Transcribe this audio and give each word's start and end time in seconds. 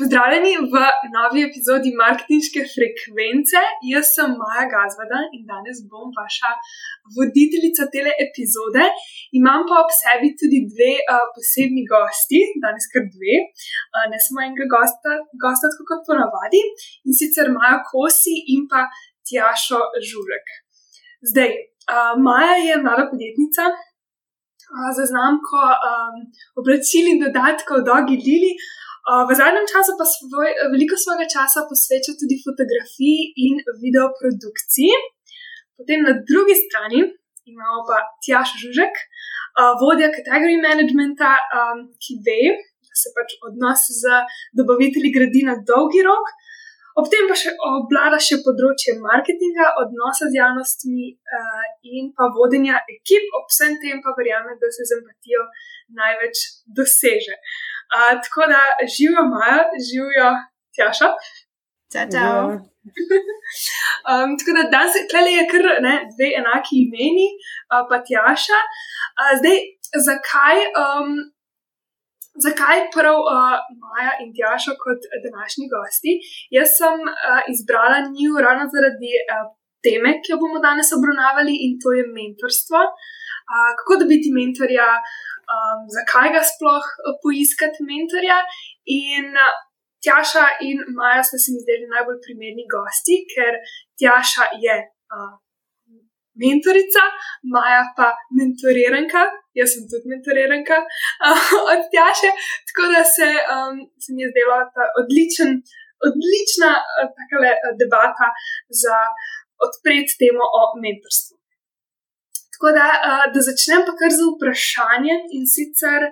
Pozdravljeni 0.00 0.52
v 0.72 0.80
novi 1.16 1.42
epizodi 1.48 1.90
marketinške 1.94 2.62
frekvence. 2.72 3.60
Jaz 3.92 4.08
sem 4.16 4.32
Maja 4.40 4.64
Gazvada 4.72 5.20
in 5.36 5.44
danes 5.50 5.78
bom 5.92 6.08
vaša 6.16 6.50
voditeljica 7.14 7.86
tele 7.94 8.10
epizode. 8.24 8.88
Imam 9.40 9.62
pa 9.68 9.78
ob 9.84 9.94
sebi 10.00 10.32
tudi 10.40 10.64
dve 10.72 10.90
uh, 10.98 11.22
posebni 11.36 11.86
gosti, 11.92 12.42
danes 12.66 12.90
kar 12.90 13.06
dve, 13.14 13.38
uh, 13.94 14.04
ne 14.10 14.18
samo 14.26 14.42
enega 14.48 14.66
gosta, 14.74 15.14
gosta 15.46 15.70
tako 15.70 15.88
kot 15.92 16.02
ponavadi 16.10 16.66
in 17.06 17.14
sicer 17.22 17.54
Maja 17.54 17.78
Kosi 17.86 18.36
in 18.56 18.66
pa 18.70 18.88
Tjašo 19.26 19.78
Žurek. 20.10 20.46
Zdaj, 21.30 21.50
uh, 21.54 22.14
Maja 22.26 22.58
je 22.66 22.82
mlada 22.82 23.06
podjetnica. 23.14 23.70
Za 24.96 25.04
znamko 25.06 25.60
um, 25.70 26.14
oblačil 26.60 27.06
in 27.12 27.20
dodatkov 27.22 27.84
Dogi 27.86 28.16
Lili, 28.26 28.56
v 29.04 29.30
zadnjem 29.36 29.66
času 29.68 29.92
pa 30.00 30.04
svoj, 30.08 30.48
veliko 30.72 30.96
svojega 30.96 31.26
časa 31.28 31.68
posveča 31.68 32.16
tudi 32.20 32.40
fotografiji 32.40 33.36
in 33.46 33.54
videoprodukciji. 33.84 34.94
Potem 35.76 36.00
na 36.08 36.12
drugi 36.28 36.56
strani 36.64 37.00
imamo 37.52 37.84
pa 37.88 37.98
Tjaš 38.24 38.48
Žužek, 38.60 38.94
vodja 39.80 40.08
kategorije 40.16 40.62
managementa, 40.64 41.36
ki 42.00 42.12
ve, 42.24 42.40
da 42.88 42.94
se 43.02 43.12
pač 43.16 43.36
odnos 43.44 43.84
z 44.00 44.24
dobavitelji 44.56 45.12
gradi 45.16 45.44
na 45.50 45.58
dolgi 45.68 46.00
rok. 46.08 46.32
Ob 46.94 47.08
tem 47.10 47.26
pa 47.26 47.34
še 47.34 47.50
obvlada 47.58 48.20
še 48.22 48.38
področje 48.46 48.94
marketinga, 49.02 49.72
odnosa 49.82 50.28
z 50.30 50.38
javnostmi 50.38 51.08
uh, 51.10 51.64
in 51.90 52.12
pa 52.14 52.28
vodenja 52.36 52.78
ekip, 52.86 53.24
ob 53.34 53.50
vsem 53.50 53.74
tem 53.82 53.98
pa 53.98 54.14
verjame, 54.14 54.54
da 54.60 54.70
se 54.70 54.86
z 54.86 55.00
empatijo 55.00 55.42
največ 55.98 56.44
doseže. 56.78 57.34
Uh, 57.34 57.73
tako 58.24 58.42
da 58.52 58.60
živijo 58.94 59.22
Maja, 59.32 59.62
živijo 59.88 60.28
Tjaša. 60.74 61.08
Čau, 61.92 62.06
čau. 62.14 62.38
um, 64.10 64.28
tako 64.38 64.50
da 64.56 64.62
danes 64.74 64.94
je 65.38 65.44
kar 65.52 65.64
ne, 65.86 65.94
dve 66.14 66.28
enaki 66.40 66.74
imeni, 66.86 67.28
uh, 67.72 67.82
pa 67.88 67.96
Tjaša. 68.08 68.60
Uh, 69.18 69.32
zdaj, 69.40 69.56
zakaj, 70.08 70.56
um, 70.82 71.08
zakaj 72.46 72.78
prav 72.94 73.18
uh, 73.22 73.56
Maja 73.82 74.12
in 74.22 74.28
Tjaša 74.36 74.72
kot 74.84 75.00
današnji 75.26 75.66
gosti? 75.74 76.12
Jaz 76.56 76.68
sem 76.78 76.96
uh, 77.04 77.42
izbrala 77.52 77.98
njiju 78.14 78.34
ravno 78.46 78.64
zaradi 78.74 79.12
uh, 79.18 79.44
teme, 79.84 80.10
ki 80.22 80.28
jo 80.32 80.40
bomo 80.42 80.58
danes 80.68 80.88
obravnavali, 80.98 81.54
in 81.64 81.72
to 81.82 81.88
je 81.98 82.04
mentorstvo. 82.18 82.80
Uh, 83.52 83.70
kako 83.78 83.92
dobiti 84.02 84.28
mentorja? 84.38 84.88
Um, 85.52 85.84
zakaj 85.96 86.32
ga 86.36 86.42
sploh 86.52 86.82
uh, 86.82 87.14
poiskati 87.22 87.86
mentorja. 87.90 88.40
In 88.96 89.30
uh, 89.32 89.54
Tjaša 90.04 90.46
in 90.68 90.78
Maja 90.96 91.22
sta 91.24 91.38
se 91.40 91.52
mi 91.52 91.62
zdeli 91.64 91.86
najbolj 91.94 92.18
primerni 92.24 92.64
gosti, 92.74 93.16
ker 93.32 93.56
Tjaša 94.00 94.46
je 94.64 94.76
uh, 94.84 95.32
mentorica, 96.42 97.04
Maja 97.54 97.84
pa 97.96 98.08
mentoriranka, 98.38 99.22
jaz 99.60 99.72
sem 99.74 99.86
tudi 99.90 100.12
mentoriranka 100.12 100.80
uh, 100.82 101.46
od 101.72 101.80
Tjaše, 101.92 102.30
tako 102.68 102.90
da 102.94 103.02
se, 103.16 103.30
um, 103.54 103.80
se 104.02 104.08
mi 104.14 104.24
je 104.24 104.32
zdela 104.32 104.60
ta 104.74 104.84
odličen, 105.00 105.50
odlična 106.08 106.72
uh, 106.82 107.08
takale, 107.18 107.54
debata 107.80 108.28
za 108.82 108.98
odpreti 109.66 110.18
temo 110.20 110.44
o 110.60 110.62
mentorstvu. 110.84 111.34
Tako 112.54 112.72
da, 112.78 112.88
uh, 112.96 113.24
da 113.34 113.44
začnem 113.48 113.82
pa 113.86 113.94
kar 113.98 114.14
z 114.14 114.26
vprašanjem 114.30 115.24
in 115.36 115.46
sicer, 115.50 116.08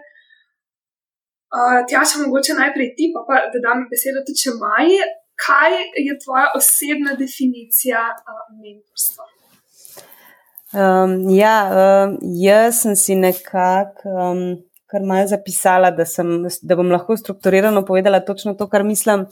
uh, 1.54 1.78
tja 1.88 2.02
še 2.08 2.24
mogoče 2.24 2.58
najprej 2.58 2.94
ti, 2.98 3.12
pa, 3.14 3.22
pa 3.28 3.44
da 3.52 3.62
dam 3.66 3.86
besedo 3.92 4.24
tudi 4.26 4.42
če 4.44 4.56
maji. 4.58 4.98
Kaj 5.42 5.72
je 5.98 6.12
tvoja 6.22 6.50
osebna 6.58 7.14
definicija 7.18 8.02
uh, 8.10 8.42
mentorstva? 8.62 9.24
Um, 10.72 11.16
ja, 11.32 11.56
um, 11.68 12.18
jaz 12.40 12.82
sem 12.84 12.94
si 12.96 13.16
nekako 13.18 14.12
um, 14.12 14.44
kar 14.92 15.02
malo 15.08 15.26
zapisala, 15.26 15.90
da, 15.90 16.04
sem, 16.04 16.28
da 16.62 16.76
bom 16.76 16.90
lahko 16.92 17.16
strukturirano 17.16 17.84
povedala 17.88 18.20
točno 18.20 18.54
to, 18.54 18.68
kar 18.68 18.84
mislim. 18.84 19.24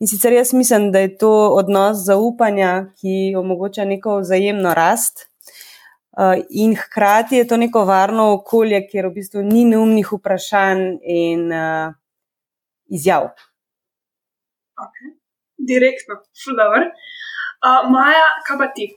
In 0.00 0.08
sicer 0.08 0.32
jaz 0.32 0.54
mislim, 0.56 0.90
da 0.92 1.04
je 1.04 1.16
to 1.20 1.32
odnos 1.58 2.06
zaupanja, 2.06 2.72
ki 3.00 3.34
omogoča 3.38 3.84
neko 3.84 4.18
vzajemno 4.22 4.74
rast. 4.74 5.26
Uh, 6.14 6.38
in 6.50 6.76
hkrati 6.78 7.36
je 7.36 7.46
to 7.50 7.56
neko 7.56 7.84
varno 7.84 8.28
okolje, 8.32 8.78
kjer 8.86 9.08
v 9.08 9.16
bistvu 9.16 9.42
ni 9.42 9.64
neumnih 9.66 10.12
vprašanj 10.14 10.84
in 11.02 11.48
uh, 11.50 11.94
izjav. 12.86 13.32
Okay. 14.78 15.10
Direktno, 15.58 16.20
flower. 16.44 16.86
Uh, 17.64 17.90
Maja, 17.90 18.28
kaj 18.46 18.60
pa 18.60 18.70
ti? 18.76 18.92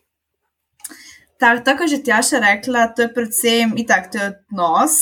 Tak, 1.42 1.64
tako 1.66 1.88
že 1.88 2.04
Tjaša 2.06 2.40
rekla, 2.42 2.88
to 2.94 3.06
je 3.06 3.14
predvsem 3.14 3.74
itak, 3.78 4.12
to 4.12 4.18
je 4.18 4.30
odnos. 4.34 5.02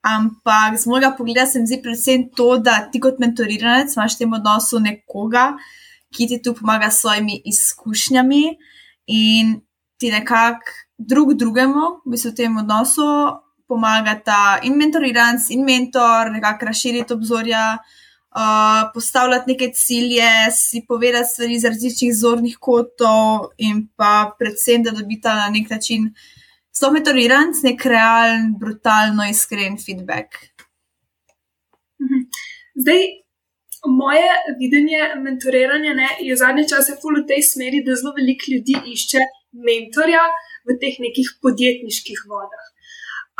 Ampak 0.00 0.80
z 0.80 0.88
mojega 0.88 1.12
pogleda 1.16 1.46
se 1.46 1.60
mi 1.60 1.66
zdi 1.66 1.82
predvsem 1.82 2.28
to, 2.36 2.56
da 2.56 2.88
ti 2.92 3.00
kot 3.00 3.20
mentoriranec 3.20 3.92
imaš 3.96 4.16
v 4.16 4.24
tem 4.24 4.32
odnosu 4.32 4.80
nekoga, 4.80 5.56
ki 6.08 6.28
ti 6.28 6.38
tu 6.40 6.54
pomaga 6.56 6.88
s 6.88 7.04
svojimi 7.04 7.42
izkušnjami 7.52 8.44
in 9.12 9.60
ti 10.00 10.08
nekako 10.12 10.72
drug 11.00 11.34
drugemu, 11.34 12.04
v 12.04 12.12
bistvu 12.12 12.30
v 12.32 12.36
tem 12.36 12.56
odnosu, 12.60 13.08
pomagata 13.70 14.60
in 14.66 14.76
mentoriranc, 14.76 15.48
in 15.54 15.64
mentor, 15.64 16.32
nekako 16.34 16.68
razširiti 16.68 17.14
obzorja, 17.14 17.78
uh, 17.78 18.90
postavljati 18.94 19.50
neke 19.52 19.70
cilje, 19.74 20.50
si 20.52 20.84
povedati 20.88 21.28
stvari 21.32 21.54
iz 21.54 21.64
različnih 21.64 22.12
zornih 22.14 22.58
kotov, 22.60 23.54
in 23.58 23.86
pa 23.96 24.34
predvsem, 24.38 24.82
da 24.82 24.90
dobita 24.90 25.34
na 25.34 25.48
nek 25.54 25.70
način 25.70 26.10
so 26.72 26.90
mentoriranc, 26.90 27.62
nek 27.64 27.84
realen, 27.84 28.52
brutalno 28.60 29.26
iskren 29.30 29.78
feedback. 29.78 30.36
Mhm. 32.00 32.28
Zdaj, 32.80 33.02
moje 33.86 34.28
videnje 34.58 35.00
mentoriranja 35.24 35.94
ne, 35.94 36.08
je 36.20 36.36
zadnje 36.36 36.68
čase 36.68 36.96
v 37.00 37.26
tej 37.26 37.42
smeri, 37.42 37.84
da 37.84 37.96
zelo 37.96 38.12
veliko 38.16 38.52
ljudi 38.52 38.76
išče 38.92 39.20
mentorja, 39.52 40.24
v 40.70 40.78
teh 40.82 41.00
nekih 41.02 41.34
podjetniških 41.42 42.26
vodah. 42.30 42.66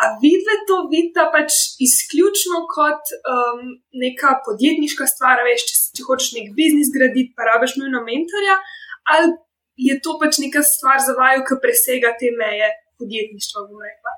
A 0.00 0.16
vidve 0.22 0.54
to 0.68 0.76
vidite 0.92 1.24
pač 1.34 1.52
izključno 1.86 2.62
kot 2.72 3.12
um, 3.32 3.58
neka 4.04 4.38
podjetniška 4.46 5.04
stvar, 5.10 5.42
veš, 5.44 5.66
če, 5.68 5.74
če 5.98 6.06
hočeš 6.06 6.30
nek 6.38 6.46
biznis 6.56 6.88
graditi, 6.94 7.34
pa 7.36 7.50
rabiš 7.50 7.76
nujno 7.76 8.00
mentorja, 8.06 8.56
ali 9.12 9.34
je 9.88 9.98
to 10.00 10.16
pač 10.22 10.38
neka 10.41 10.62
stvar 10.64 11.02
za 11.04 11.12
vaju, 11.18 11.44
ki 11.44 11.60
presega 11.60 12.14
te 12.16 12.32
meje 12.38 12.70
podjetništva, 13.00 13.66
bom 13.68 13.84
rekla. 13.84 14.14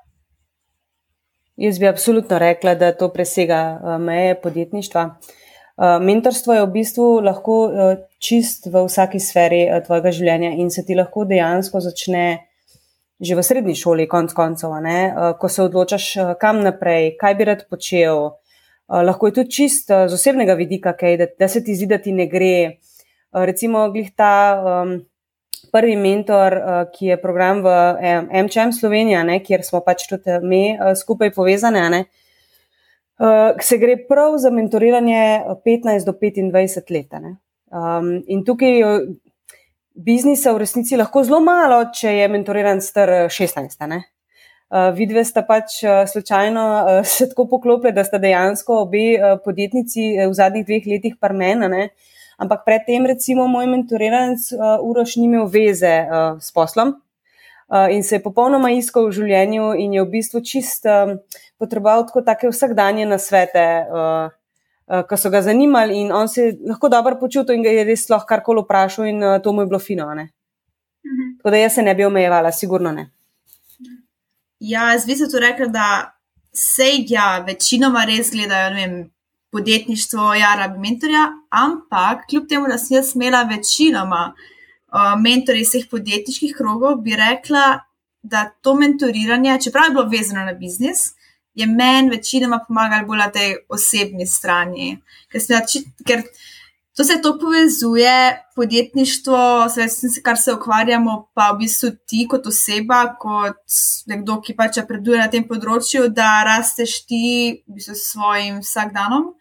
Jaz 1.67 1.83
bi 1.83 1.91
absolutno 1.91 2.39
rekla, 2.39 2.77
da 2.79 2.93
to 2.95 3.11
presega 3.15 3.61
uh, 3.75 3.99
meje 3.99 4.39
podjetništva. 4.45 5.05
Uh, 5.11 5.99
mentorstvo 6.05 6.55
je 6.55 6.63
v 6.63 6.71
bistvu 6.79 7.09
lahko 7.27 7.59
uh, 7.67 7.93
čist 8.23 8.71
v 8.71 8.87
vsaki 8.87 9.19
sferi 9.19 9.65
tvojega 9.87 10.15
življenja 10.15 10.55
in 10.63 10.71
se 10.71 10.87
ti 10.87 10.95
lahko 10.95 11.27
dejansko 11.27 11.83
začne 11.83 12.52
že 13.23 13.39
v 13.39 13.43
srednji 13.43 13.75
šoli, 13.79 14.09
konc 14.11 14.35
koncev, 14.35 14.75
ne, 14.83 15.01
eh, 15.07 15.33
ko 15.39 15.49
se 15.49 15.63
odločaš, 15.63 16.17
eh, 16.17 16.35
kam 16.41 16.63
naprej, 16.63 17.17
kaj 17.21 17.35
bi 17.35 17.45
rad 17.45 17.63
počel. 17.71 18.35
Eh, 18.91 19.03
lahko 19.03 19.27
je 19.27 19.33
tudi 19.33 19.51
čist 19.51 19.87
z 19.87 20.13
osebnega 20.13 20.55
vidika, 20.59 20.93
kaj, 20.93 21.17
da, 21.17 21.27
da 21.39 21.49
se 21.49 21.63
ti 21.65 21.75
zdi, 21.75 21.87
da 21.87 21.99
ti 21.99 22.13
ne 22.13 22.27
gre. 22.27 22.79
Recimo, 23.33 23.89
glih 23.89 24.11
ta 24.13 24.61
um, 24.61 25.07
prvi 25.73 25.97
mentor, 25.97 26.53
ki 26.93 27.07
je 27.07 27.17
program 27.17 27.63
v 27.65 27.71
MČM 28.45 28.75
Slovenija, 28.77 29.23
ne, 29.25 29.39
kjer 29.41 29.65
smo 29.65 29.81
pač 29.81 30.05
tudi 30.05 30.37
mi 30.45 30.77
skupaj 30.77 31.33
povezane, 31.33 31.87
ne, 31.89 32.03
se 33.57 33.79
gre 33.81 33.97
prav 34.05 34.37
za 34.37 34.51
mentoriranje 34.53 35.49
15 35.65 36.05
do 36.05 36.13
25 36.13 36.93
let. 36.93 37.17
Um, 37.73 38.21
in 38.29 38.45
tukaj 38.45 38.85
biznisa 39.95 40.53
v 40.53 40.63
resnici 40.65 40.97
lahko 40.97 41.23
zelo 41.25 41.41
malo, 41.41 41.85
če 41.95 42.17
je 42.17 42.29
mentoriran 42.33 42.81
star 42.81 43.11
16. 43.29 43.77
Uh, 43.83 44.01
eh, 44.73 44.91
vidve 44.97 45.25
sta 45.25 45.43
pač 45.45 45.83
uh, 45.85 46.03
slučajno 46.09 46.65
uh, 46.65 47.07
se 47.17 47.29
tako 47.29 47.49
poklopili, 47.49 47.93
da 47.93 48.05
sta 48.05 48.19
dejansko 48.19 48.83
obe 48.87 49.05
uh, 49.19 49.37
podjetnici 49.45 50.15
v 50.23 50.33
zadnjih 50.33 50.67
dveh 50.67 50.91
letih 50.95 51.17
parmena. 51.21 51.71
Ampak 52.39 52.65
predtem, 52.67 53.07
recimo, 53.07 53.47
moj 53.47 53.69
mentoriranc 53.71 54.51
uh, 54.57 54.81
Uroš 54.83 55.17
ni 55.21 55.29
imel 55.29 55.47
veze 55.47 55.95
uh, 56.09 56.41
s 56.41 56.51
poslom 56.51 56.97
uh, 56.97 57.89
in 57.93 58.03
se 58.03 58.17
je 58.17 58.25
popolnoma 58.25 58.73
iskal 58.75 59.07
v 59.09 59.17
življenju 59.21 59.75
in 59.79 59.99
je 59.99 60.05
v 60.05 60.11
bistvu 60.17 60.41
čist 60.41 60.89
uh, 60.89 61.19
potreboval 61.61 62.09
tako 62.09 62.25
take 62.27 62.51
vsakdanje 62.51 63.07
nasvete. 63.07 63.67
Uh, 63.87 64.33
uh, 64.33 64.42
ki 64.87 65.17
so 65.17 65.31
ga 65.31 65.43
zanimali, 65.43 66.01
in 66.01 66.13
on 66.13 66.29
se 66.29 66.43
je 66.43 66.57
lahko 66.69 66.89
dobro 66.89 67.19
počutil 67.21 67.55
in 67.55 67.63
ga 67.63 67.71
je 67.71 67.85
res 67.85 68.09
lahko 68.11 68.27
karkoli 68.29 68.65
vprašal, 68.65 69.07
in 69.07 69.23
uh, 69.23 69.39
to 69.43 69.53
mu 69.53 69.63
je 69.63 69.67
bilo 69.67 69.79
fino. 69.79 70.07
Mhm. 70.15 71.37
Tako 71.39 71.51
da 71.51 71.57
jaz 71.57 71.75
se 71.75 71.83
ne 71.83 71.95
bi 71.95 72.05
omejevala, 72.05 72.53
sigurno 72.53 72.93
ne. 72.93 73.11
Ja, 74.61 74.93
jaz 74.93 75.07
bi 75.07 75.17
se 75.17 75.29
tu 75.31 75.39
rekla, 75.39 75.67
da 75.67 76.13
se 76.53 76.91
ja, 77.09 77.45
večinoma 77.47 78.05
res 78.05 78.31
gledajo 78.31 78.75
vem, 78.75 79.11
podjetništvo, 79.53 80.35
ja, 80.35 80.55
rabi 80.59 80.79
mentorja, 80.79 81.27
ampak 81.51 82.27
kljub 82.31 82.49
temu, 82.49 82.69
da 82.69 82.79
sem 82.79 82.97
jaz 82.97 83.15
imela 83.17 83.43
večinoma 83.43 84.33
uh, 84.33 85.15
mentorje 85.21 85.61
iz 85.61 85.73
vseh 85.73 85.89
podjetniških 85.91 86.55
krogov, 86.57 87.01
bi 87.05 87.17
rekla, 87.17 87.81
da 88.23 88.45
to 88.63 88.75
mentoriranje, 88.75 89.59
čeprav 89.65 89.91
je 89.91 89.95
bilo 89.97 90.09
vezano 90.09 90.45
na 90.45 90.55
biznis, 90.55 91.13
je 91.55 91.67
meni 91.67 92.11
večinoma 92.11 92.65
pomagalo 92.69 93.07
bolj 93.07 93.19
na 93.19 93.31
tej 93.31 93.57
osebni 93.69 94.27
strani. 94.27 94.97
Ker, 95.33 95.41
ker 96.07 96.23
to 96.97 97.05
se 97.05 97.21
to 97.23 97.39
povezuje, 97.39 98.43
podjetništvo, 98.57 99.67
vse, 99.67 100.23
kar 100.23 100.37
se 100.39 100.53
ukvarjamo, 100.53 101.29
pa 101.35 101.51
v 101.53 101.59
bistvu 101.59 101.91
ti 102.07 102.27
kot 102.29 102.47
oseba, 102.47 103.05
kot 103.21 103.61
nekdo, 104.07 104.41
ki 104.45 104.57
pač 104.57 104.81
napreduje 104.83 105.21
na 105.21 105.29
tem 105.33 105.47
področju, 105.49 106.09
da 106.13 106.43
rasteš 106.49 106.99
ti 107.09 107.25
v 107.67 107.79
bistvu 107.79 107.97
s 107.97 108.11
svojim 108.13 108.61
vsakdanom. 108.61 109.33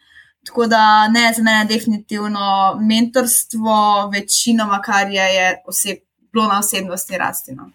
Tako 0.48 0.66
da 0.72 1.08
ne, 1.12 1.28
za 1.36 1.44
mene 1.44 1.66
je 1.66 1.74
definitivno 1.76 2.80
mentorstvo, 2.82 4.10
večinoma, 4.14 4.80
kar 4.82 5.12
je, 5.12 5.28
je 5.36 5.52
oseb, 5.68 6.02
bilo 6.32 6.48
na 6.48 6.60
osebnosti 6.64 7.18
rastino. 7.20 7.68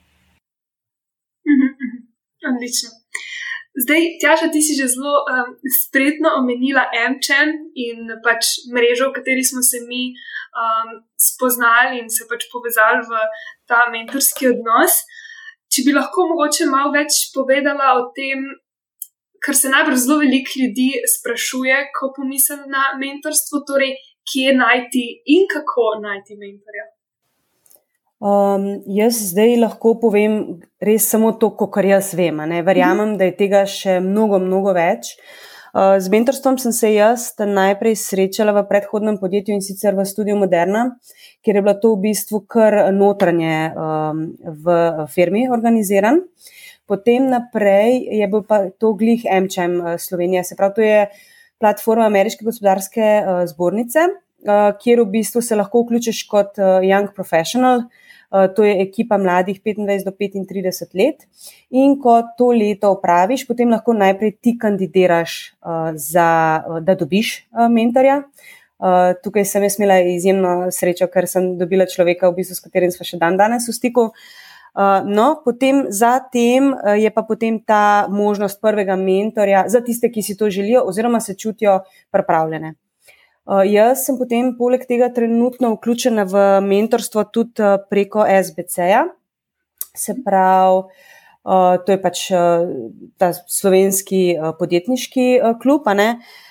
Mhm, 1.46 1.68
mhm. 1.84 1.98
Odlično. 2.48 2.90
Zdaj, 3.76 4.02
Tjaša, 4.20 4.49
ti 4.52 4.61
si 4.64 4.73
že 4.73 4.88
zelo 4.88 5.20
um, 5.20 5.52
spretno 5.84 6.28
omenila 6.40 6.88
MČN 7.12 7.50
in 7.76 7.99
pač 8.25 8.64
mrežo, 8.73 9.11
v 9.11 9.17
kateri 9.20 9.44
smo 9.44 9.61
se 9.61 9.84
mi 9.84 10.17
um, 10.56 11.05
spoznali 11.28 12.00
in 12.00 12.08
se 12.08 12.25
pač 12.31 12.49
povezali 12.49 13.05
v 13.05 13.20
ta 13.69 13.84
mentorski 13.93 14.49
odnos. 14.49 15.05
Če 15.69 15.84
bi 15.84 15.93
lahko 15.93 16.25
mogoče 16.32 16.70
malo 16.73 16.94
več 16.96 17.28
povedala 17.37 17.93
o 18.00 18.08
tem, 18.17 18.49
kar 19.44 19.52
se 19.52 19.69
najbrž 19.69 20.06
zelo 20.06 20.22
veliko 20.25 20.56
ljudi 20.56 20.88
sprašuje, 21.17 21.76
ko 21.93 22.14
pomislim 22.17 22.64
na 22.72 22.94
mentorstvo, 22.96 23.61
torej 23.69 23.93
kje 24.25 24.56
najti 24.56 25.05
in 25.37 25.44
kako 25.52 25.99
najti 26.00 26.40
mentorja. 26.40 26.95
Um, 28.16 28.80
jaz 28.88 29.18
zdaj 29.28 29.58
lahko 29.60 29.90
povem 30.00 30.62
res 30.80 31.04
samo 31.04 31.34
to, 31.36 31.50
kar 31.52 31.84
jaz 31.84 32.14
vem. 32.16 32.38
Verjamem, 32.64 33.18
da 33.20 33.28
je 33.28 33.34
tega 33.36 33.66
še 33.68 33.98
mnogo, 34.00 34.38
mnogo 34.40 34.72
več. 34.72 35.18
Uh, 35.76 35.98
z 36.00 36.08
mentorstvom 36.08 36.56
sem 36.56 36.72
se 36.72 36.94
jaz 36.94 37.34
najprej 37.36 37.92
srečala 38.00 38.54
v 38.56 38.62
predhodnem 38.70 39.18
podjetju 39.20 39.58
in 39.58 39.60
sicer 39.60 39.92
v 39.92 40.06
Studiu 40.08 40.36
Moderna, 40.40 40.96
kjer 41.44 41.58
je 41.60 41.64
bilo 41.66 41.74
to 41.76 41.90
v 41.92 42.06
bistvu 42.06 42.40
kar 42.48 42.78
notranje 42.96 43.76
um, 43.76 44.24
v 44.64 44.78
firmi 45.12 45.44
organiziran. 45.52 46.22
Potem 46.88 47.28
naprej 47.28 48.00
je 48.16 48.30
bil 48.32 48.46
pa 48.48 48.62
to 48.80 48.94
glih 48.96 49.28
MČM 49.28 49.76
uh, 49.82 50.00
Slovenija, 50.00 50.40
se 50.40 50.56
pravi, 50.56 50.72
to 50.72 50.86
je 50.88 51.04
platforma 51.60 52.08
Ameriške 52.08 52.48
gospodarske 52.48 53.04
uh, 53.20 53.44
zbornice, 53.44 54.08
uh, 54.08 54.72
kjer 54.80 55.04
v 55.04 55.08
bistvu 55.20 55.44
se 55.44 55.60
lahko 55.60 55.84
vključiš 55.84 56.24
kot 56.32 56.56
uh, 56.56 56.80
young 56.80 57.12
professional. 57.12 57.84
Eh, 57.84 58.06
to 58.56 58.64
je 58.64 58.75
ekipa 58.82 59.19
mladih 59.19 59.61
25 59.62 60.05
do 60.05 60.11
35 60.11 60.94
let. 60.94 61.26
In 61.70 61.99
ko 62.00 62.23
to 62.38 62.50
leto 62.52 62.90
opraviš, 62.96 63.46
potem 63.46 63.70
lahko 63.70 63.94
najprej 63.94 64.37
ti 64.40 64.56
kandidiraš, 64.58 65.56
uh, 65.62 65.93
za, 65.94 66.62
uh, 66.69 66.81
da 66.81 66.94
dobiš 66.94 67.46
mentorja. 67.70 68.23
Uh, 68.76 69.14
tukaj 69.25 69.44
sem 69.49 69.64
imela 69.64 70.02
izjemno 70.05 70.70
srečo, 70.70 71.08
ker 71.08 71.25
sem 71.28 71.55
dobila 71.56 71.87
človeka, 71.88 72.28
v 72.28 72.43
bistvu, 72.43 72.58
s 72.58 72.64
katerim 72.64 72.93
smo 72.93 73.06
še 73.08 73.17
dan 73.17 73.38
danes 73.40 73.69
v 73.70 73.73
stiku. 73.73 74.11
Uh, 74.76 75.00
no, 75.08 75.40
potem 75.40 75.87
zatem 75.88 76.75
uh, 76.75 76.93
je 77.00 77.08
pa 77.08 77.25
potem 77.25 77.56
ta 77.56 78.05
možnost 78.12 78.61
prvega 78.61 78.93
mentorja 79.00 79.64
za 79.72 79.81
tiste, 79.81 80.12
ki 80.12 80.20
si 80.20 80.37
to 80.37 80.50
želijo, 80.52 80.84
oziroma 80.84 81.22
se 81.25 81.32
čutijo 81.32 81.79
pripravljene. 82.12 82.75
Uh, 83.46 83.62
jaz 83.62 84.02
sem 84.02 84.16
potem 84.19 84.50
poleg 84.58 84.82
tega 84.90 85.06
trenutno 85.14 85.76
vključena 85.76 86.25
v 86.26 86.46
mentorstvo 86.66 87.22
tudi 87.31 87.62
uh, 87.62 87.76
preko 87.90 88.25
SBC-ja. 88.26 89.04
Se 89.96 90.16
pravi, 90.25 90.82
uh, 91.46 91.76
to 91.87 91.94
je 91.94 92.00
pač 92.02 92.25
ta 93.16 93.31
slovenski 93.32 94.25
podjetniški 94.58 95.28
klub, 95.62 95.87
ne, 95.94 96.08
uh, 96.19 96.45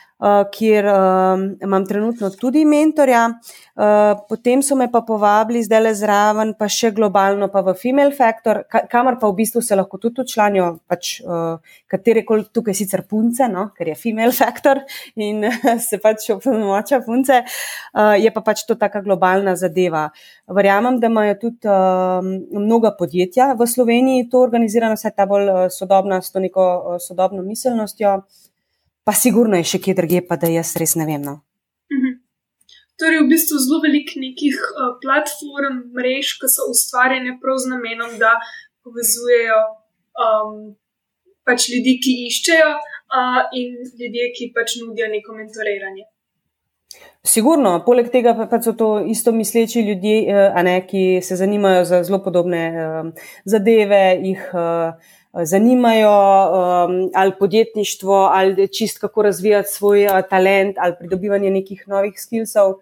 kjer 0.52 0.86
uh, 0.86 1.42
imam 1.64 1.86
trenutno 1.86 2.30
tudi 2.30 2.66
mentorja. 2.66 3.28
Uh, 3.76 4.16
potem 4.30 4.62
so 4.64 4.76
me 4.76 4.88
pa 4.92 5.02
povabili 5.04 5.60
zdaj 5.64 5.82
le 5.84 5.92
zraven, 5.96 6.54
pa 6.56 6.70
še 6.72 6.94
globalno, 6.96 7.50
pa 7.52 7.60
v 7.66 7.74
Female 7.76 8.14
Factor, 8.16 8.62
kamor 8.72 9.18
pa 9.20 9.28
v 9.28 9.36
bistvu 9.42 9.60
se 9.62 9.76
lahko 9.76 10.00
tudi 10.00 10.24
članijo, 10.32 10.70
pač 10.88 11.20
uh, 11.20 11.60
katere 11.92 12.24
koli 12.24 12.48
tukaj 12.56 12.78
sicer 12.78 13.04
punce, 13.04 13.50
no, 13.52 13.68
ker 13.76 13.92
je 13.92 13.98
Female 14.00 14.32
Factor 14.32 14.80
in 15.20 15.44
se 15.90 16.00
pač 16.00 16.30
opolnomoča 16.38 17.02
punce, 17.04 17.42
uh, 17.44 18.16
je 18.16 18.32
pa 18.32 18.46
pač 18.46 18.64
to 18.64 18.80
taka 18.80 19.04
globalna 19.04 19.58
zadeva. 19.60 20.08
Verjamem, 20.48 21.02
da 21.04 21.12
imajo 21.12 21.36
tudi 21.44 21.68
uh, 21.68 22.24
mnoga 22.56 22.96
podjetja 22.96 23.52
v 23.60 23.68
Sloveniji 23.68 24.30
to 24.32 24.40
organizirano, 24.48 24.96
vse 24.96 25.12
ta 25.12 25.28
bolj 25.28 25.68
sodobna, 25.76 26.24
s 26.24 26.32
to 26.32 26.40
neko 26.40 26.96
sodobno 27.04 27.44
miselnostjo 27.44 28.22
pa 29.06 29.14
sigurno 29.14 29.58
je 29.62 29.70
še 29.72 29.82
kje 29.86 29.98
druge, 30.02 30.22
pa 30.28 30.38
da 30.42 30.50
jaz 30.50 30.74
res 30.82 30.96
ne 31.00 31.06
vem. 31.08 31.22
No. 31.22 31.40
Mhm. 31.94 32.18
Torej, 32.96 33.22
v 33.26 33.28
bistvu 33.28 33.60
zelo 33.60 33.82
veliko 33.84 34.22
nekih 34.24 34.56
uh, 34.56 34.96
platform, 35.04 35.82
mrež, 35.98 36.38
ki 36.40 36.50
so 36.52 36.70
ustvarjene 36.72 37.36
prav 37.44 37.60
z 37.60 37.72
namenom, 37.74 38.16
da 38.22 38.38
povezujejo 38.88 39.62
um, 40.26 40.54
pač 41.46 41.70
ljudi, 41.74 41.98
ki 42.02 42.14
iščejo, 42.30 42.70
uh, 42.72 43.42
in 43.60 43.76
ljudje, 44.00 44.30
ki 44.38 44.52
pač 44.56 44.78
nudijo 44.80 45.12
neko 45.12 45.36
mentoriranje. 45.36 46.08
Sigurno, 47.26 47.74
poleg 47.84 48.08
tega 48.14 48.32
pa, 48.38 48.46
pa 48.48 48.62
so 48.64 48.72
to 48.78 48.88
isto 49.12 49.34
misleči 49.36 49.84
ljudje, 49.84 50.16
uh, 50.32 50.62
ne, 50.64 50.78
ki 50.88 51.20
se 51.26 51.36
zanimajo 51.36 51.84
za 51.90 52.00
zelo 52.08 52.22
podobne 52.24 52.64
uh, 52.72 53.30
zadeve, 53.44 54.04
jih 54.24 54.48
uh, 54.56 55.14
zanimajo, 55.44 56.12
um, 56.12 57.12
ali 57.16 57.32
podjetništvo, 57.40 58.16
ali 58.16 58.68
čist 58.68 59.00
kako 59.00 59.22
razvijati 59.22 59.70
svoj 59.72 60.06
uh, 60.06 60.12
talent, 60.30 60.76
ali 60.80 60.94
pridobivanje 61.00 61.50
nekih 61.50 61.84
novih 61.88 62.14
skillsov. 62.18 62.74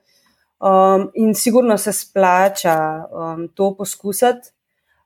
Um, 0.64 1.12
in 1.14 1.36
sigurno 1.36 1.78
se 1.78 1.94
splača 1.94 3.06
um, 3.12 3.48
to 3.48 3.76
poskusiti, 3.78 4.54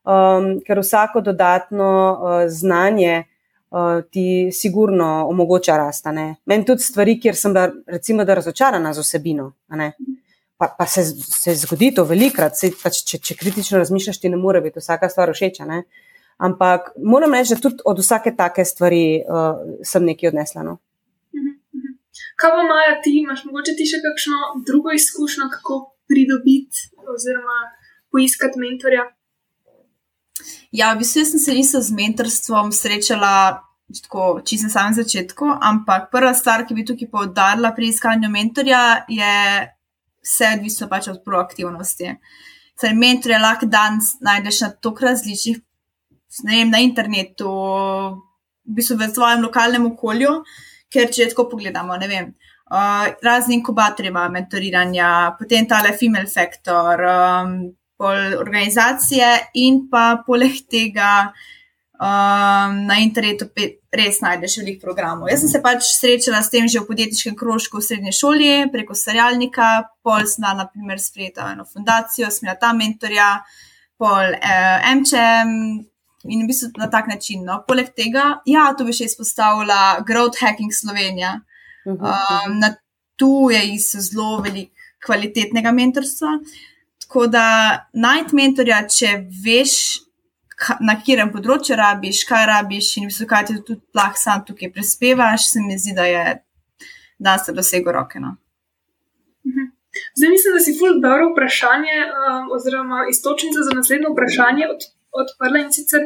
um, 0.03 0.59
ker 0.67 0.79
vsako 0.79 1.21
dodatno 1.21 2.19
uh, 2.21 2.49
znanje 2.49 3.23
uh, 3.69 4.03
ti 4.11 4.49
sigurno 4.51 5.27
omogoča 5.29 5.77
rastane. 5.77 6.35
Meni 6.45 6.65
tudi 6.65 6.81
stvari, 6.81 7.19
kjer 7.19 7.35
sem 7.35 7.53
bila, 7.53 7.71
recimo, 7.87 8.23
da 8.23 8.33
razočarana 8.33 8.93
z 8.93 8.99
osebino. 8.99 9.53
Pa, 10.57 10.75
pa 10.77 10.85
se, 10.85 11.03
se 11.21 11.55
zgodi 11.55 11.93
to 11.95 12.03
velikrat, 12.03 12.53
pač, 12.83 13.03
če, 13.05 13.17
če 13.17 13.35
kritično 13.37 13.77
razmišljaš, 13.77 14.19
ti 14.19 14.29
ne 14.29 14.37
more 14.37 14.61
biti 14.61 14.81
vsaka 14.81 15.09
stvar 15.09 15.33
všeč. 15.33 15.61
Ampak 16.37 16.91
moram 17.01 17.33
reči, 17.33 17.55
da 17.55 17.61
tudi 17.61 17.81
od 17.85 17.99
vsake 17.99 18.35
take 18.37 18.65
stvari 18.65 19.23
uh, 19.25 19.57
sem 19.83 20.05
nekaj 20.05 20.29
odnesla. 20.29 20.63
No. 20.63 20.77
Mhm, 21.33 21.53
mhm. 21.77 21.97
Kaj 22.37 22.51
pa 22.53 22.63
Maja, 22.69 22.97
ti 23.03 23.15
imaš 23.23 23.45
morda 23.49 23.73
še 23.73 24.01
kakšno 24.05 24.63
drugo 24.67 24.93
izkušnjo, 24.93 25.49
kako 25.53 25.79
pridobiti 26.07 26.89
oziroma 27.09 27.57
poiskati 28.11 28.59
mentorja? 28.61 29.07
Ja, 30.71 30.93
v 30.93 31.01
bistvu 31.01 31.25
sem 31.25 31.41
se 31.41 31.55
nisem 31.57 31.81
z 31.81 31.95
mentorstvom 31.97 32.69
srečala 32.75 33.63
tako 34.03 34.41
čisto 34.45 34.67
na 34.67 34.73
samem 34.73 34.93
začetku, 34.93 35.45
ampak 35.61 36.11
prva 36.11 36.33
stvar, 36.35 36.65
ki 36.67 36.75
bi 36.75 36.85
tukaj 36.85 37.09
poudarila 37.11 37.71
pri 37.75 37.87
iskanju 37.93 38.29
mentorja, 38.29 39.05
je 39.07 39.33
vse 40.27 40.51
odvisno 40.57 40.89
pač 40.91 41.07
od 41.07 41.21
proaktivnosti. 41.25 42.17
Torej, 42.77 42.97
mentorje 42.99 43.39
lahko 43.39 43.69
danes 43.71 44.17
najdeš 44.21 44.61
na 44.61 44.69
toliko 44.75 45.07
različnih 45.07 45.61
vem, 46.43 46.69
na 46.69 46.81
internetu, 46.83 47.49
v 48.67 48.75
bistvu 48.75 48.97
v 48.99 49.09
svojem 49.13 49.41
lokalnem 49.45 49.87
okolju, 49.91 50.41
ker 50.91 51.11
če 51.11 51.31
tako 51.31 51.47
pogledamo, 51.51 51.97
ne 51.97 52.07
vem. 52.07 52.35
Uh, 52.67 53.13
razni 53.23 53.55
inkubatorji 53.55 54.11
imajo 54.11 54.33
mentoriranja, 54.33 55.09
potem 55.39 55.67
tale 55.67 55.93
Female 55.95 56.27
Factor, 56.27 56.99
um, 56.99 57.53
organizacije, 57.97 59.29
in 59.55 59.85
pa 59.89 60.17
poleg 60.25 60.59
tega 60.69 61.31
um, 61.97 62.75
na 62.85 62.99
internetu 63.01 63.47
res 63.93 64.19
najdeš 64.21 64.59
veliko 64.61 64.85
programov. 64.85 65.31
Jaz 65.31 65.45
sem 65.45 65.53
se 65.55 65.61
pač 65.63 65.87
srečala 65.95 66.43
s 66.43 66.51
tem 66.53 66.67
že 66.67 66.83
v 66.83 66.89
podjetniškem 66.91 67.35
krožku 67.39 67.79
v 67.79 67.87
srednji 67.87 68.13
šoli, 68.13 68.51
preko 68.73 68.93
Sarjalnika, 68.93 69.89
pol 70.03 70.27
sem 70.29 70.45
na 70.45 70.67
primer 70.67 71.01
sprejela 71.01 71.55
eno 71.55 71.65
fundacijo, 71.65 72.29
smela 72.29 72.57
ta 72.59 72.73
mentorja, 72.73 73.41
pol 73.97 74.35
eh, 74.37 74.93
MČM, 74.93 75.87
in 76.23 76.43
v 76.43 76.47
bistvu 76.49 76.71
na 76.77 76.89
tak 76.89 77.07
način. 77.07 77.43
No. 77.45 77.61
Poleg 77.67 77.93
tega, 77.95 78.39
ja, 78.45 78.71
tu 78.77 78.87
bi 78.87 78.95
še 78.95 79.09
izpostavila 79.11 80.03
Growth 80.07 80.41
Hacking 80.41 80.73
Slovenija. 80.73 81.39
Mhm, 81.87 82.03
um, 82.03 82.57
na 82.59 82.73
tu 83.17 83.49
je 83.51 83.61
zelo 83.77 84.41
veliko 84.41 84.73
kvalitetnega 85.05 85.71
mentorstva. 85.71 86.39
Tako 87.05 87.27
da 87.31 87.43
najti 87.93 88.35
mentorja, 88.35 88.81
če 88.89 89.13
veš, 89.45 89.75
na 90.81 90.97
katerem 90.97 91.29
področju 91.31 91.77
rabiš, 91.77 92.23
kaj 92.27 92.47
rabiš 92.49 92.89
in 92.97 93.11
kaj 93.29 93.45
ti 93.45 93.55
tudi 93.61 93.79
lahko 93.95 94.19
sam 94.19 94.43
tukaj 94.43 94.73
prispevaš, 94.73 95.51
se 95.53 95.61
mi 95.61 95.77
zdi, 95.77 95.93
da 95.95 96.07
je 96.09 96.23
da 97.19 97.37
se 97.37 97.53
dosego 97.53 97.91
roke. 97.91 98.19
No. 98.19 98.35
Zdaj 100.15 100.29
mislim, 100.29 100.53
da 100.53 100.59
si 100.59 100.77
ful 100.79 101.01
dobro 101.01 101.31
vprašanje, 101.31 101.97
um, 102.05 102.45
oziroma 102.55 102.99
istočnica 103.13 103.59
za 103.67 103.71
naslednje 103.79 104.09
vprašanje 104.13 104.63
od, 104.73 104.79
odprla 105.23 105.63
in 105.63 105.71
sicer, 105.75 106.05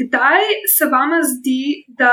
kdaj 0.00 0.44
se 0.76 0.88
vama 0.92 1.20
zdi, 1.26 1.84
da 2.00 2.12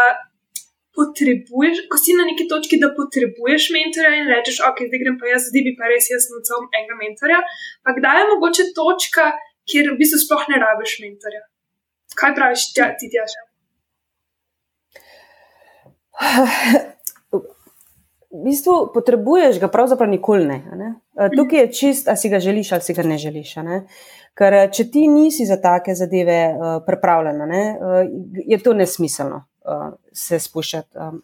potrebuješ, 0.96 1.82
ko 1.92 2.00
si 2.00 2.16
na 2.16 2.24
neki 2.30 2.48
točki, 2.52 2.80
da 2.80 2.94
potrebuješ 2.96 3.68
mentorja 3.76 4.14
in 4.16 4.30
rečeš, 4.32 4.62
ok, 4.70 4.86
zdaj 4.88 5.02
grem 5.04 5.18
pa 5.20 5.28
jaz, 5.34 5.50
zdaj 5.52 5.66
bi 5.68 5.76
pa 5.80 5.92
res 5.92 6.08
jaz 6.12 6.30
imel 6.30 6.70
enega 6.80 6.96
mentorja, 7.02 7.42
pa 7.84 7.96
kdaj 7.98 8.22
je 8.22 8.30
mogoče 8.32 8.68
točka, 8.78 9.26
kjer 9.68 9.92
v 9.92 10.00
bistvu 10.00 10.22
sploh 10.24 10.48
ne 10.54 10.62
rabiš 10.64 10.98
mentorja? 11.04 11.44
Kaj 12.16 12.36
praviš 12.38 12.70
ti, 12.76 13.12
Tjaša? 13.12 13.42
v 18.36 18.44
bistvu 18.44 18.92
potrebuješ 18.94 19.60
ga 19.60 19.68
pravzaprav 19.72 20.10
nikoli 20.10 20.46
ne. 20.48 20.60
ne? 20.76 20.90
Tukaj 21.36 21.60
je 21.60 21.72
čist, 21.72 22.08
ali 22.08 22.20
si 22.20 22.30
ga 22.30 22.40
želiš 22.40 22.72
ali 22.72 22.82
si 22.82 22.94
ga 22.94 23.04
ne 23.04 23.18
želiš. 23.18 23.56
Ne? 23.56 23.84
Ker 24.36 24.54
eh, 24.54 24.68
če 24.74 24.90
ti 24.92 25.06
nisi 25.08 25.46
za 25.48 25.58
take 25.64 25.96
zadeve 25.96 26.40
uh, 26.52 26.78
pripravljena, 26.86 27.46
ne, 27.48 27.64
uh, 27.80 28.02
je 28.46 28.60
to 28.64 28.74
nesmiselno 28.76 29.46
uh, 29.64 29.94
se 30.14 30.40
spuščati. 30.40 30.98
Um, 31.00 31.22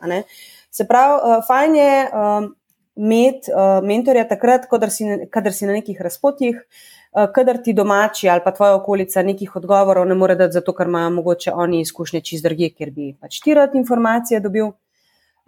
se 0.71 0.87
pravi, 0.87 1.19
uh, 1.19 1.43
fajn 1.47 1.75
je 1.75 1.93
um, 2.07 2.49
imeti 2.95 3.51
uh, 3.51 3.79
mentorja 3.83 4.23
takrat, 4.29 4.67
kadar 4.71 4.91
si, 4.91 5.07
kadar 5.31 5.53
si 5.53 5.67
na 5.67 5.75
nekih 5.75 5.99
razpotjih, 6.01 6.59
uh, 6.61 7.27
kadar 7.35 7.59
ti 7.63 7.73
domači 7.73 8.29
ali 8.29 8.43
pa 8.43 8.53
tvoja 8.55 8.75
okolica 8.79 9.23
nekih 9.23 9.55
odgovorov 9.55 10.07
ne 10.07 10.15
more 10.15 10.35
dati, 10.35 10.55
zato 10.59 10.75
ker 10.75 10.87
imajo 10.87 11.09
mogoče 11.19 11.51
oni 11.51 11.81
izkušnje 11.81 12.21
čist 12.21 12.47
druge, 12.47 12.71
ker 12.75 12.91
bi 12.95 13.13
pač 13.19 13.41
ti 13.43 13.53
rad 13.57 13.75
informacije 13.75 14.39
dobil. 14.39 14.71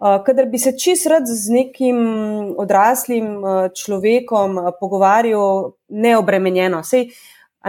Uh, 0.04 0.18
kadar 0.26 0.50
bi 0.50 0.58
se 0.58 0.74
čist 0.76 1.06
rad 1.06 1.24
z 1.30 1.52
nekim 1.54 1.98
odraslim 2.60 3.38
uh, 3.38 3.68
človekom 3.72 4.58
uh, 4.58 4.72
pogovarjal, 4.80 5.70
neobremenjeno. 5.88 6.82
Sej, 6.84 7.12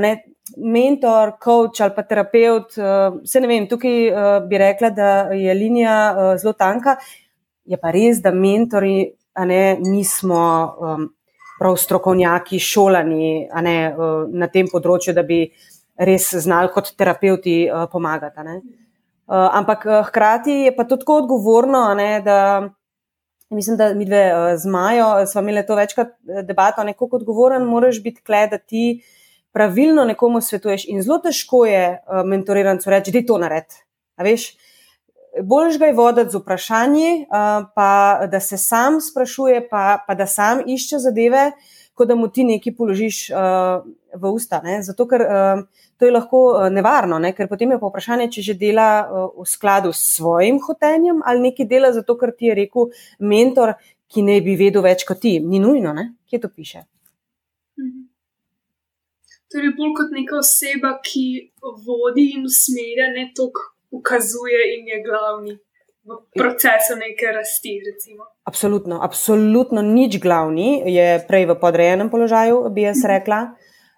ne, 0.01 0.15
mentor, 0.57 1.37
coach 1.41 1.81
ali 1.81 1.93
pa 1.95 2.03
terapeut, 2.03 2.77
uh, 2.77 3.19
se 3.25 3.41
ne 3.41 3.47
vem, 3.49 3.67
tukaj 3.67 3.99
uh, 4.11 4.31
bi 4.47 4.59
rekla, 4.61 4.89
da 4.89 5.11
je 5.33 5.53
linija 5.53 5.97
uh, 6.11 6.31
zelo 6.41 6.53
tanka. 6.53 6.97
Je 7.65 7.77
pa 7.81 7.91
res, 7.91 8.21
da 8.21 8.31
mentori 8.31 9.07
ne, 9.45 9.61
nismo 9.81 10.41
um, 10.77 11.07
prav 11.59 11.77
strokovnjaki, 11.81 12.59
šolani 12.59 13.47
ne, 13.63 13.77
uh, 13.95 14.25
na 14.29 14.51
tem 14.51 14.69
področju, 14.71 15.15
da 15.15 15.23
bi 15.25 15.45
res 15.97 16.29
znali 16.43 16.71
kot 16.73 16.93
terapeuti 16.99 17.63
uh, 17.65 17.87
pomagati. 17.91 18.43
Uh, 19.25 19.49
ampak 19.57 19.85
uh, 19.89 20.01
hkrati 20.09 20.65
je 20.67 20.75
pa 20.75 20.85
to 20.85 20.99
tako 21.01 21.23
odgovorno, 21.23 21.87
ne, 21.97 22.19
da 22.21 22.67
mislim, 23.49 23.77
da 23.77 23.93
mi 23.93 24.05
dve 24.05 24.23
uh, 24.29 24.53
z 24.59 24.69
Majo 24.69 25.25
smo 25.25 25.41
imeli 25.41 25.65
to 25.65 25.75
večkrat 25.75 26.13
debato, 26.43 26.85
kako 26.85 27.15
odgovoren 27.23 27.65
moraš 27.65 28.03
biti, 28.03 28.21
kle, 28.21 28.47
da 28.51 28.57
ti 28.57 29.01
pravilno 29.55 30.03
nekomu 30.05 30.41
svetuješ. 30.43 30.89
In 30.91 30.99
zelo 31.01 31.21
težko 31.23 31.63
je 31.65 31.85
uh, 31.95 32.21
mentorirancu 32.27 32.91
reči, 32.91 33.13
da 33.15 33.21
je 33.23 33.25
to 33.25 33.39
nared. 33.39 33.79
Boljš 35.43 35.79
ga 35.79 35.89
je 35.89 35.93
voditi 35.95 36.31
z 36.31 36.39
vprašanji, 36.43 37.09
uh, 37.23 37.65
pa 37.75 38.27
da 38.31 38.39
se 38.39 38.57
sam 38.59 38.99
sprašuje, 39.01 39.67
pa, 39.69 40.03
pa 40.07 40.15
da 40.15 40.27
sam 40.27 40.61
išče 40.67 40.99
zadeve, 41.07 41.49
kot 41.95 42.07
da 42.07 42.15
mu 42.15 42.27
ti 42.27 42.43
nekaj 42.43 42.75
položiš 42.75 43.29
uh, 43.31 43.83
v 44.15 44.31
usta. 44.35 44.61
Ne? 44.63 44.81
Zato, 44.83 45.07
ker 45.07 45.23
uh, 45.23 45.65
to 45.97 46.05
je 46.05 46.11
lahko 46.11 46.69
nevarno, 46.69 47.19
ne? 47.19 47.31
ker 47.35 47.47
potem 47.47 47.71
je 47.71 47.79
pa 47.79 47.89
vprašanje, 47.89 48.29
če 48.35 48.45
že 48.49 48.57
dela 48.59 48.89
eh, 49.01 49.27
v 49.39 49.47
skladu 49.47 49.93
s 49.93 50.17
svojim 50.17 50.59
hotenjem 50.63 51.23
ali 51.25 51.49
nekaj 51.49 51.69
dela 51.71 51.93
zato, 51.95 52.17
ker 52.19 52.35
ti 52.35 52.51
je 52.51 52.57
rekel 52.63 52.91
mentor, 53.19 53.75
ki 54.11 54.21
ne 54.21 54.39
bi 54.43 54.57
vedel 54.59 54.83
več 54.85 55.05
kot 55.07 55.23
ti. 55.23 55.39
Ni 55.39 55.59
nujno, 55.59 55.93
ne? 55.95 56.13
kje 56.29 56.43
to 56.43 56.51
piše. 56.51 56.85
Torej, 59.55 59.71
bolj 59.77 59.93
kot 59.95 60.09
neka 60.11 60.35
oseba, 60.41 60.97
ki 60.99 61.53
vodi 61.85 62.25
in 62.35 62.43
usmerja, 62.43 63.07
ne 63.15 63.29
toliko 63.31 63.69
ukazuje 63.95 64.65
in 64.75 64.89
je 64.91 64.97
glavni 65.05 65.53
v 66.05 66.17
procesu 66.35 66.97
neke 66.99 67.31
rasti. 67.31 67.79
Recimo. 67.85 68.27
Absolutno, 68.43 68.99
absolutno 69.01 69.81
nič 69.81 70.19
glavni, 70.19 70.83
je 70.85 71.23
prej 71.27 71.47
v 71.49 71.55
podrejenem 71.61 72.11
položaju, 72.11 72.67
bi 72.69 72.83
jaz 72.83 72.99
mhm. 72.99 73.09
rekla. 73.15 73.39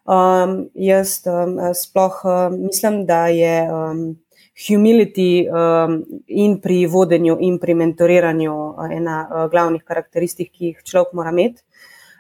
Um, 0.08 0.70
jaz 0.78 1.20
um, 1.26 1.58
sploh 1.76 2.22
um, 2.24 2.62
mislim, 2.70 3.04
da 3.10 3.28
je 3.28 3.56
um, 3.68 4.16
humility 4.56 5.44
um, 5.50 6.06
in 6.28 6.62
pri 6.62 6.86
vodenju, 6.88 7.36
in 7.42 7.58
pri 7.60 7.74
mentoriranju 7.76 8.54
uh, 8.56 8.88
ena 8.88 9.18
uh, 9.26 9.50
glavnih 9.52 9.84
karakteristik, 9.84 10.54
ki 10.54 10.72
jih 10.72 10.86
človek 10.86 11.12
mora 11.18 11.34
imeti. 11.36 11.66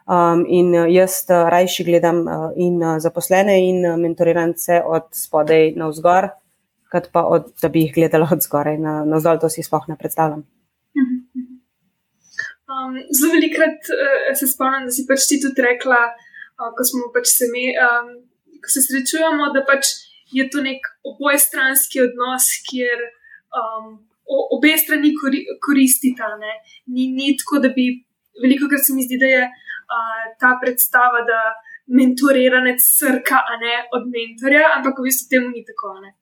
Um, 0.07 0.45
in 0.47 0.71
uh, 0.71 0.85
jaz 0.87 1.25
uh, 1.27 1.49
rajši 1.51 1.83
gledam 1.83 2.21
uh, 2.23 2.51
in 2.55 2.79
uh, 2.79 2.95
zaposlene, 3.03 3.57
in 3.59 3.81
uh, 3.83 3.97
mentorirance 3.99 4.79
od 4.79 5.09
spodaj 5.11 5.73
na 5.75 5.89
vzgor, 5.91 6.29
kot 6.87 7.09
pa 7.11 7.25
od, 7.27 7.49
da 7.59 7.67
bi 7.67 7.83
jih 7.83 7.91
gledala 7.97 8.29
od 8.31 8.39
zgoraj 8.45 8.77
na, 8.79 9.01
na 9.03 9.19
vzdolj. 9.19 9.41
To 9.41 9.49
si 9.51 9.65
sploh 9.67 9.89
ne 9.91 9.99
predstavljam. 9.99 10.45
Um, 12.67 12.97
zelo 13.15 13.31
velikrat 13.31 13.87
uh, 13.95 14.33
se 14.35 14.45
spomnim, 14.51 14.89
da 14.89 14.91
si 14.91 15.05
pač 15.07 15.23
ti 15.29 15.37
tudi 15.39 15.63
rekla, 15.63 15.97
ko 16.75 16.85
smo 16.85 17.05
pač 17.15 17.29
se 17.31 17.47
mi, 17.47 17.63
um, 17.71 18.09
ko 18.59 18.73
se 18.73 18.83
srečujemo, 18.83 19.47
da 19.55 19.63
pač 19.65 19.87
je 20.35 20.43
to 20.51 20.61
nek 20.61 20.83
obojestranski 21.07 22.03
odnos, 22.03 22.49
kjer 22.67 23.05
um, 23.55 23.87
obe 24.57 24.73
strani 24.77 25.13
kori, 25.15 25.45
koristita. 25.63 26.27
Ni, 26.91 27.07
ni 27.15 27.31
tako, 27.39 27.63
da 27.63 27.71
bi 27.71 27.87
veliko 28.43 28.67
krat 28.67 28.83
se 28.83 28.93
mi 28.93 29.07
zdi, 29.07 29.19
da 29.21 29.31
je 29.31 29.47
uh, 29.87 30.23
ta 30.39 30.57
predstava, 30.61 31.23
da 31.27 31.41
mentoriranec 31.87 32.83
srka, 32.83 33.39
a 33.39 33.59
ne 33.61 33.75
od 33.95 34.07
mentorja, 34.11 34.73
ampak 34.77 34.99
v 34.99 35.07
bistvu 35.07 35.29
temu 35.31 35.51
ni 35.55 35.63
tako. 35.67 35.95
Ne? 36.03 36.15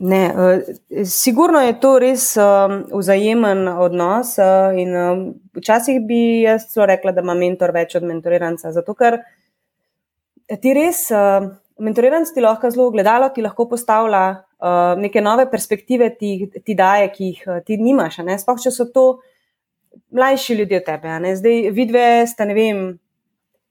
Ne, 0.00 0.22
uh, 0.32 1.04
sigurno 1.04 1.60
je 1.60 1.74
to 1.80 1.94
res 2.00 2.30
um, 2.40 2.84
vzajemen 2.92 3.66
odnos. 3.68 4.36
Uh, 4.40 4.76
in, 4.80 4.94
um, 4.96 5.24
včasih 5.56 6.00
bi 6.08 6.20
jaz 6.46 6.70
celo 6.72 6.86
rekla, 6.88 7.12
da 7.16 7.24
ima 7.24 7.36
mentor 7.36 7.72
več 7.76 7.98
od 8.00 8.06
mentoriranca. 8.08 8.72
Zato, 8.72 8.96
ker 8.96 9.20
ti 10.60 10.72
res, 10.76 11.02
uh, 11.12 11.50
mentoriranc 11.84 12.32
ti 12.32 12.44
lahko 12.44 12.70
zelo 12.72 12.88
gledalo, 12.94 13.28
ti 13.34 13.44
lahko 13.44 13.68
postavlja 13.68 14.22
uh, 14.32 14.94
neke 15.00 15.20
nove 15.20 15.50
perspektive, 15.52 16.08
ti, 16.16 16.48
ti 16.48 16.76
daje, 16.76 17.12
ki 17.12 17.28
jih 17.32 17.44
uh, 17.48 17.60
ti 17.64 17.76
nimaš. 17.80 18.22
Sploh 18.40 18.60
če 18.60 18.72
so 18.72 18.88
to 18.92 19.06
mlajši 20.10 20.54
ljudje 20.54 20.76
od 20.76 20.84
tebe. 20.84 21.36
Zdaj, 21.36 21.70
vidve 21.70 22.26
sta 22.26 22.44
ne 22.44 22.54
vem. 22.54 22.98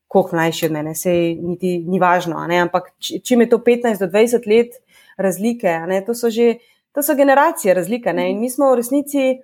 Koliko 0.09 0.35
mlajši 0.35 0.65
od 0.65 0.71
mene, 0.71 0.95
sej 0.95 1.35
niti 1.35 1.77
ni 1.85 1.99
važno, 2.01 2.39
ampak 2.41 2.87
čim 2.97 3.41
je 3.41 3.49
to 3.49 3.57
15 3.57 3.99
do 3.99 4.07
20 4.09 4.47
let, 4.49 4.79
razlike. 5.19 5.69
To 6.05 6.13
so, 6.13 6.29
že, 6.29 6.55
to 6.95 7.03
so 7.03 7.15
generacije 7.15 7.73
razlike. 7.73 8.13
Ne? 8.13 8.31
In 8.31 8.39
mi 8.39 8.49
smo 8.49 8.71
v 8.71 8.79
resnici 8.79 9.37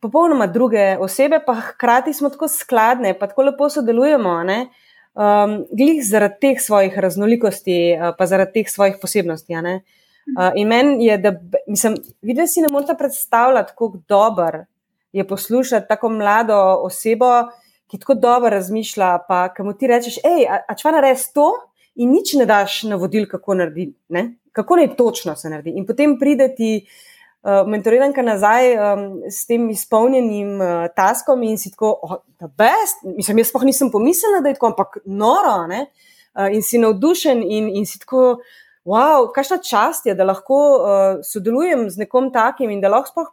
popolnoma 0.00 0.46
druge 0.46 0.96
osebe, 0.98 1.40
pa 1.46 1.54
hkrati 1.54 2.12
smo 2.12 2.30
tako 2.30 2.48
skladne, 2.48 3.14
pa 3.18 3.26
tako 3.26 3.42
lepo 3.42 3.68
sodelujemo. 3.70 4.38
Um, 5.12 5.58
glih 5.76 6.00
zaradi 6.04 6.40
teh 6.40 6.60
svojih 6.60 6.98
raznolikosti, 6.98 7.96
uh, 7.96 8.14
pa 8.18 8.26
zaradi 8.26 8.60
teh 8.60 8.70
svojih 8.70 8.96
posebnosti. 9.00 9.54
Uh, 9.54 10.50
in 10.56 10.68
meni 10.68 11.06
je, 11.06 11.18
da 11.18 11.34
mislim, 11.68 11.96
videti 12.22 12.48
si 12.48 12.60
ne 12.60 12.68
morete 12.72 12.94
predstavljati, 12.98 13.72
kako 13.72 14.00
dober 14.08 14.64
je 15.12 15.26
poslušati 15.28 15.88
tako 15.88 16.08
mlado 16.08 16.58
osebo, 16.84 17.30
ki 17.90 17.98
tako 17.98 18.14
dobro 18.14 18.50
razmišlja. 18.50 19.18
Pa, 19.28 19.48
ki 19.54 19.62
mu 19.62 19.74
ti 19.76 19.86
rečeš, 19.86 20.20
hej, 20.24 20.46
a, 20.48 20.62
a 20.68 20.76
pa 20.82 20.90
narediš 20.90 21.32
to, 21.36 21.50
in 21.94 22.12
nič 22.12 22.34
ne 22.40 22.46
daš 22.48 22.82
navodil, 22.88 23.26
kako 23.28 23.54
narediti 23.54 23.98
kako 24.52 24.76
naj 24.76 24.96
točno 24.96 25.36
se 25.36 25.50
naredi. 25.50 25.72
In 25.76 25.86
potem 25.86 26.18
pride 26.18 26.54
ti 26.54 26.86
uh, 27.42 27.68
mentoriranka 27.68 28.22
nazaj 28.22 28.74
um, 28.76 29.04
s 29.30 29.46
tem 29.46 29.70
izpolnjenim 29.70 30.60
uh, 30.60 30.88
taskom 30.96 31.42
in 31.42 31.58
si 31.58 31.70
tako, 31.70 31.94
oh, 32.02 32.18
da 32.40 32.46
best, 32.46 33.04
mislim, 33.16 33.38
jaz 33.38 33.52
pa 33.52 33.64
nisem 33.64 33.90
pomislila, 33.90 34.42
da 34.42 34.48
je 34.48 34.58
tako, 34.58 34.72
ampak 34.72 34.98
noro, 35.04 35.56
uh, 35.68 36.48
in 36.52 36.62
si 36.62 36.78
navdušen 36.78 37.42
in, 37.42 37.70
in 37.76 37.86
si 37.86 37.98
tako. 37.98 38.42
Wow, 38.82 39.28
kakšna 39.30 39.60
čast 39.62 40.08
je, 40.08 40.14
da 40.18 40.24
lahko 40.26 40.56
uh, 40.74 41.20
sodelujem 41.22 41.84
z 41.86 42.00
nekom 42.02 42.32
takim 42.34 42.70
in 42.74 42.80
da 42.82 42.90
lahko 42.90 43.12
sploh 43.12 43.28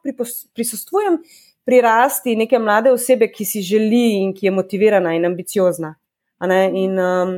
prisostvujem 0.54 1.16
pri 1.18 1.49
rasti 1.78 2.34
neke 2.36 2.58
mlade 2.60 2.90
osebe, 2.90 3.30
ki 3.30 3.46
si 3.46 3.62
želi 3.62 4.24
in 4.24 4.34
ki 4.34 4.50
je 4.50 4.52
motivirana 4.52 5.14
in 5.14 5.28
ambiciozna. 5.30 5.94
In, 6.74 6.98
um, 7.00 7.36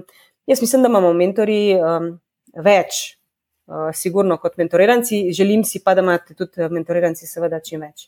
jaz 0.48 0.62
mislim, 0.62 0.82
da 0.82 0.90
imamo 0.90 1.12
mentori 1.14 1.76
um, 1.76 2.08
več, 2.56 3.18
uh, 3.68 3.92
sigurno 3.94 4.38
kot 4.40 4.58
mentoriranci, 4.58 5.28
želim 5.36 5.66
si 5.68 5.84
pa, 5.84 5.96
da 5.98 6.06
imate 6.06 6.38
tudi 6.38 6.70
mentoriranci, 6.70 7.28
seveda, 7.28 7.60
čim 7.60 7.84
več. 7.84 8.08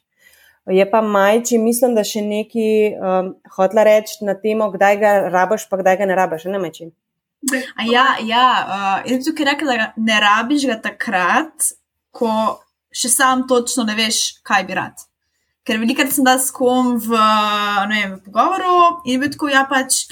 Je 0.72 0.86
pa 0.88 1.02
majči, 1.04 1.58
mislim, 1.60 1.96
da 1.98 2.06
še 2.08 2.22
nekaj 2.24 2.76
um, 2.96 3.32
hotla 3.58 3.84
reči 3.84 4.24
na 4.24 4.38
temo, 4.40 4.70
kdaj 4.72 5.00
ga 5.02 5.16
rabiš, 5.34 5.68
pa 5.68 5.82
kdaj 5.82 6.00
ga 6.00 6.08
ne 6.08 6.16
rabiš, 6.16 6.48
ne 6.54 6.62
mečem. 6.64 6.94
Ja, 7.90 8.06
ja 8.24 8.46
uh, 8.64 9.10
jaz 9.10 9.18
bi 9.18 9.26
tukaj 9.28 9.50
rekla, 9.52 9.76
da 9.76 10.06
ne 10.08 10.20
rabiš 10.24 10.68
ga 10.70 10.78
takrat, 10.86 11.74
ko 12.16 12.32
še 12.94 13.12
sam 13.12 13.48
točno 13.50 13.84
ne 13.90 13.98
veš, 13.98 14.22
kaj 14.48 14.64
bi 14.70 14.78
rad. 14.78 15.04
Ker 15.64 15.80
velikrat 15.80 16.12
sem 16.12 16.26
dal 16.28 16.42
s 16.44 16.52
kom 16.52 16.98
v, 17.00 17.16
vem, 17.88 18.18
v 18.18 18.20
pogovoru 18.26 19.00
in 19.08 19.22
bi 19.22 19.30
tako, 19.32 19.48
ja, 19.54 19.64
pač 19.70 20.04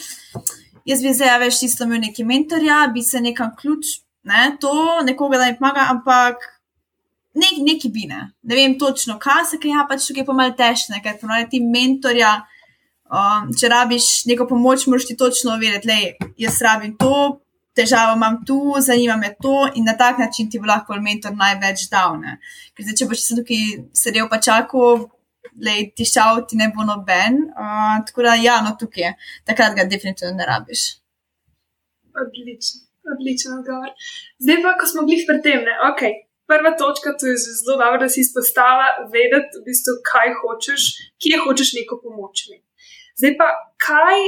jaz 0.88 1.04
bi 1.04 1.12
zdaj 1.12 1.42
več 1.44 1.60
isto 1.68 1.88
imel 1.88 2.00
neki 2.06 2.24
mentorja, 2.28 2.86
bi 2.94 3.04
se 3.04 3.20
nekam 3.20 3.52
ključ, 3.60 3.98
ne, 4.32 4.56
to 4.62 5.02
nekoga 5.04 5.42
da 5.42 5.50
mi 5.50 5.58
pomaga, 5.60 5.90
ampak 5.92 6.48
nek, 7.36 7.60
neki 7.68 7.92
bi 7.92 8.08
ne. 8.08 8.30
Ne 8.48 8.56
vem 8.56 8.78
točno, 8.80 9.20
kaj 9.20 9.46
se 9.52 9.60
kaj, 9.60 9.76
ja, 9.76 9.86
pač 9.90 10.08
tukaj 10.08 10.28
pa 10.28 10.38
malo 10.40 10.56
težko, 10.58 11.04
ker 11.04 11.20
ponovadi 11.20 11.52
ti 11.56 11.64
mentorja. 11.66 12.40
Um, 13.12 13.50
če 13.52 13.68
rabiš 13.68 14.06
neko 14.24 14.46
pomoč, 14.48 14.86
moraš 14.88 15.10
ti 15.10 15.18
točno 15.20 15.58
vedeti, 15.60 15.90
da 15.90 16.30
jaz 16.40 16.62
rabim 16.64 16.94
to, 16.96 17.42
težavo 17.76 18.16
imam 18.16 18.38
tu, 18.48 18.60
zanima 18.80 19.18
me 19.20 19.34
to 19.42 19.68
in 19.76 19.84
na 19.84 19.98
tak 20.00 20.20
način 20.20 20.50
ti 20.50 20.60
bo 20.60 20.70
lahko 20.70 20.96
mentor 20.96 21.36
največ 21.36 21.90
dal. 21.92 22.16
Ne? 22.22 22.38
Ker 22.76 22.88
zdaj, 22.88 22.98
če 23.02 23.08
boš 23.12 23.26
tukaj 23.42 23.66
sedel 24.00 24.30
pa 24.32 24.40
čakal, 24.40 25.10
da 25.52 25.76
ti 25.96 26.06
šal, 26.06 26.46
ti 26.48 26.56
ne 26.60 26.72
bo 26.76 26.86
noben. 26.88 27.38
Uh, 27.52 28.00
tako 28.08 28.26
da, 28.28 28.36
ja, 28.40 28.62
no 28.66 28.76
tukaj 28.80 29.04
je, 29.04 29.12
takrat 29.46 29.76
ga 29.78 29.88
definitivno 29.94 30.34
ne 30.40 30.48
rabiš. 30.48 30.82
Odličen, 32.24 32.84
odličen 33.14 33.56
odgovor. 33.60 33.94
Zdaj 34.44 34.62
pa, 34.64 34.76
ko 34.80 34.92
smo 34.92 35.08
bili 35.10 35.26
pri 35.28 35.42
tem, 35.46 35.64
ne, 35.68 35.78
ok. 35.92 36.04
Prva 36.52 36.74
točka, 36.76 37.14
to 37.20 37.30
je 37.32 37.38
zelo 37.40 37.78
dobro, 37.80 38.00
da 38.04 38.10
si 38.12 38.20
izpostavila, 38.26 38.88
vedeti, 39.14 39.60
v 39.60 39.64
bistvu, 39.68 39.94
kaj 40.12 40.34
hočeš, 40.42 40.88
kje 41.22 41.38
hočeš 41.46 41.70
neko 41.80 42.02
pomoč. 42.04 42.48
Ne. 42.52 42.58
Zdaj 43.20 43.38
pa, 43.40 43.48
kaj, 43.86 44.20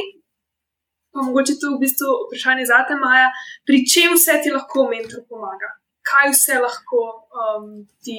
pa 1.11 1.25
mogoče 1.27 1.57
to 1.59 1.73
v 1.73 1.81
bistvu 1.83 2.13
vprašanje 2.27 2.67
za 2.71 2.79
te, 2.87 2.95
Maja, 3.03 3.27
pri 3.67 3.81
čem 3.91 4.15
vse 4.15 4.37
ti 4.43 4.53
lahko 4.55 4.87
mentor 4.91 5.25
pomaga? 5.27 5.73
Kaj 6.07 6.31
vse 6.31 6.61
lahko 6.63 7.01
um, 7.41 7.67
ti 8.03 8.15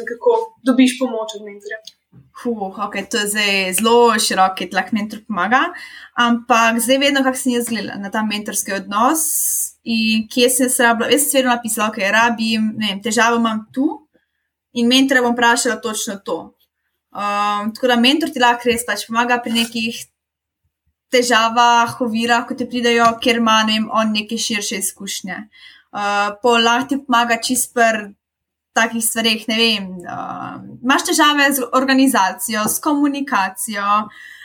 nekako 0.00 0.34
dobiš 0.66 0.98
pomoč 0.98 1.38
od 1.38 1.46
mentorja? 1.46 1.78
Huh, 2.42 2.78
okay, 2.84 3.06
to 3.08 3.18
je 3.18 3.28
zdaj 3.32 3.72
zelo 3.78 4.18
širok, 4.20 4.58
da 4.70 4.80
lahko 4.80 4.96
mentor 4.96 5.22
pomaga. 5.28 5.62
Ampak 6.14 6.80
zdaj 6.84 6.98
vedno, 7.00 7.22
kako 7.24 7.38
sem 7.40 7.54
jaz 7.54 7.70
gledala 7.70 7.96
na 8.00 8.10
ta 8.12 8.22
mentorski 8.22 8.74
odnos 8.76 9.22
in 9.84 10.26
kje 10.28 10.50
sem 10.50 10.70
se 10.70 10.84
rabila. 10.84 11.08
Jaz 11.14 11.30
sem 11.30 11.40
vedno 11.40 11.54
napisala, 11.54 11.88
okay, 11.88 12.10
rabim, 12.12 12.74
ne 12.76 12.90
vem, 12.90 13.00
težavo 13.02 13.40
imam 13.40 13.64
tu 13.72 13.86
in 14.76 14.88
mentora 14.88 15.22
bom 15.24 15.32
vprašala 15.32 15.80
točno 15.80 16.18
to. 16.24 16.38
Um, 17.16 17.72
tako 17.72 17.88
da 17.88 17.96
mentor 17.96 18.28
ti 18.28 18.42
lahko 18.42 18.68
res 18.68 18.84
pač 18.84 19.06
pomaga 19.08 19.40
pri 19.40 19.54
nekih 19.56 20.02
težavah, 21.12 21.96
ovirah, 22.04 22.44
ko 22.44 22.54
ti 22.58 22.66
pridejo, 22.68 23.06
ker 23.22 23.40
ima 23.40 23.62
ne 23.64 23.78
vem, 23.78 23.88
on 23.88 24.12
neke 24.12 24.36
širše 24.36 24.82
izkušnje. 24.84 25.40
Uh, 25.96 26.36
po 26.42 26.58
lahko 26.60 26.90
ti 26.92 27.00
pomaga 27.00 27.40
čist 27.40 27.72
pri 27.72 28.10
takih 28.76 29.04
stvareh, 29.04 29.42
ne 29.50 29.58
vem. 29.58 29.90
Uh, 30.04 30.60
imaš 30.84 31.08
težave 31.10 31.48
z 31.56 31.66
organizacijo, 31.76 32.66
s 32.68 32.82
komunikacijo, 32.84 33.86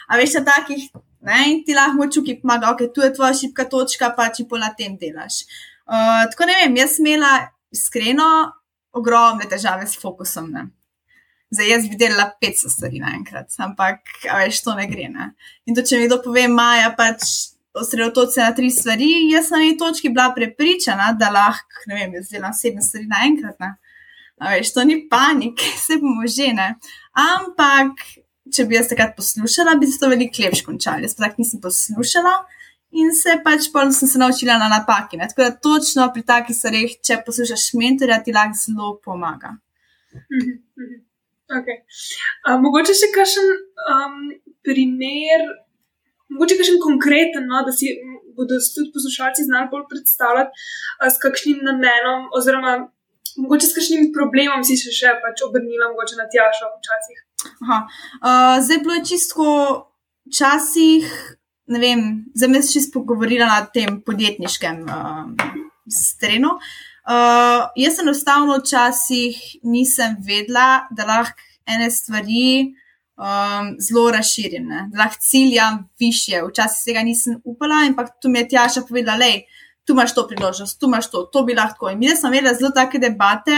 a 0.08 0.20
veš, 0.20 0.40
da 0.40 0.56
takih. 0.56 0.90
Ne, 1.22 1.44
in 1.52 1.60
ti 1.62 1.76
lahko 1.78 2.08
čuki 2.10 2.40
pomaga, 2.42 2.72
ok, 2.74 2.88
tu 2.96 3.04
je 3.06 3.12
tvoja 3.14 3.36
šipka 3.38 3.68
točka, 3.70 4.10
pa 4.18 4.32
če 4.34 4.48
po 4.50 4.58
na 4.58 4.72
tem 4.74 4.96
delaš. 4.98 5.44
Uh, 5.86 6.24
tako 6.32 6.48
ne 6.50 6.56
vem, 6.64 6.80
jaz 6.82 6.98
imela 6.98 7.36
iskreno 7.70 8.26
ogromne 8.98 9.46
težave 9.50 9.86
s 9.88 10.00
fokusom. 10.02 10.50
Ne. 10.56 10.66
Zdaj, 11.52 11.68
jaz 11.68 11.88
bi 11.92 12.00
delala 12.00 12.30
500 12.42 12.72
stvari 12.72 13.02
naenkrat, 13.04 13.54
ampak 13.60 14.08
veš, 14.24 14.64
to 14.66 14.76
ne 14.78 14.88
gre. 14.88 15.10
Ne? 15.12 15.34
In 15.68 15.76
to, 15.76 15.84
če 15.86 16.00
mi 16.00 16.08
kdo 16.08 16.22
pove, 16.24 16.48
Maja, 16.48 16.94
pač 16.98 17.28
osredotoči 17.76 18.38
se 18.38 18.42
na 18.46 18.56
tri 18.56 18.70
stvari, 18.72 19.10
jaz 19.32 19.52
na 19.52 19.60
neki 19.60 19.78
točki 19.80 20.10
bila 20.10 20.32
prepričana, 20.36 21.12
da 21.20 21.30
lahko, 21.32 21.84
ne 21.92 22.00
vem, 22.00 22.16
jaz 22.20 22.32
delam 22.32 22.56
7 22.56 22.88
stvari 22.88 23.08
naenkrat. 23.12 23.60
Ne? 23.60 23.74
Veš, 24.42 24.74
to 24.74 24.84
ni 24.84 24.98
panik, 25.10 25.62
se 25.86 26.00
bomo 26.02 26.28
že 26.28 26.50
ne. 26.58 26.74
Ampak, 27.14 28.02
če 28.54 28.66
bi 28.66 28.78
jaz 28.80 28.90
takrat 28.90 29.14
poslušala, 29.18 29.78
bi 29.80 29.90
se 29.90 30.00
to 30.02 30.10
veliko 30.10 30.44
lepše 30.44 30.66
končalo. 30.66 31.06
Jaz 31.06 31.16
pa 31.18 31.28
tako 31.28 31.44
nisem 31.44 31.62
poslušala. 31.62 32.34
In 33.02 33.14
se 33.16 33.38
pač 33.44 33.70
pol 33.72 33.94
sem 33.96 34.10
se 34.10 34.20
naučila 34.20 34.58
na 34.60 34.68
napaki. 34.72 35.20
Ne? 35.20 35.30
Tako 35.32 35.46
da 35.46 35.52
točno 35.68 36.10
pri 36.14 36.26
takih 36.28 36.56
stvareh, 36.58 36.98
če 37.00 37.22
poslušaš 37.26 37.70
mentorja, 37.80 38.20
ti 38.26 38.34
lahko 38.36 38.60
zelo 38.60 38.98
pomaga. 39.06 39.56
Mhm, 40.12 40.58
mhm. 40.82 41.00
Okay. 41.52 41.82
Uh, 42.48 42.56
mogoče 42.64 42.94
še 42.96 43.10
kakšen 43.12 43.50
um, 43.92 44.20
primer, 44.64 45.42
mogoče 46.32 46.56
kakšen 46.62 46.78
konkreten, 46.84 47.44
no, 47.52 47.60
da 47.68 47.74
si 47.76 47.92
bodo 48.38 48.56
tudi 48.72 48.88
poslušalci 48.96 49.48
znali 49.50 49.68
bolj 49.74 49.84
predstavljati, 49.92 50.64
uh, 51.02 51.10
s 51.12 51.20
kakšnim 51.20 51.60
namenom, 51.68 52.30
oziroma 52.40 52.78
mogoče 53.38 53.68
s 53.68 53.76
kakšnim 53.76 54.10
problemom 54.16 54.64
si 54.68 54.78
se 54.80 54.94
še 54.96 55.14
pač 55.24 55.44
obrnila, 55.46 55.92
mogoče 55.92 56.18
na 56.20 56.28
tjašo 56.32 56.72
včasih. 56.78 57.20
Uh, 57.62 58.58
zdaj 58.64 58.82
bilo 58.84 58.98
je 58.98 59.06
čisto 59.14 59.46
včasih, 60.30 61.08
ne 61.72 61.80
vem, 61.80 62.04
zdaj 62.36 62.50
me 62.50 62.62
si 62.62 62.76
čisto 62.78 63.00
pogovorila 63.00 63.48
na 63.50 63.62
tem 63.66 64.02
podjetniškem 64.06 64.84
uh, 64.86 65.24
strenu. 65.90 66.58
Uh, 67.02 67.72
jaz 67.76 68.00
enostavno 68.04 68.60
včasih 68.62 69.40
nisem 69.64 70.20
vedela, 70.26 70.86
da 70.92 71.08
lahko 71.10 71.50
ene 71.66 71.90
stvari 71.92 72.76
um, 73.18 73.76
zelo 73.80 74.12
razširim, 74.12 74.70
da 74.92 75.04
lahko 75.04 75.20
ciljam 75.22 75.90
više. 76.00 76.42
Včasih 76.50 76.86
tega 76.86 77.04
nisem 77.04 77.42
upala, 77.44 77.86
ampak 77.88 78.14
tu 78.22 78.30
mi 78.30 78.40
je 78.40 78.48
Tjaša 78.48 78.86
povedala, 78.90 79.18
da 79.18 79.26
tu 79.92 79.96
imaš 79.96 80.14
to 80.16 80.28
priložnost, 80.28 80.80
tu 80.80 80.88
imaš 80.88 81.12
to, 81.12 81.24
to 81.34 81.44
bi 81.44 81.54
lahko. 81.54 81.90
In 81.90 82.00
mi 82.00 82.16
smo 82.16 82.30
imeli 82.30 82.56
zelo 82.56 82.72
take 82.72 83.00
debate, 83.00 83.58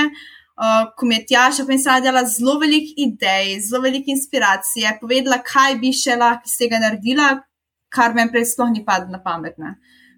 uh, 0.57 0.89
ko 0.97 1.05
mi 1.05 1.15
je 1.15 1.25
Tjaša 1.25 1.65
povedala 1.69 2.23
zelo 2.25 2.57
veliko 2.59 2.93
idej, 2.97 3.59
zelo 3.61 3.81
veliko 3.81 4.09
inspiracije, 4.09 4.97
povedala, 5.01 5.37
kaj 5.45 5.77
bi 5.77 5.93
še 5.93 6.17
lahko 6.17 6.49
iz 6.49 6.57
tega 6.57 6.79
naredila, 6.81 7.27
kar 7.93 8.15
me 8.17 8.25
prej 8.31 8.47
sploh 8.55 8.71
ni 8.73 8.81
padlo 8.85 9.13
na 9.13 9.21
pamet. 9.21 9.59
Ne. 9.61 9.75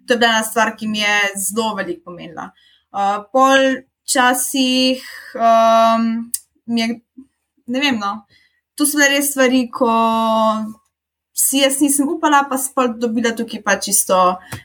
To 0.08 0.14
je 0.14 0.18
bila 0.18 0.38
ena 0.38 0.44
stvar, 0.44 0.72
ki 0.76 0.88
mi 0.88 1.04
je 1.04 1.18
zelo 1.50 1.74
veliko 1.76 2.08
pomenila. 2.08 2.48
Uh, 2.96 3.20
pol 3.32 3.84
časih 4.08 5.04
um, 5.36 6.32
mi 6.64 6.80
je, 6.80 6.88
ne 7.66 7.80
vem, 7.80 8.00
no, 8.00 8.22
to 8.74 8.88
so 8.88 9.04
res 9.04 9.34
stvari, 9.34 9.66
ko 9.68 9.92
si 11.36 11.60
jaz 11.60 11.80
nisem 11.84 12.08
upala, 12.08 12.46
pa 12.48 12.56
sploh 12.56 12.94
dobila 12.96 13.34
tukaj 13.36 13.60
pa 13.64 13.76
čisto 13.76 14.16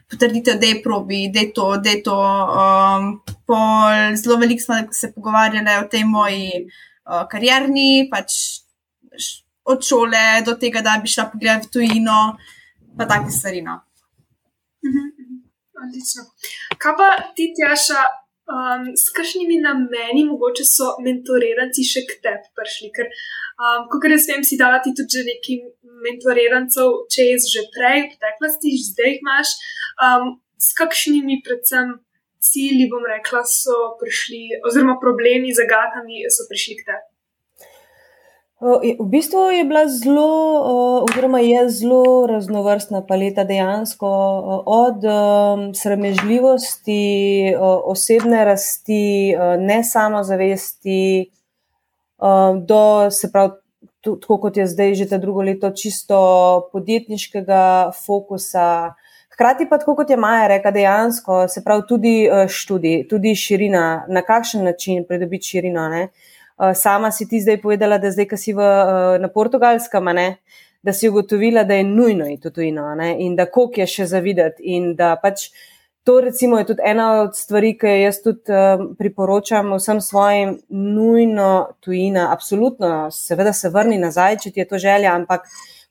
potrditev, 0.10 0.60
da 0.62 0.69
je 0.69 0.79
probi, 0.84 1.25
da 1.34 1.43
je 1.43 1.51
to, 1.53 1.67
da 1.84 1.89
je 1.91 1.99
to. 2.05 2.15
Um, 2.15 3.10
pol 3.45 4.15
zelo 4.15 4.39
veliko 4.39 4.63
smo 4.63 4.79
se 4.95 5.12
pogovarjali 5.12 5.75
o 5.81 5.89
tej 5.91 6.05
moji 6.07 6.47
uh, 6.63 7.25
karjerni, 7.31 8.07
pač 8.12 8.63
od 9.67 9.84
šole 9.84 10.23
do 10.47 10.55
tega, 10.55 10.81
da 10.81 10.95
bi 11.01 11.12
šla 11.12 11.27
pogledati 11.34 11.67
v 11.67 11.71
tujino, 11.75 12.19
pa 12.97 13.05
take 13.05 13.36
stvari. 13.36 13.62
No. 13.67 13.81
Mhm, 14.88 15.05
mhm. 15.12 15.43
Odlično. 15.84 16.23
Kaj 16.79 16.95
pa 16.97 17.10
ti, 17.36 17.51
Tjaša, 17.57 18.01
um, 18.52 18.86
s 18.96 19.10
kakšnimi 19.16 19.60
nameni, 19.64 20.26
mogoče 20.30 20.66
so 20.68 20.92
mentoriranci 21.06 21.86
še 21.88 22.06
k 22.10 22.20
tebi 22.26 22.52
prišli? 22.58 22.92
Ker, 22.96 23.10
um, 23.58 23.88
kot 23.92 24.08
jaz 24.12 24.28
vem, 24.32 24.46
si 24.48 24.60
dala 24.60 24.82
ti 24.84 24.94
tudi 24.98 25.24
nekaj 25.28 25.60
mentorirancev, 26.06 27.06
če 27.14 27.28
jaz 27.32 27.50
že 27.54 27.66
prej, 27.76 28.06
v 28.06 28.16
preteklosti, 28.16 28.76
zdaj 28.92 29.12
jih 29.12 29.22
imaš. 29.24 29.56
Um, 30.02 30.34
s 30.62 30.76
kakšnimi, 30.78 31.42
predvsem, 31.46 31.98
cilji, 32.42 32.90
bom 32.92 33.06
rekla, 33.06 33.44
so 33.46 33.96
prišli, 34.02 34.62
oziroma 34.68 34.98
problemi, 35.02 35.54
zagatami 35.54 36.26
so 36.30 36.50
prišli 36.50 36.78
k 36.82 36.90
tebi? 36.90 37.11
V 38.62 39.06
bistvu 39.10 39.50
je 39.50 39.63
bila 39.65 39.88
zelo, 39.89 40.30
oziroma 41.10 41.39
je 41.39 41.69
zelo 41.69 42.28
raznovrstna 42.30 43.02
paleta 43.08 43.43
dejansko, 43.43 44.08
od 44.65 45.02
sramežljivosti, 45.76 47.56
osebne 47.60 48.45
rasti, 48.45 49.34
ne 49.60 49.84
samozavesti, 49.84 51.32
do 52.62 53.12
se 53.12 53.32
pravi, 53.32 53.52
tako 54.04 54.38
kot 54.38 54.58
je 54.58 54.67
zdaj 54.67 54.93
že 54.93 55.10
ta 55.10 55.17
drugo 55.17 55.41
leto, 55.41 55.71
čisto 55.71 56.69
podjetniškega 56.71 57.91
fokusa. 58.06 58.93
Hkrati 59.34 59.65
pa, 59.69 59.80
kot 59.80 60.10
je 60.10 60.17
Maja 60.17 60.47
rekla, 60.47 60.71
dejansko 60.71 61.47
se 61.47 61.63
pravi 61.63 61.82
tudi 61.89 62.30
študij, 62.47 63.08
tudi 63.10 63.34
širina, 63.36 64.06
na 64.08 64.21
kakšen 64.21 64.63
način 64.63 65.06
pridobiti 65.08 65.47
širino. 65.47 65.89
Ne? 65.89 66.10
Eh, 66.62 66.76
sama 66.76 67.12
si 67.12 67.28
ti 67.28 67.41
zdaj 67.41 67.58
povedala, 67.62 67.97
da 67.97 68.12
zdaj, 68.12 68.28
ki 68.30 68.38
si 68.38 68.54
v, 68.54 68.62
eh, 68.62 69.19
na 69.19 69.28
portugalskem, 69.34 70.06
ne, 70.13 70.38
da 70.84 70.93
si 70.93 71.10
ugotovila, 71.10 71.63
da 71.63 71.74
je 71.74 71.84
nujno 71.84 72.28
iti 72.30 72.47
v 72.47 72.52
tujino 72.52 72.95
ne, 72.95 73.15
in 73.19 73.36
da 73.36 73.45
koliko 73.45 73.82
je 73.82 73.88
še 73.88 74.06
zavideti. 74.06 74.62
In 74.76 74.95
da 74.95 75.15
pač 75.15 75.50
to, 76.04 76.19
recimo, 76.21 76.58
je 76.58 76.65
tudi 76.65 76.82
ena 76.86 77.21
od 77.21 77.36
stvari, 77.38 77.74
ki 77.78 77.88
jaz 78.02 78.21
tudi 78.21 78.54
um, 78.54 78.95
priporočam 78.97 79.74
vsem 79.74 80.02
svojim, 80.02 80.60
nujno 80.69 81.78
tujina. 81.82 82.32
Absolutno, 82.34 83.10
seveda 83.12 83.54
se 83.54 83.69
vrni 83.69 83.97
nazaj, 83.97 84.38
če 84.43 84.52
ti 84.52 84.60
je 84.60 84.67
to 84.67 84.78
želja, 84.78 85.13
ampak 85.15 85.45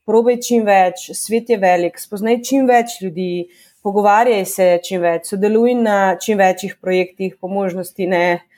probej 0.07 0.41
čim 0.43 0.67
več, 0.67 1.11
svet 1.15 1.51
je 1.51 1.59
velik, 1.59 1.99
spoznaj 1.99 2.43
čim 2.43 2.67
več 2.67 3.01
ljudi. 3.03 3.49
Pogovarjaj 3.83 4.45
se 4.47 4.79
čim 4.87 5.03
več, 5.03 5.31
sodeluj 5.31 5.75
na 5.75 6.17
čim 6.21 6.39
večjih 6.39 6.77
projektih, 6.83 7.39
po 7.41 7.49
možnosti 7.49 8.07
ne 8.07 8.50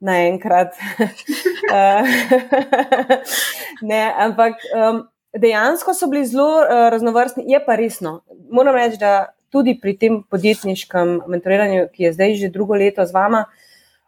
naenkrat. 0.00 0.74
ne, 3.90 4.14
ampak 4.18 4.54
um, 4.74 5.02
dejansko 5.36 5.94
so 5.94 6.08
bili 6.10 6.26
zelo 6.26 6.48
uh, 6.60 6.88
raznovrstni, 6.92 7.44
je 7.46 7.60
pa 7.66 7.76
resno. 7.76 8.20
Moram 8.50 8.74
reči, 8.74 8.98
da 8.98 9.32
tudi 9.50 9.78
pri 9.80 9.96
tem 9.98 10.22
podjetniškem 10.30 11.20
mentoriranju, 11.28 11.88
ki 11.92 12.08
je 12.08 12.12
zdaj 12.12 12.34
že 12.34 12.52
drugo 12.54 12.74
leto 12.74 13.06
z 13.06 13.14
vama, 13.14 13.44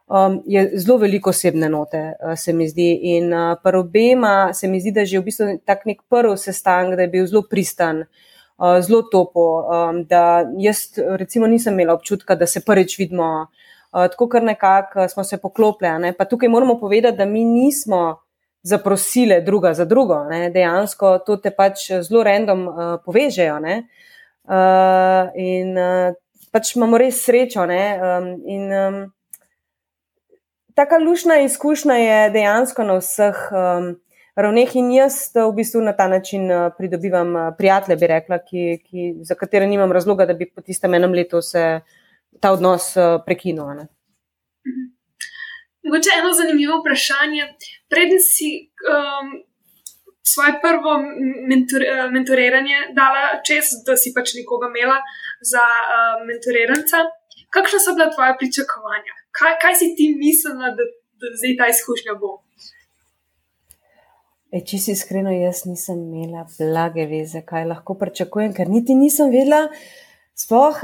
um, 0.07 0.41
je 0.47 0.71
zelo 0.75 0.99
veliko 0.99 1.31
osebne 1.31 1.69
note, 1.69 2.03
uh, 2.19 2.35
se 2.39 2.53
mi 2.53 2.69
zdi. 2.69 2.93
In 3.17 3.33
uh, 3.33 3.57
pri 3.63 3.79
obema 3.79 4.53
se 4.55 4.69
mi 4.69 4.81
zdi, 4.81 4.93
da 4.93 5.01
je 5.01 5.15
že 5.15 5.21
v 5.21 5.25
bistvu 5.31 5.59
tak 5.65 5.87
nek 5.87 6.03
prvi 6.09 6.37
sestanek, 6.39 6.97
da 6.97 7.03
je 7.03 7.09
bil 7.09 7.27
zelo 7.27 7.43
pristan. 7.51 8.07
Uh, 8.63 8.79
zelo 8.81 9.03
topo, 9.03 9.67
um, 9.67 10.05
da 10.07 10.45
jaz, 10.59 10.93
recimo, 11.19 11.47
nisem 11.47 11.75
imela 11.75 11.95
občutka, 11.95 12.35
da 12.35 12.47
se 12.47 12.61
prvič 12.61 12.99
vidimo, 12.99 13.27
uh, 13.43 13.62
tako 13.93 14.29
kar 14.29 14.43
nekako 14.43 15.09
smo 15.09 15.25
se 15.25 15.37
poklopili. 15.41 15.99
Ne? 15.99 16.13
Pa 16.13 16.25
tukaj 16.25 16.49
moramo 16.49 16.79
povedati, 16.81 17.17
da 17.17 17.25
mi 17.25 17.45
nismo 17.45 18.21
zaprosile 18.63 19.41
druga 19.41 19.75
za 19.75 19.85
drugo. 19.85 20.25
Ne? 20.25 20.51
Dejansko 20.51 21.19
to 21.19 21.37
te 21.37 21.51
pač 21.51 21.91
zelo 22.01 22.23
random 22.23 22.69
uh, 22.69 22.75
povežejo. 23.05 23.59
Uh, 23.59 25.31
in 25.37 25.79
uh, 25.79 26.15
pač 26.53 26.77
imamo 26.77 26.99
res 26.99 27.25
srečo. 27.25 27.65
Um, 27.65 28.31
in, 28.47 28.73
um, 28.73 29.03
taka 30.75 30.99
lušna 30.99 31.41
izkušnja 31.41 31.95
je 31.95 32.31
dejansko 32.31 32.85
na 32.85 32.99
vseh 33.01 33.41
um, 33.53 33.89
ravneh, 34.37 34.77
in 34.77 34.93
jaz 34.93 35.33
v 35.35 35.51
bistvu 35.57 35.83
na 35.85 35.93
ta 35.97 36.09
način 36.09 36.51
uh, 36.51 36.71
pridobivam 36.79 37.35
uh, 37.37 37.49
prijatelje, 37.59 37.97
bi 37.97 38.07
rekla, 38.07 38.39
ki, 38.39 38.65
ki, 38.85 39.09
za 39.29 39.35
katere 39.35 39.67
nimam 39.67 39.93
razloga, 39.93 40.27
da 40.27 40.35
bi 40.35 40.49
po 40.49 40.63
tistem 40.65 40.95
enem 40.95 41.13
letu 41.13 41.43
se 41.43 41.81
ta 42.43 42.53
odnos 42.53 42.93
prekinil. 43.27 43.87
Mhm. 44.67 44.83
Mogoče 45.87 46.11
eno 46.19 46.33
zanimivo 46.41 46.81
vprašanje. 46.81 47.43
Preden 47.91 48.21
si 48.33 48.51
um, 48.93 49.27
svoje 50.33 50.53
prvo 50.65 50.93
mentor, 51.51 51.83
uh, 51.83 52.13
mentoriranje 52.13 52.79
dala 52.99 53.43
čez, 53.47 53.65
da 53.87 53.97
si 53.97 54.15
pač 54.17 54.35
nekoga 54.39 54.71
imela 54.71 54.99
za 55.53 55.65
uh, 55.65 56.23
mentoriranca, 56.29 56.99
kakšna 57.55 57.79
so 57.83 57.95
bila 57.97 58.09
tvoja 58.15 58.37
pričakovanja? 58.39 59.13
Kaj, 59.39 59.59
kaj 59.63 59.75
si 59.81 59.93
ti 59.99 60.07
mislila, 60.19 60.71
da, 60.79 60.87
da 61.21 61.35
zdaj 61.41 61.59
ta 61.61 61.69
izkušnja 61.75 62.15
bo? 62.23 62.33
E, 64.53 64.61
če 64.69 64.79
si 64.79 64.93
iskreno, 64.93 65.33
jaz 65.33 65.65
nisem 65.65 66.01
imela 66.05 66.45
blage 66.59 67.07
veze, 67.09 67.41
kaj 67.49 67.65
lahko 67.71 67.97
pričakujem, 68.01 68.53
ker 68.57 68.69
niti 68.69 68.95
nisem 68.95 69.33
vedela, 69.33 69.65
sploh 70.37 70.83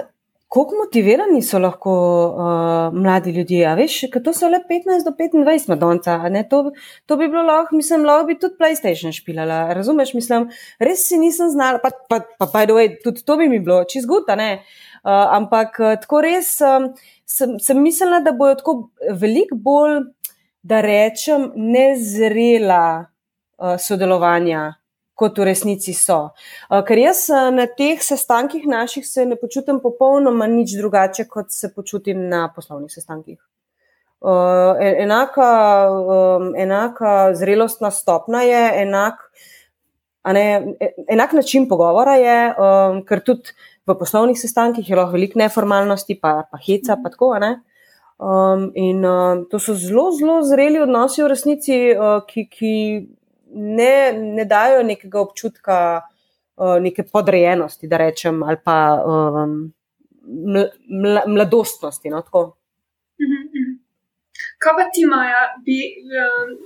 Kako 0.49 0.77
motivirani 0.81 1.43
so 1.45 1.59
lahko 1.59 1.93
uh, 1.93 2.95
mladi 3.01 3.31
ljudje? 3.37 3.67
A 3.69 3.75
veš, 3.77 4.01
to 4.25 4.33
so 4.33 4.49
le 4.49 4.63
15 4.71 5.05
do 5.05 5.13
25 5.13 5.69
madonca. 5.69 6.17
To, 6.51 6.73
to 7.07 7.17
bi 7.17 7.29
bilo 7.29 7.43
lahko, 7.43 7.77
mislim, 7.77 8.05
lahko 8.05 8.27
bi 8.27 8.39
tudi 8.39 8.55
PlayStation 8.61 9.13
špilala. 9.13 9.75
Razumeš, 9.77 10.15
mislim, 10.15 10.49
res 10.81 11.05
si 11.09 11.19
nisem 11.21 11.51
znala, 11.53 11.83
pa, 11.83 11.91
pa, 12.09 12.21
pa, 12.39 12.47
by 12.47 12.65
the 12.65 12.73
way, 12.73 12.97
tudi 13.05 13.25
to 13.25 13.37
bi 13.37 13.49
mi 13.49 13.61
bilo, 13.61 13.83
čez 13.85 14.07
guta, 14.09 14.37
ne. 14.41 14.65
Uh, 15.05 15.37
ampak 15.37 15.77
tako 16.01 16.23
res 16.25 16.55
um, 16.65 16.89
sem, 17.29 17.59
sem 17.61 17.83
mislila, 17.85 18.23
da 18.25 18.33
bojo 18.33 18.57
tako 18.63 18.77
veliko 19.21 19.61
bolj, 19.69 20.01
da 20.63 20.81
rečem, 20.81 21.51
nezrela 21.55 23.05
uh, 23.05 23.77
sodelovanja 23.77 24.78
kot 25.19 25.39
v 25.39 25.49
resnici 25.51 25.95
so. 25.97 26.31
Uh, 26.71 26.81
ker 26.87 27.01
jaz 27.03 27.25
uh, 27.33 27.49
na 27.55 27.67
teh 27.67 27.99
sestankih 28.03 28.67
naših 28.71 29.07
se 29.07 29.27
ne 29.27 29.37
počutim 29.37 29.83
popolnoma 29.83 30.47
nič 30.47 30.77
drugače, 30.79 31.27
kot 31.27 31.51
se 31.51 31.73
počutim 31.75 32.29
na 32.31 32.47
poslovnih 32.55 32.93
sestankih. 32.93 33.39
Uh, 34.19 34.75
enaka, 34.79 35.49
enaka 36.59 37.35
zrelostna 37.39 37.91
stopna 37.95 38.43
je, 38.43 38.63
enak, 38.83 39.21
ne, 40.27 40.75
enak 41.07 41.33
način 41.39 41.69
pogovora 41.71 42.17
je, 42.19 42.39
ker 43.07 43.23
tudi 43.23 43.55
v 43.87 43.95
poslovnih 43.99 44.39
sestankih 44.39 44.91
je 44.91 44.99
lahko 44.99 45.15
veliko 45.15 45.39
neformalnosti, 45.39 46.19
pa, 46.21 46.43
pa 46.51 46.59
heca, 46.59 46.99
pa 47.03 47.15
tako. 47.15 47.31
Um, 48.19 48.73
in 48.75 49.05
uh, 49.07 49.47
to 49.51 49.61
so 49.63 49.77
zelo, 49.79 50.11
zelo 50.13 50.41
zreli 50.43 50.81
odnosi 50.83 51.23
v 51.23 51.31
resnici, 51.31 51.77
uh, 51.95 52.19
ki, 52.27 52.49
ki 52.51 52.75
ne, 53.55 54.13
ne 54.13 54.45
dajo 54.45 54.83
nekega 54.83 55.21
občutka 55.21 55.77
uh, 56.57 56.77
neke 56.83 57.03
podrejenosti, 57.03 57.89
da 57.89 57.97
rečem, 57.97 58.43
ali 58.43 58.57
pa 58.65 58.79
um, 59.07 59.73
mla, 61.03 61.23
mladostnosti. 61.27 62.11
No, 62.11 62.23
mhm, 62.23 63.43
mhm. 63.59 63.77
Kaj 64.59 64.73
pa 64.77 64.91
ti, 64.95 65.07
Maja, 65.07 65.43
bi, 65.65 65.79
um, 66.19 66.57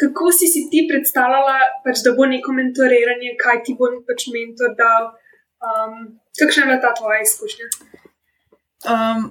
kako 0.00 0.32
si 0.32 0.46
si 0.46 0.68
ti 0.70 0.86
predstavljala, 0.90 1.56
pač, 1.84 2.02
da 2.04 2.14
bo 2.16 2.26
neko 2.26 2.52
mentoriranje, 2.52 3.34
kaj 3.42 3.62
ti 3.64 3.76
bo 3.78 3.90
pač 4.08 4.28
mentor 4.34 4.76
dal? 4.78 5.12
Um, 5.58 6.20
kakšna 6.38 6.62
je 6.62 6.66
bila 6.70 6.80
ta 6.82 6.94
tvoja 6.94 7.22
izkušnja? 7.24 7.70
Um, 8.86 9.24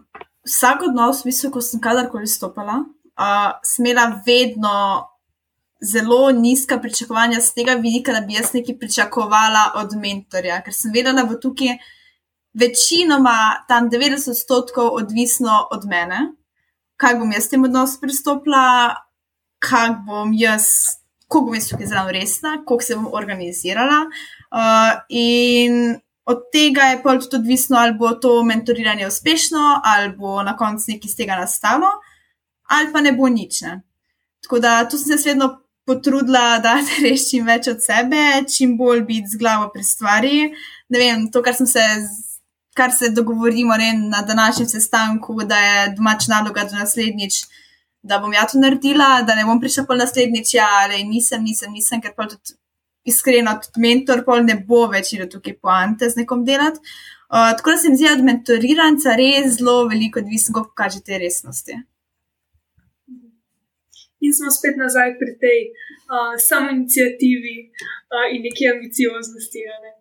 vsak 0.47 0.89
odnos, 0.89 1.23
mislim, 1.25 1.53
ko 1.53 1.62
sem 1.63 1.80
kadarkoli 1.84 2.27
stopila, 2.27 2.82
uh, 2.84 3.51
smela 3.63 4.10
vedno 4.25 4.73
zelo 5.81 6.31
nizka 6.31 6.79
pričakovanja 6.79 7.41
z 7.41 7.53
tega 7.53 7.73
vidika, 7.73 8.13
da 8.13 8.21
bi 8.21 8.33
jaz 8.33 8.53
nekaj 8.53 8.79
pričakovala 8.79 9.71
od 9.75 9.93
mentorja, 9.95 10.61
ker 10.65 10.73
sem 10.73 10.91
vedela, 10.93 11.21
da 11.21 11.27
bo 11.29 11.37
tukaj 11.41 11.77
večinoma 12.53 13.65
tam 13.67 13.89
90 13.89 14.29
odstotkov 14.29 14.89
odvisno 14.93 15.67
od 15.71 15.85
mene, 15.85 16.33
kaj 16.97 17.19
bom 17.19 17.31
jaz 17.31 17.45
s 17.45 17.53
tem 17.53 17.63
odnosom 17.63 18.01
pristopila, 18.01 18.95
kaj 19.59 19.89
bom 20.07 20.33
jaz, 20.33 20.65
kako 21.27 21.45
bom 21.45 21.55
jaz 21.55 21.69
tukaj 21.69 21.87
zelo 21.87 22.11
resna, 22.11 22.57
kako 22.65 22.81
se 22.81 22.95
bom 22.95 23.13
organizirala. 23.13 24.05
Uh, 24.51 24.97
in 25.09 25.99
od 26.25 26.41
tega 26.51 26.81
je 26.91 27.03
pa 27.03 27.19
tudi 27.19 27.35
odvisno, 27.35 27.77
ali 27.77 27.93
bo 27.93 28.11
to 28.11 28.43
mentoriranje 28.43 29.07
uspešno, 29.07 29.81
ali 29.83 30.11
bo 30.17 30.43
na 30.43 30.57
koncu 30.57 30.91
nekaj 30.91 31.07
iz 31.07 31.15
tega 31.15 31.35
nastalo, 31.35 31.87
ali 32.69 32.93
pa 32.93 33.01
ne 33.01 33.11
bo 33.11 33.29
nič. 33.29 33.61
Ne. 33.61 33.81
Tako 34.43 34.59
da 34.59 34.89
tu 34.89 34.97
sem 34.97 35.17
se 35.17 35.29
vedno 35.29 35.66
potrudila, 35.88 36.60
da 36.63 36.78
rešim 37.06 37.47
več 37.47 37.69
od 37.71 37.84
sebe, 37.84 38.23
čim 38.52 38.76
bolj 38.80 39.06
biti 39.08 39.34
z 39.34 39.41
glavo 39.41 39.69
pri 39.73 39.86
stvari. 39.88 40.39
Ne 40.93 41.02
vem, 41.04 41.28
to, 41.32 41.41
kar, 41.45 41.56
se, 41.56 41.86
kar 42.78 42.93
se 42.95 43.13
dogovorimo 43.15 43.78
ne, 43.80 43.93
na 44.12 44.21
današnjem 44.28 44.69
sestanku, 44.76 45.39
da 45.47 45.62
je 45.63 45.89
domač 45.97 46.28
naloga 46.32 46.67
za 46.69 46.84
naslednjič, 46.84 47.41
da 48.08 48.19
bom 48.23 48.34
ja 48.34 48.45
to 48.47 48.60
naredila, 48.60 49.21
da 49.28 49.36
ne 49.36 49.47
bom 49.47 49.60
prišla 49.63 49.88
pol 49.88 50.00
naslednjič, 50.04 50.54
ja, 50.60 50.69
ali 50.84 51.04
nisem, 51.08 51.43
nisem, 51.43 51.73
nisem, 51.76 52.04
ker 52.04 52.15
pa 52.15 52.28
tudi 52.30 52.56
iskreno, 53.08 53.56
tudi 53.63 53.84
mentor 53.84 54.23
pol 54.28 54.43
ne 54.43 54.58
bo 54.67 54.86
več 54.91 55.13
ilo 55.15 55.28
tukaj 55.32 55.56
poante 55.63 56.10
z 56.12 56.23
nekom 56.23 56.43
delati. 56.47 56.84
Uh, 57.28 57.52
tako 57.60 57.73
da 57.73 57.80
se 57.82 57.89
mi 57.91 58.00
zdi 58.00 58.08
od 58.12 58.23
mentoriranca 58.23 59.15
res 59.19 59.58
zelo 59.58 59.82
veliko 59.88 60.19
odvisno, 60.23 60.54
kako 60.56 60.76
kažete 60.84 61.19
resnosti 61.19 61.76
in 64.25 64.32
smo 64.38 64.49
spet 64.58 64.75
nazaj 64.84 65.10
pri 65.19 65.34
tej 65.43 65.60
uh, 65.69 66.34
samoinicijativi 66.49 67.58
uh, 67.69 68.27
in 68.34 68.39
neki 68.47 68.63
ambicioznosti. 68.73 69.60
Ne? 69.86 69.91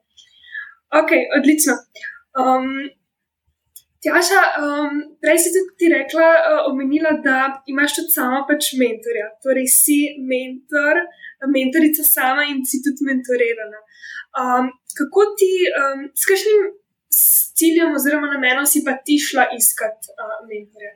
Ok, 1.00 1.10
odlično. 1.38 1.74
Um, 2.42 2.70
Tjaša, 4.06 4.40
um, 4.62 4.98
prej 5.22 5.38
si 5.42 5.50
tudi 5.54 5.86
rekla, 5.90 6.26
uh, 6.38 6.60
omenila, 6.70 7.12
da 7.26 7.36
imaš 7.72 7.96
tudi 7.96 8.12
sama 8.18 8.44
pač 8.48 8.68
mentorja, 8.82 9.26
torej 9.42 9.66
si 9.72 9.96
mentor, 10.32 11.00
mentorica 11.56 12.04
sama 12.06 12.44
in 12.52 12.60
si 12.68 12.78
tudi 12.84 13.08
mentorirana. 13.08 13.80
Um, 14.42 14.68
kako 14.98 15.24
ti, 15.40 15.50
um, 15.80 16.04
s 16.14 16.28
kakšnim 16.28 16.68
ciljem 17.58 17.96
oziroma 17.98 18.30
namenom 18.30 18.68
si 18.68 18.84
pa 18.86 18.94
ti 19.06 19.16
šla 19.26 19.48
iskat 19.58 20.12
uh, 20.12 20.38
mentorja? 20.50 20.92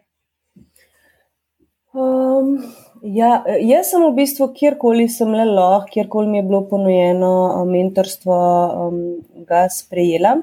Um, 1.95 2.57
Ja, 3.01 3.45
jaz 3.65 3.89
sem 3.95 4.03
v 4.05 4.11
bistvu, 4.13 4.51
kjerkoli 4.53 5.07
sem 5.09 5.31
le 5.33 5.47
lahko, 5.49 5.89
kjerkoli 5.95 6.29
mi 6.29 6.37
je 6.39 6.45
bilo 6.45 6.61
ponujeno 6.69 7.31
mentorstvo, 7.65 8.41
um, 8.77 8.99
ga 9.49 9.63
sprejela. 9.73 10.35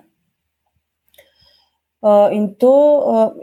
Uh, 2.02 2.34
in 2.34 2.48
to, 2.58 2.74
uh, 2.98 3.36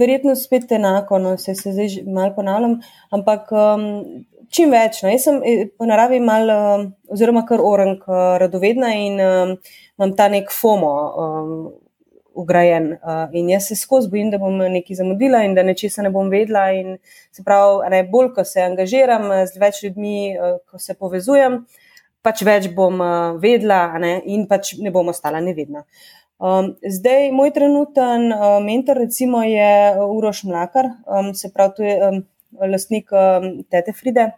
verjetno, 0.00 0.34
spet 0.34 0.72
enako, 0.74 1.20
no, 1.22 1.36
se, 1.38 1.54
se 1.54 1.76
zdaj 1.76 2.00
malo 2.10 2.34
ponavljam, 2.34 2.74
ampak 3.14 3.54
um, 3.54 3.86
čim 4.50 4.74
več. 4.74 5.04
No, 5.04 5.14
jaz 5.14 5.28
sem 5.28 5.38
eh, 5.46 5.68
po 5.70 5.86
naravi 5.86 6.18
mal, 6.18 6.50
uh, 6.50 6.86
oziroma 7.14 7.44
kar 7.46 7.62
orang, 7.62 8.00
uh, 8.08 8.34
radovedna 8.42 8.90
in 8.98 9.22
um, 9.22 9.54
imam 9.94 10.16
ta 10.18 10.26
nek 10.32 10.50
FOMO. 10.50 10.94
Um, 11.22 11.54
ugrajen. 12.38 12.92
Uh, 12.92 13.24
in 13.36 13.50
jaz 13.50 13.68
se 13.68 13.76
skozi 13.76 14.10
bojim, 14.12 14.30
da 14.30 14.38
bom 14.38 14.56
nekaj 14.58 15.00
zamudila 15.00 15.42
in 15.46 15.56
da 15.56 15.64
nečesa 15.66 16.04
ne 16.06 16.12
bom 16.14 16.30
vedela. 16.30 16.68
In 16.72 16.96
se 17.34 17.44
pravi, 17.44 17.90
ne, 17.90 18.04
bolj 18.12 18.32
ko 18.36 18.44
se 18.46 18.62
angažiram 18.62 19.28
z 19.50 19.60
več 19.60 19.82
ljudmi, 19.86 20.18
uh, 20.36 20.56
ko 20.70 20.78
se 20.82 20.94
povezujem, 20.94 21.60
pač 22.22 22.44
več 22.46 22.70
bom 22.76 23.02
uh, 23.02 23.34
vedela 23.42 23.98
ne, 23.98 24.18
in 24.30 24.46
pač 24.50 24.76
ne 24.78 24.94
bom 24.94 25.10
ostala 25.10 25.42
nevedna. 25.44 25.84
Um, 26.38 26.76
zdaj, 26.86 27.32
moj 27.34 27.50
trenuten 27.50 28.30
uh, 28.30 28.60
mentor, 28.62 29.00
recimo, 29.02 29.42
je 29.42 29.98
Uroš 30.04 30.44
Mlakar, 30.46 30.92
um, 31.10 31.32
se 31.34 31.50
pravi, 31.50 31.74
to 31.74 31.82
je 31.82 31.96
um, 32.06 32.20
lastnik 32.62 33.10
um, 33.10 33.50
Tete 33.66 33.92
Fride. 33.92 34.30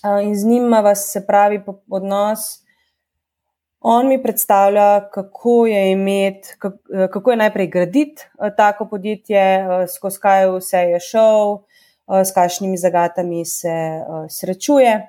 Uh, 0.00 0.22
in 0.24 0.32
z 0.36 0.48
njim 0.48 0.64
ima 0.64 0.94
se 0.94 1.26
pravi 1.26 1.60
odnos. 1.90 2.63
On 3.86 4.08
mi 4.08 4.22
predstavlja, 4.22 5.08
kako 5.10 5.66
je 5.66 5.90
imeti, 5.90 6.48
kako 7.12 7.30
je 7.30 7.36
najprej 7.36 7.66
graditi 7.66 8.22
tako 8.56 8.86
podjetje, 8.88 9.66
skozi 9.96 10.18
kaj 10.20 10.46
vse 10.50 10.78
je 10.78 11.00
šel, 11.00 11.58
s 12.08 12.32
kakšnimi 12.34 12.76
zagatami 12.76 13.44
se 13.44 13.74
srečuje. 14.30 15.08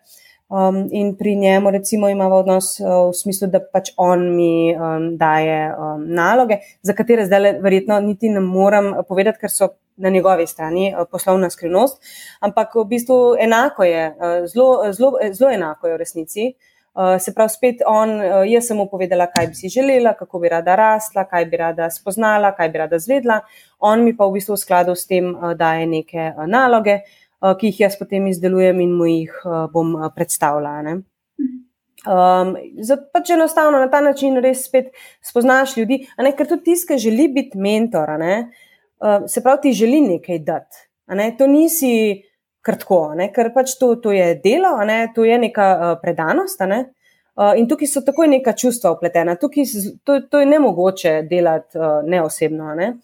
Um, 0.49 0.89
in 0.91 1.15
pri 1.17 1.35
njemu, 1.35 1.71
recimo, 1.71 2.09
imamo 2.09 2.35
odnos 2.35 2.79
uh, 2.79 2.87
v 3.09 3.13
smislu, 3.13 3.47
da 3.47 3.59
pač 3.73 3.89
on 3.97 4.27
mi 4.35 4.75
um, 4.75 5.07
daje 5.17 5.71
um, 5.73 6.03
naloge, 6.13 6.59
za 6.81 6.93
katere 6.93 7.25
zdaj 7.25 7.57
verjetno 7.63 7.97
niti 7.99 8.29
ne 8.29 8.39
morem 8.39 8.91
povedati, 9.07 9.39
ker 9.41 9.49
so 9.49 9.69
na 9.97 10.09
njegovi 10.09 10.45
strani 10.47 10.91
uh, 10.93 11.07
poslovna 11.11 11.49
skrivnost. 11.49 11.97
Ampak 12.39 12.75
v 12.75 12.85
bistvu 12.91 13.17
enako 13.39 13.83
je, 13.83 14.05
uh, 14.11 14.37
zelo, 14.45 14.93
zelo, 14.93 15.17
zelo 15.31 15.51
enako 15.51 15.87
je 15.87 15.93
v 15.93 16.03
resnici. 16.03 16.51
Uh, 16.53 16.74
se 17.19 17.33
pravi, 17.35 17.51
spet 17.51 17.81
on, 17.87 18.13
uh, 18.19 18.41
jaz 18.47 18.69
sem 18.69 18.77
mu 18.79 18.85
povedala, 18.87 19.27
kaj 19.27 19.49
bi 19.51 19.59
si 19.59 19.69
želela, 19.69 20.13
kako 20.15 20.39
bi 20.39 20.49
rada 20.49 20.75
rasla, 20.79 21.25
kaj 21.27 21.45
bi 21.51 21.57
rada 21.59 21.89
spoznala, 21.91 22.53
kaj 22.55 22.69
bi 22.71 22.79
rada 22.79 22.99
zvedla. 22.99 23.41
On 23.79 24.03
mi 24.03 24.15
pa 24.15 24.25
v 24.25 24.37
bistvu 24.39 24.55
v 24.55 24.63
skladu 24.63 24.95
s 24.95 25.07
tem 25.07 25.33
uh, 25.35 25.51
daje 25.59 25.85
neke 25.91 26.31
naloge. 26.47 27.01
Eh, 27.45 27.53
ki 27.59 27.71
jih 27.71 27.81
jaz 27.85 27.97
potem 27.99 28.27
izdelujem 28.31 28.79
in 28.85 28.95
mu 28.95 29.07
jih 29.09 29.33
eh, 29.43 29.65
bom 29.73 29.95
eh, 29.97 30.09
predstavljala. 30.15 30.95
Um, 32.05 32.51
zato 32.85 33.09
pač 33.13 33.31
enostavno 33.33 33.79
na 33.81 33.89
ta 33.89 33.97
način 34.05 34.37
res 34.43 34.67
spet 34.67 34.91
spoznaš 35.25 35.73
ljudi, 35.79 36.03
ne, 36.21 36.31
ker 36.37 36.45
tudi 36.45 36.69
tisti, 36.69 36.91
ki 36.91 36.99
želi 37.01 37.25
biti 37.33 37.57
mentor, 37.57 38.11
ne, 38.21 38.35
uh, 39.01 39.25
se 39.25 39.41
pravi, 39.41 39.63
ti 39.63 39.71
želi 39.73 40.03
nekaj 40.03 40.37
dati. 40.45 40.83
Ne, 41.17 41.31
to 41.37 41.47
nisi 41.49 41.89
kratko, 42.65 42.99
ne, 43.17 43.29
ker 43.33 43.51
pač 43.53 43.75
to, 43.79 43.93
to 44.01 44.13
je 44.15 44.33
delo, 44.43 44.75
ne, 44.87 45.05
to 45.15 45.25
je 45.27 45.37
neka 45.41 45.67
uh, 45.75 45.91
predanost. 46.01 46.63
Ne, 46.69 46.81
uh, 47.37 47.53
in 47.59 47.67
tukaj 47.69 47.91
so 47.91 48.01
takoj 48.05 48.29
neka 48.31 48.55
čustva 48.57 48.95
upletena, 48.95 49.37
tukaj 49.39 49.69
to, 50.03 50.19
to 50.29 50.41
je 50.41 50.49
nemogoče 50.49 51.19
delati 51.29 51.77
uh, 51.79 52.01
neosebno. 52.07 52.73
Ne. 52.79 52.95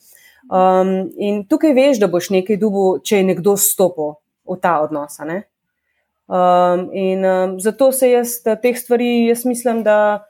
Um, 0.50 1.12
in 1.22 1.46
tukaj 1.48 1.76
veš, 1.78 2.02
da 2.02 2.10
boš 2.12 2.32
nekaj 2.34 2.58
dubu, 2.60 2.86
če 3.06 3.22
je 3.22 3.30
nekdo 3.30 3.56
stopil 3.60 4.16
v 4.50 4.58
ta 4.62 4.80
odnos. 4.84 5.20
Um, 5.22 6.90
in 6.98 7.26
um, 7.26 7.56
zato 7.62 7.92
se 7.96 8.10
jaz 8.12 8.40
teh 8.44 8.78
stvari, 8.78 9.28
jaz 9.30 9.46
mislim, 9.46 9.84
da 9.86 10.26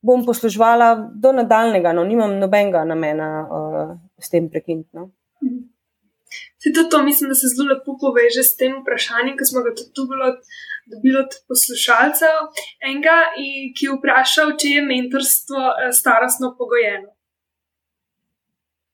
bom 0.00 0.24
poslužvala 0.24 0.94
do 1.14 1.32
nadaljnega, 1.36 1.92
no, 1.92 2.04
nimam 2.08 2.38
nobenega 2.40 2.86
namena 2.88 3.28
uh, 3.44 3.92
s 4.18 4.32
tem 4.32 4.48
prekiniti. 4.48 4.88
No. 4.96 5.10
Tudi 6.62 6.88
to 6.90 7.02
mislim, 7.02 7.30
da 7.32 7.36
se 7.38 7.48
zelo 7.52 7.70
lepo 7.72 7.96
poveže 8.00 8.42
s 8.44 8.56
tem 8.60 8.74
vprašanjem, 8.80 9.36
ki 9.38 9.48
smo 9.50 9.62
ga 9.64 9.72
tudi 9.76 9.92
dobili, 9.96 10.32
dobili 10.92 11.22
od 11.22 11.38
poslušalcev, 11.48 12.36
enega, 12.90 13.16
ki 13.36 13.88
je 13.88 13.94
vprašal, 13.96 14.52
če 14.60 14.76
je 14.76 14.84
mentorstvo 14.90 15.64
eh, 15.70 15.88
starostno 16.00 16.54
pogojeno. 16.58 17.10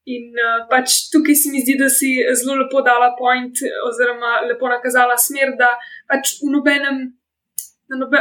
In 0.07 0.37
uh, 0.39 0.59
pač 0.71 1.09
tukaj 1.11 1.35
se 1.35 1.51
mi 1.51 1.65
zdi, 1.65 1.75
da 1.81 1.89
si 1.91 2.13
zelo 2.39 2.61
lepo 2.61 2.79
dala 2.87 3.09
point, 3.19 3.59
oziroma 3.89 4.37
lepo 4.47 4.69
nakazala 4.71 5.17
smer, 5.19 5.57
da 5.59 5.73
pač 6.07 6.37
v 6.39 6.53
nobenem, 6.53 7.01
nobe, 7.91 8.21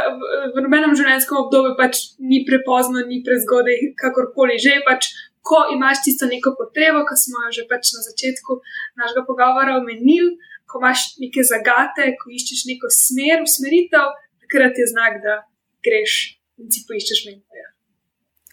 v 0.56 0.64
nobenem 0.64 0.96
življenjskem 0.98 1.38
obdobju 1.44 1.76
pač 1.78 2.00
ni 2.18 2.40
prepozno, 2.48 3.04
ni 3.06 3.20
prezgodaj, 3.22 3.92
kakorkoli 4.02 4.58
že. 4.58 4.80
Pač, 4.88 5.12
ko 5.48 5.58
imaš 5.74 6.02
tisto 6.06 6.28
neko 6.30 6.54
potrebo, 6.58 7.04
ki 7.08 7.16
smo 7.22 7.46
jo 7.46 7.50
že 7.58 7.64
pač 7.70 7.94
na 7.96 8.02
začetku 8.08 8.58
našega 9.00 9.22
pogovora 9.28 9.78
omenili, 9.80 10.34
ko 10.66 10.82
imaš 10.82 11.14
neke 11.22 11.46
zagate, 11.52 12.10
ko 12.20 12.32
iščeš 12.38 12.66
neko 12.70 12.90
smer, 13.02 13.44
usmeritev, 13.46 14.12
takrat 14.42 14.80
je 14.80 14.90
znak, 14.92 15.22
da 15.24 15.40
greš 15.86 16.18
in 16.58 16.72
si 16.72 16.84
poiščeš 16.88 17.24
mentorja. 17.28 17.70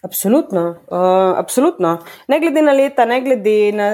Absolutno, 0.04 0.62
uh, 0.92 1.38
absolutno. 1.40 1.94
Ne 2.28 2.36
glede 2.40 2.60
na 2.62 2.74
leta, 2.76 3.06
ne 3.08 3.22
glede 3.24 3.54
na, 3.72 3.86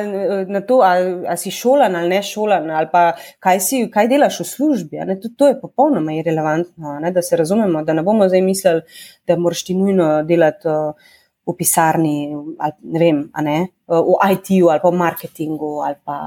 na 0.48 0.60
to, 0.66 0.80
ali, 0.82 1.12
ali 1.22 1.38
si 1.38 1.52
šolan 1.54 1.94
ali 1.96 2.10
ne 2.10 2.18
šolan, 2.26 2.66
ali 2.74 2.88
pa 2.90 3.04
kaj, 3.38 3.60
si, 3.62 3.78
kaj 3.94 4.08
delaš 4.10 4.40
v 4.42 4.46
službi. 4.48 5.04
To, 5.22 5.30
to 5.38 5.50
je 5.52 5.60
popolnoma 5.60 6.16
irrelevantno, 6.18 6.96
ne, 7.04 7.12
da 7.14 7.22
se 7.22 7.38
razumemo, 7.38 7.84
da 7.86 7.94
ne 7.94 8.02
bomo 8.02 8.26
zdaj 8.28 8.42
mislili, 8.42 8.82
da 9.26 9.38
moraš 9.38 9.62
ti 9.68 9.78
nujno 9.78 10.08
delati 10.26 10.68
uh, 10.68 11.14
v 11.50 11.56
pisarni, 11.58 12.14
ali, 12.58 12.78
ne 12.94 13.02
vem, 13.02 13.24
ne, 13.44 13.58
v 13.90 14.16
IT-ju 14.34 14.70
ali 14.70 14.82
pa 14.82 14.90
v 14.90 15.00
marketingu 15.02 15.72
ali 15.86 15.98
pa 16.04 16.18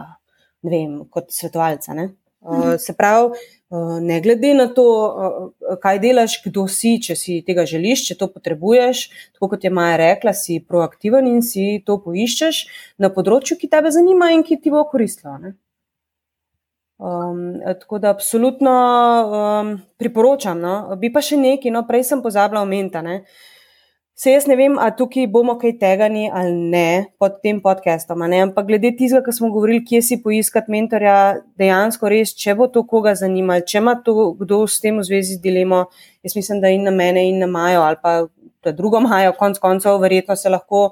vem, 0.63 1.01
kot 1.09 1.31
svetovalca. 1.31 1.95
Uh, 2.43 2.75
se 2.75 2.91
pravi, 2.91 3.39
Eh, 3.73 4.01
ne 4.01 4.21
glede 4.21 4.53
na 4.53 4.67
to, 4.67 4.85
eh, 5.17 5.75
kaj 5.81 5.99
delaš, 5.99 6.35
kdo 6.45 6.67
si, 6.69 6.99
če 7.01 7.15
si 7.17 7.39
tega 7.41 7.63
želiš, 7.65 8.03
če 8.05 8.17
to 8.19 8.27
potrebuješ, 8.29 9.07
tako 9.33 9.49
kot 9.55 9.63
je 9.65 9.71
Maja 9.73 9.95
rekla, 9.97 10.33
si 10.37 10.59
proaktiven 10.61 11.25
in 11.27 11.41
si 11.41 11.81
to 11.85 11.97
poiščeš 12.03 12.59
na 13.01 13.09
področju, 13.09 13.57
ki 13.57 13.69
te 13.71 13.81
zanima 13.95 14.29
in 14.29 14.43
ki 14.43 14.59
ti 14.61 14.69
bo 14.69 14.83
koristilo. 14.91 15.55
Um, 16.99 17.57
tako 17.65 17.97
da 17.97 18.13
absolutno 18.13 18.75
um, 19.25 19.73
priporočam. 19.97 20.61
No. 20.61 20.95
Bi 20.95 21.09
pa 21.09 21.19
še 21.25 21.39
nekaj, 21.41 21.73
no, 21.73 21.81
prej 21.87 22.05
sem 22.11 22.21
pozabila 22.21 22.61
omeniti. 22.61 23.01
Se 24.23 24.31
jaz 24.31 24.45
ne 24.47 24.55
vem, 24.55 24.77
ali 24.79 24.93
tukaj 24.95 25.25
bomo 25.27 25.57
kaj 25.59 25.73
tegani 25.81 26.29
ali 26.31 26.51
ne 26.71 26.89
pod 27.19 27.41
tem 27.43 27.57
podcastom. 27.59 28.21
Ampak 28.23 28.69
glede 28.69 28.93
tistega, 28.95 29.19
kar 29.25 29.35
smo 29.35 29.49
govorili, 29.51 29.81
kje 29.83 29.99
si 30.07 30.17
poiskati 30.23 30.71
mentorja, 30.71 31.15
dejansko 31.59 32.11
res, 32.13 32.31
če 32.39 32.55
bo 32.55 32.69
to 32.71 32.85
koga 32.87 33.17
zanimalo, 33.19 33.65
če 33.67 33.81
ima 33.81 33.97
to 34.05 34.29
kdo 34.39 34.61
s 34.63 34.79
tem 34.79 35.01
v 35.01 35.03
zvezi 35.09 35.35
z 35.35 35.43
dilemo, 35.43 35.81
jaz 36.23 36.37
mislim, 36.39 36.63
da 36.63 36.71
in 36.71 36.87
na 36.87 36.95
mene, 36.95 37.25
in 37.33 37.43
na 37.43 37.51
Majo, 37.51 37.83
ali 37.83 37.99
pa 37.99 38.15
da 38.63 38.71
drugo 38.71 39.03
Majo, 39.03 39.35
konc 39.41 39.59
koncev, 39.59 39.99
verjetno 39.99 40.39
se 40.39 40.55
lahko 40.55 40.85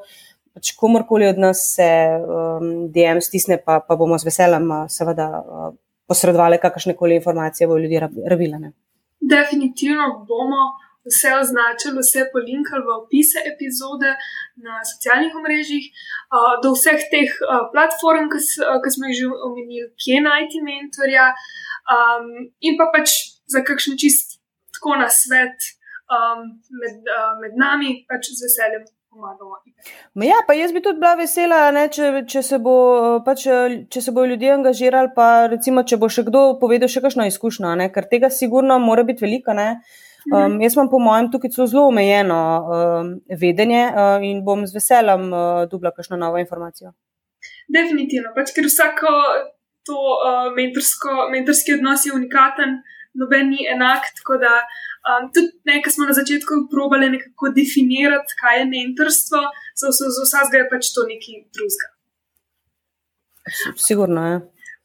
pač 0.51 0.75
komorkoli 0.75 1.31
od 1.31 1.39
nas 1.39 1.63
se 1.77 1.87
um, 1.87 2.69
DM 2.91 3.23
stisne, 3.23 3.61
pa, 3.63 3.79
pa 3.79 3.95
bomo 3.95 4.19
z 4.19 4.27
veseljem, 4.27 4.67
seveda, 4.91 5.31
uh, 5.39 5.73
posredovali 6.11 6.59
kakršne 6.59 6.99
koli 6.99 7.21
informacije, 7.23 7.71
bo 7.71 7.79
ljudi 7.79 8.03
rabile. 8.03 8.65
Definitivno 9.23 10.17
bomo 10.27 10.73
vse 11.09 11.29
označili, 11.41 11.97
vse 11.99 12.27
polinkali 12.33 12.83
v 12.85 12.93
opise 13.01 13.39
epizode 13.53 14.13
na 14.65 14.81
socialnih 14.91 15.33
omrežjih, 15.35 15.85
do 16.63 16.73
vseh 16.77 17.01
teh 17.13 17.29
platform, 17.73 18.29
ki 18.29 18.89
smo 18.95 19.09
jih 19.09 19.17
že 19.19 19.27
omenili, 19.49 19.89
kje 19.97 20.21
najti 20.21 20.63
mentorja, 20.67 21.31
in 22.61 22.77
pa 22.77 22.91
pač 22.93 23.17
za 23.49 23.65
kakšen 23.65 23.97
čist 23.97 24.39
tako 24.77 24.97
na 25.01 25.09
svet 25.09 25.57
med, 26.81 27.13
med 27.41 27.53
nami, 27.57 28.01
pač 28.09 28.33
z 28.33 28.47
veseljem. 28.47 28.85
Ja, 30.23 30.37
pa 30.47 30.53
jaz 30.55 30.71
bi 30.71 30.79
tudi 30.79 31.01
bila 31.01 31.17
vesela, 31.19 31.65
ne, 31.75 31.89
če, 31.91 32.23
če, 32.31 32.41
se 32.47 32.59
bo, 32.63 32.75
pač, 33.25 33.43
če 33.91 34.03
se 34.05 34.13
bodo 34.15 34.29
ljudje 34.31 34.53
angažirali, 34.53 35.11
pa 35.15 35.49
recimo, 35.51 35.83
če 35.83 35.99
bo 35.99 36.07
še 36.07 36.23
kdo 36.29 36.43
povedal 36.61 36.87
še 36.91 37.03
kakšno 37.03 37.27
izkušnjo, 37.27 37.73
ne, 37.81 37.89
ker 37.91 38.07
tega 38.07 38.29
sigurno 38.31 38.79
mora 38.79 39.03
biti 39.07 39.25
veliko. 39.25 39.55
Ne. 39.57 39.81
Um, 40.29 40.59
jaz 40.61 40.75
imam, 40.75 40.89
po 40.89 40.99
mojem, 41.01 41.31
tukaj 41.33 41.49
zelo 41.57 41.87
omejeno 41.89 42.37
um, 42.61 43.07
vedenje 43.41 43.87
uh, 43.89 44.21
in 44.25 44.43
bom 44.45 44.67
z 44.69 44.77
veseljem 44.77 45.31
uh, 45.33 45.63
dobila 45.71 45.91
kakšno 45.95 46.19
novo 46.21 46.37
informacijo. 46.37 46.93
Definitivno, 47.71 48.29
pač, 48.35 48.53
ker 48.53 48.67
vsako 48.69 49.09
to 49.87 49.97
uh, 49.97 50.51
mentorsko, 50.53 51.25
mentorski 51.33 51.73
odnos 51.73 52.05
je 52.05 52.13
unikaten, 52.13 52.77
noben 53.17 53.49
ni 53.49 53.65
enak. 53.73 54.11
Tako 54.19 54.37
da 54.43 54.53
um, 54.61 55.31
tudi 55.33 55.49
nekaj 55.71 55.97
smo 55.97 56.05
na 56.05 56.13
začetku 56.13 56.61
probali 56.69 57.09
nekako 57.15 57.49
definirati, 57.57 58.37
kaj 58.43 58.61
je 58.61 58.69
mentorstvo, 58.75 59.41
za 59.81 59.89
vsakega 60.27 60.61
je 60.61 60.69
pač 60.75 60.93
to 60.93 61.07
nekaj 61.09 61.43
drugega. 61.57 61.87
Sigurno 63.89 64.27
je. 64.29 64.41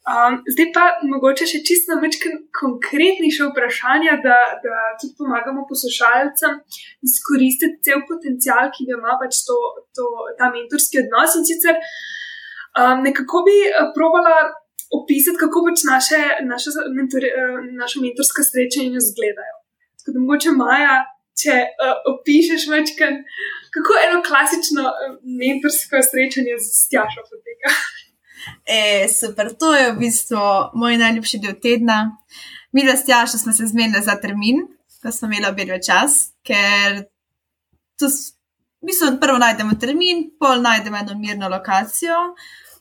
Um, 0.07 0.37
zdaj 0.47 0.69
pa 0.71 0.83
mogoče 1.03 1.49
še 1.51 1.59
čisto 1.67 1.97
nekaj 1.99 2.37
konkretnejše 2.55 3.49
vprašanja, 3.49 4.13
da, 4.23 4.37
da 4.63 4.75
tudi 5.01 5.17
pomagamo 5.19 5.65
poslušalcem 5.67 6.61
izkoristiti 7.09 7.83
cel 7.89 8.05
potencial, 8.07 8.71
ki 8.71 8.87
ga 8.87 9.01
ima 9.01 9.17
pač 9.19 9.41
to, 9.49 9.57
to, 9.99 10.07
ta 10.39 10.53
mentorski 10.55 11.01
odnos. 11.03 11.35
In 11.41 11.49
sicer 11.51 11.75
um, 11.81 13.03
nekako 13.03 13.43
bi 13.49 13.57
eh, 13.67 13.91
probala 13.99 14.37
opisati, 15.01 15.41
kako 15.43 15.65
pač 15.67 15.83
naše, 15.91 16.23
naše, 16.53 16.77
mentor, 16.95 17.27
eh, 17.27 17.59
naše 17.75 18.05
mentorska 18.05 18.47
srečanja 18.47 19.03
izgledajo. 19.03 19.59
Tako 19.99 20.15
da 20.15 20.23
mogoče 20.23 20.55
Maja, 20.55 20.97
če 21.35 21.55
uh, 21.67 21.97
opišeš 22.15 22.71
večkrat, 22.71 23.19
kako 23.75 23.99
eno 24.07 24.23
klasično 24.25 24.87
mentorsko 25.43 25.99
srečanje 26.15 26.55
z 26.63 26.87
Tjašo 26.95 27.27
poteka. 27.27 27.75
E, 28.65 29.09
super, 29.09 29.53
to 29.59 29.75
je 29.75 29.93
v 29.93 29.99
bistvu 29.99 30.39
moj 30.75 30.97
najljubši 30.97 31.39
del 31.43 31.59
tedna. 31.63 32.17
Mi, 32.73 32.85
da 32.87 32.97
ste 32.97 33.13
jaši, 33.13 33.39
smo 33.39 33.53
se 33.53 33.67
zmenili 33.67 34.03
za 34.05 34.19
termin, 34.21 34.67
ko 35.03 35.13
smo 35.13 35.29
imeli 35.29 35.47
obe 35.49 35.79
čas, 35.87 36.33
ker 36.45 37.05
tu 37.99 38.07
v 38.07 38.87
bistvu 38.91 39.17
prvo 39.21 39.39
najdemo 39.39 39.79
termin, 39.81 40.31
pol 40.39 40.63
najdemo 40.63 40.97
eno 40.97 41.19
mirno 41.19 41.49
lokacijo, 41.49 42.19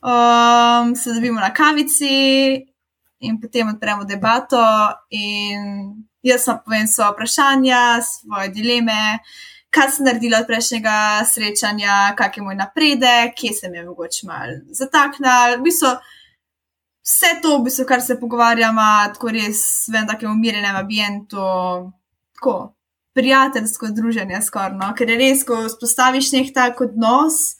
um, 0.02 0.94
se 0.96 1.14
dobimo 1.14 1.40
na 1.40 1.54
kavici 1.54 2.66
in 3.18 3.40
potem 3.40 3.68
odpremo 3.68 4.04
debato. 4.04 4.60
Jaz 6.22 6.44
pa 6.46 6.58
povem 6.64 6.86
svoje 6.86 7.12
vprašanja, 7.12 8.02
svoje 8.02 8.48
dileme, 8.48 9.18
kaj 9.76 9.90
sem 9.92 10.06
naredila 10.08 10.40
od 10.40 10.48
prejšnjega 10.48 10.96
srečanja, 11.28 11.96
kak 12.16 12.36
je 12.36 12.44
moj 12.44 12.56
napredek, 12.56 13.34
kje 13.36 13.52
se 13.52 13.70
mi 13.70 13.78
je 13.78 13.84
mogoče 13.84 14.26
malo 14.26 14.60
zataknil. 14.72 15.58
V 15.58 15.66
bistvu, 15.66 15.92
vse 17.04 17.32
to, 17.42 17.58
v 17.58 17.66
bistvu, 17.68 17.84
kar 17.88 18.00
se 18.02 18.16
pogovarjamo, 18.20 18.88
tako 19.14 19.34
res 19.36 19.60
v 19.90 19.98
enem 19.98 20.08
takem 20.08 20.32
umirjenem 20.32 20.80
ambientu, 20.80 21.44
tako 22.38 22.56
prijateljsko 23.16 23.92
druženje, 23.96 24.42
skoraj. 24.42 24.74
No? 24.80 24.90
Ker 24.96 25.12
je 25.12 25.20
res, 25.20 25.44
ko 25.44 25.62
spostaviš 25.72 26.32
nek 26.36 26.52
tak 26.56 26.80
odnos, 26.84 27.56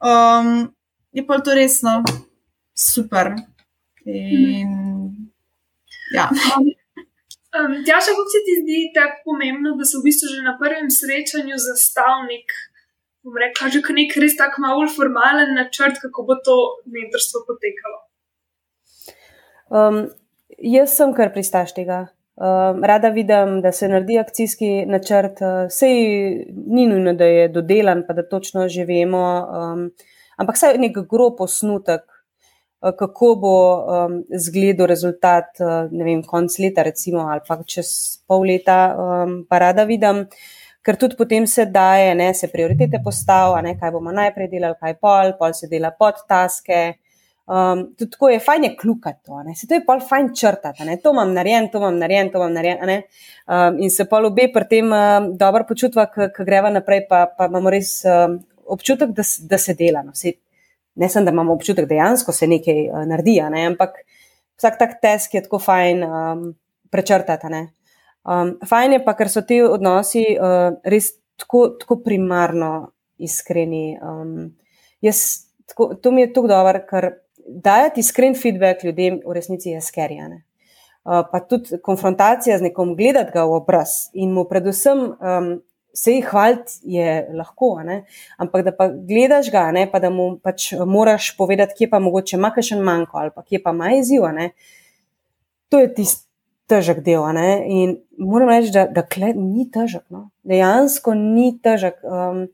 um, 0.00 0.68
je 1.12 1.24
pa 1.26 1.40
to 1.44 1.56
resno 1.56 2.00
super. 2.76 3.34
In, 4.08 4.76
ja. 6.16 6.28
Um, 7.58 7.72
Tjaša, 7.86 8.10
kako 8.14 8.30
se 8.34 8.40
ti 8.46 8.54
zdi 8.62 8.78
tako 8.98 9.16
pomembno, 9.26 9.70
da 9.78 9.84
so 9.84 9.98
v 9.98 10.06
bistvu 10.06 10.26
že 10.32 10.42
na 10.46 10.54
prvem 10.60 10.86
srečanju 10.98 11.56
zastavnik, 11.68 12.46
bom 13.26 13.34
rekla, 13.44 13.72
že 13.74 13.80
nek 13.98 14.14
res 14.22 14.36
tako 14.38 14.62
malo 14.66 14.86
formalen 14.98 15.50
načrt, 15.58 15.98
kako 16.04 16.26
bo 16.28 16.34
to 16.46 16.56
mentorstvo 16.94 17.42
potekalo? 17.48 17.98
Um, 19.78 19.98
jaz 20.76 20.94
sem 20.94 21.10
kar 21.18 21.32
pristaš 21.34 21.74
tega. 21.74 22.00
Um, 22.38 22.84
rada 22.86 23.10
vidim, 23.10 23.58
da 23.64 23.72
se 23.72 23.88
naredi 23.90 24.20
akcijski 24.22 24.86
načrt, 24.86 25.42
sej 25.74 25.98
ni 26.54 26.86
nujno, 26.86 27.12
da 27.18 27.26
je 27.26 27.48
dodelan, 27.48 28.06
pa 28.06 28.14
da 28.14 28.28
točno 28.28 28.68
že 28.68 28.86
vemo, 28.86 29.26
um, 29.42 29.82
ampak 30.38 30.56
saj 30.56 30.78
nek 30.78 31.02
grob 31.10 31.42
osnutek, 31.42 32.06
kako 32.80 33.34
bo 33.36 33.56
um, 33.76 34.24
zgledal 34.32 34.86
rezultat, 34.88 35.52
uh, 35.60 35.90
ne 35.92 36.04
vem, 36.04 36.22
konc 36.24 36.58
leta, 36.58 36.82
recimo, 36.82 37.26
ali 37.28 37.44
pa 37.46 37.58
čez 37.66 37.90
pol 38.28 38.46
leta, 38.48 38.78
um, 38.96 39.34
pa 39.48 39.58
rada 39.60 39.84
vidim, 39.84 40.24
ker 40.80 40.96
tudi 40.96 41.18
potem 41.18 41.46
se 41.46 41.66
daje, 41.68 42.14
ne, 42.16 42.32
se 42.34 42.48
prioritete 42.48 43.02
postavlja, 43.04 43.76
kaj 43.80 43.92
bomo 43.92 44.14
najprej 44.16 44.48
delali, 44.48 44.78
kaj 44.80 44.96
pol, 44.96 45.36
pol 45.38 45.52
se 45.56 45.68
dela 45.68 45.92
pod 45.92 46.24
taske. 46.28 46.96
Um, 47.50 47.88
tudi 47.98 48.12
tako 48.12 48.28
je 48.30 48.38
fajn 48.38 48.64
je 48.64 48.76
klukati 48.78 49.24
to, 49.26 49.40
se 49.58 49.66
to 49.66 49.74
je 49.74 49.82
pa 49.84 49.96
fajn 49.98 50.28
črtati, 50.38 50.84
ne? 50.86 50.96
to 51.02 51.10
imam 51.10 51.32
narejen, 51.34 51.66
to 51.72 51.78
imam 51.78 51.96
narejen, 51.98 52.30
to 52.30 52.38
imam 52.38 52.52
narejen. 52.54 53.02
Um, 53.48 53.80
in 53.82 53.90
se 53.90 54.06
pa 54.08 54.20
obe 54.22 54.46
pri 54.54 54.68
tem 54.70 54.92
um, 54.92 55.32
dobro 55.36 55.66
počutva, 55.68 56.06
ko 56.14 56.44
greva 56.46 56.70
naprej, 56.70 57.08
pa, 57.08 57.26
pa 57.26 57.48
imamo 57.50 57.72
res 57.74 58.04
um, 58.06 58.38
občutek, 58.70 59.10
da, 59.10 59.26
da 59.50 59.58
se 59.58 59.74
dela. 59.74 60.04
No? 60.06 60.14
Se, 60.14 60.36
ne 61.00 61.08
samo, 61.08 61.24
da 61.24 61.32
imamo 61.32 61.54
občutek, 61.56 61.88
da 61.88 61.94
dejansko 61.94 62.32
se 62.32 62.46
nekaj 62.46 62.80
uh, 62.88 63.04
naredi, 63.08 63.38
ne? 63.50 63.64
ampak 63.72 64.02
vsak 64.60 64.78
tak 64.78 64.98
test 65.00 65.34
je 65.34 65.42
tako 65.42 65.58
fajn 65.58 66.04
um, 66.04 66.42
prečrtati. 66.92 67.46
Um, 68.28 68.58
fajn 68.68 68.98
je 68.98 69.04
pa, 69.04 69.16
ker 69.16 69.32
so 69.32 69.42
ti 69.48 69.62
odnosi 69.64 70.26
uh, 70.36 70.76
res 70.84 71.14
tako, 71.40 71.70
tako 71.80 72.02
primarno 72.04 72.90
iskreni. 73.16 73.96
Um, 73.96 74.52
jaz, 75.00 75.48
tako, 75.72 75.94
to 75.96 76.12
mi 76.12 76.26
je 76.26 76.32
tako 76.34 76.52
dobro, 76.52 76.84
ker 76.90 77.10
dajati 77.48 78.04
iskren 78.04 78.36
feedback 78.36 78.84
ljudem 78.84 79.22
v 79.24 79.34
resnici 79.34 79.72
je 79.72 79.80
skerijane. 79.80 80.42
Uh, 81.00 81.24
pa 81.32 81.40
tudi 81.40 81.80
konfrontacija 81.82 82.58
z 82.58 82.68
nekom, 82.68 82.92
gledati 82.96 83.32
ga 83.32 83.46
v 83.48 83.56
obraz 83.56 84.10
in 84.12 84.36
mu 84.36 84.44
predvsem 84.44 85.06
um, 85.08 85.54
se 85.94 86.14
jih 86.14 86.26
hvaliti 86.30 86.80
je 86.82 87.28
lahko, 87.34 87.82
ne? 87.84 88.04
ampak 88.38 88.64
da 88.64 88.72
pa 88.76 88.88
gledaš 88.88 89.50
ga, 89.50 89.70
ne? 89.72 89.86
pa 89.90 89.98
da 89.98 90.10
mu 90.10 90.32
pač 90.42 90.72
moraš 90.86 91.34
povedati, 91.36 91.74
kje 91.78 91.90
pa 91.90 91.98
mogoče 91.98 92.36
ima 92.36 92.52
še 92.56 92.80
manjko 92.80 93.18
ali 93.18 93.34
pa 93.34 93.42
kje 93.42 93.62
pa 93.62 93.74
ima 93.76 93.94
izziv. 93.98 94.26
To 95.70 95.78
je 95.78 95.94
tisti 95.94 96.30
težek 96.70 97.02
del. 97.04 97.24
In 97.66 97.96
moram 98.18 98.50
reči, 98.52 98.72
da, 98.74 98.86
da 98.86 99.04
ni 99.34 99.66
težek. 99.72 100.04
No? 100.10 100.30
Dejansko 100.46 101.14
ni 101.18 101.52
težek. 101.62 101.98
Um, 102.04 102.46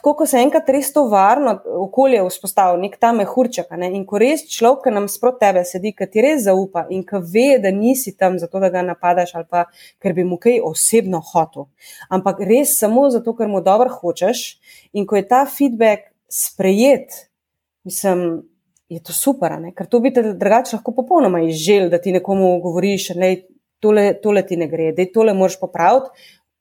tako, 0.00 0.14
ko 0.16 0.26
se 0.26 0.40
enkrat 0.40 0.68
res 0.72 0.88
to 0.94 1.02
varno 1.12 1.52
okolje 1.84 2.22
vzpostavi, 2.24 2.78
nek 2.80 2.94
ta 3.00 3.10
mehurček, 3.12 3.68
ne? 3.76 3.90
in 3.92 4.06
ko 4.08 4.18
res 4.20 4.46
človek, 4.48 4.86
ki 4.86 4.94
nam 4.96 5.08
sprot 5.12 5.36
tebe 5.42 5.60
sedi, 5.68 5.92
ki 5.96 6.06
ti 6.08 6.24
res 6.24 6.46
zaupa 6.46 6.86
in 6.88 7.02
ki 7.04 7.20
ve, 7.20 7.46
da 7.60 7.68
nisi 7.74 8.14
tam 8.16 8.38
zato, 8.40 8.62
da 8.62 8.70
ga 8.72 8.80
napadaš 8.86 9.34
ali 9.36 9.44
pa 9.50 9.66
ker 10.00 10.16
bi 10.16 10.24
mu 10.24 10.40
kaj 10.40 10.62
osebno 10.64 11.20
hotel, 11.32 11.68
ampak 12.08 12.40
res 12.48 12.78
samo 12.80 13.10
zato, 13.12 13.36
ker 13.36 13.50
mu 13.52 13.60
dobro 13.60 13.92
hočeš 13.92 14.44
in 14.96 15.04
ko 15.04 15.20
je 15.20 15.26
ta 15.28 15.44
feedback 15.44 16.08
sprejet, 16.32 17.26
mislim. 17.84 18.46
Je 18.90 18.98
to 18.98 19.14
super, 19.14 19.52
ne? 19.62 19.68
ker 19.70 19.86
to 19.86 20.00
bi 20.02 20.10
te 20.10 20.24
drugače 20.34 20.72
lahko 20.74 20.90
popolnoma 20.96 21.44
izžel, 21.46 21.84
da 21.92 22.00
ti 22.02 22.10
nekomu 22.10 22.56
govoriš, 22.58 23.12
da 23.14 23.28
tole, 23.78 24.16
tole 24.18 24.42
ti 24.46 24.56
ne 24.58 24.66
gre, 24.66 24.88
da 24.96 25.06
tole 25.14 25.30
moraš 25.30 25.60
popraviti, 25.60 26.10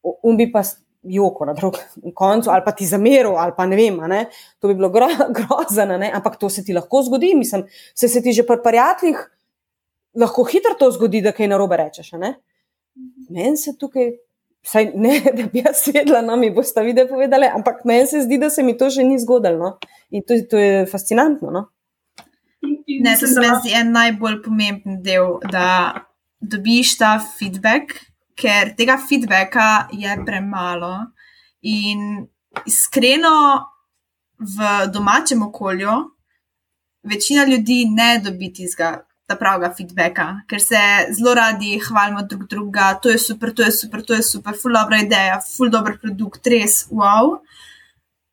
on 0.03 0.37
bi 0.37 0.45
pa 0.51 0.61
joko 1.03 1.45
na 1.45 1.53
drugem 1.53 1.81
koncu, 2.21 2.49
ali 2.49 2.61
pa 2.65 2.71
ti 2.71 2.85
zameril, 2.85 3.37
ali 3.37 3.53
pa 3.57 3.65
ne 3.65 3.75
vem, 3.75 3.97
ne? 4.07 4.25
to 4.59 4.67
bi 4.67 4.75
bilo 4.75 4.89
gro, 4.89 5.07
grozno, 5.37 5.99
ampak 6.13 6.37
to 6.37 6.49
se 6.49 6.63
ti 6.63 6.73
lahko 6.73 7.03
zgodi. 7.03 7.33
Mislim, 7.35 7.65
se, 7.95 8.07
se 8.07 8.21
ti 8.21 8.33
že 8.33 8.45
pri 8.47 8.57
prijateljih 8.63 9.27
lahko 10.15 10.43
hitro 10.43 10.73
to 10.79 10.91
zgodi, 10.91 11.21
da 11.21 11.31
kaj 11.31 11.47
narobe 11.47 11.77
rečeš. 11.77 12.11
Meni 13.29 13.57
se 13.57 13.77
tukaj, 13.77 14.11
saj 14.65 14.91
ne, 14.95 15.19
da 15.37 15.47
bi 15.53 15.63
jaz 15.65 15.85
vedela, 15.93 16.21
no 16.21 16.35
mi 16.35 16.51
boste 16.51 16.83
vide 16.83 17.07
povedali, 17.07 17.47
ampak 17.47 17.85
meni 17.85 18.07
se 18.07 18.21
zdi, 18.25 18.37
da 18.37 18.49
se 18.49 18.63
mi 18.63 18.77
to 18.77 18.89
še 18.89 19.03
ni 19.03 19.19
zgodilo. 19.19 19.57
No? 19.57 19.77
In 20.11 20.25
to, 20.27 20.37
to 20.49 20.57
je 20.57 20.85
fascinantno. 20.89 21.51
No? 21.51 21.67
Ne, 22.61 23.15
to 23.19 23.27
se 23.27 23.39
mi 23.39 23.49
zdi 23.61 23.75
en 23.79 23.93
najbolj 23.95 24.41
pomemben 24.43 24.99
del, 25.05 25.37
da 25.51 26.05
dobiš 26.39 26.97
ta 26.99 27.17
feedback 27.19 27.95
ker 28.39 28.73
tega 28.77 28.97
feedbacka 28.97 29.89
je 29.91 30.15
premalo. 30.25 30.93
In 31.61 32.23
iskreno, 32.65 33.35
v 34.39 34.87
domačem 34.93 35.41
okolju 35.43 35.97
večina 37.03 37.43
ljudi 37.45 37.85
ne 37.91 38.19
dobi 38.23 38.53
tistega 38.53 38.99
pravega 39.39 39.69
feedbacka, 39.77 40.25
ker 40.49 40.61
se 40.61 40.79
zelo 41.13 41.35
radi 41.37 41.77
hvalimo 41.83 42.23
drug 42.25 42.47
drugega, 42.49 42.93
to 43.01 43.11
je 43.13 43.19
super, 43.21 43.51
to 43.53 43.63
je 43.63 43.71
super, 43.71 44.01
to 44.01 44.13
je 44.13 44.23
super, 44.23 44.55
full 44.57 44.73
dobra 44.73 45.03
ideja, 45.03 45.37
full 45.45 45.69
dober 45.69 45.99
produkt, 46.01 46.47
res 46.47 46.87
wow. 46.89 47.37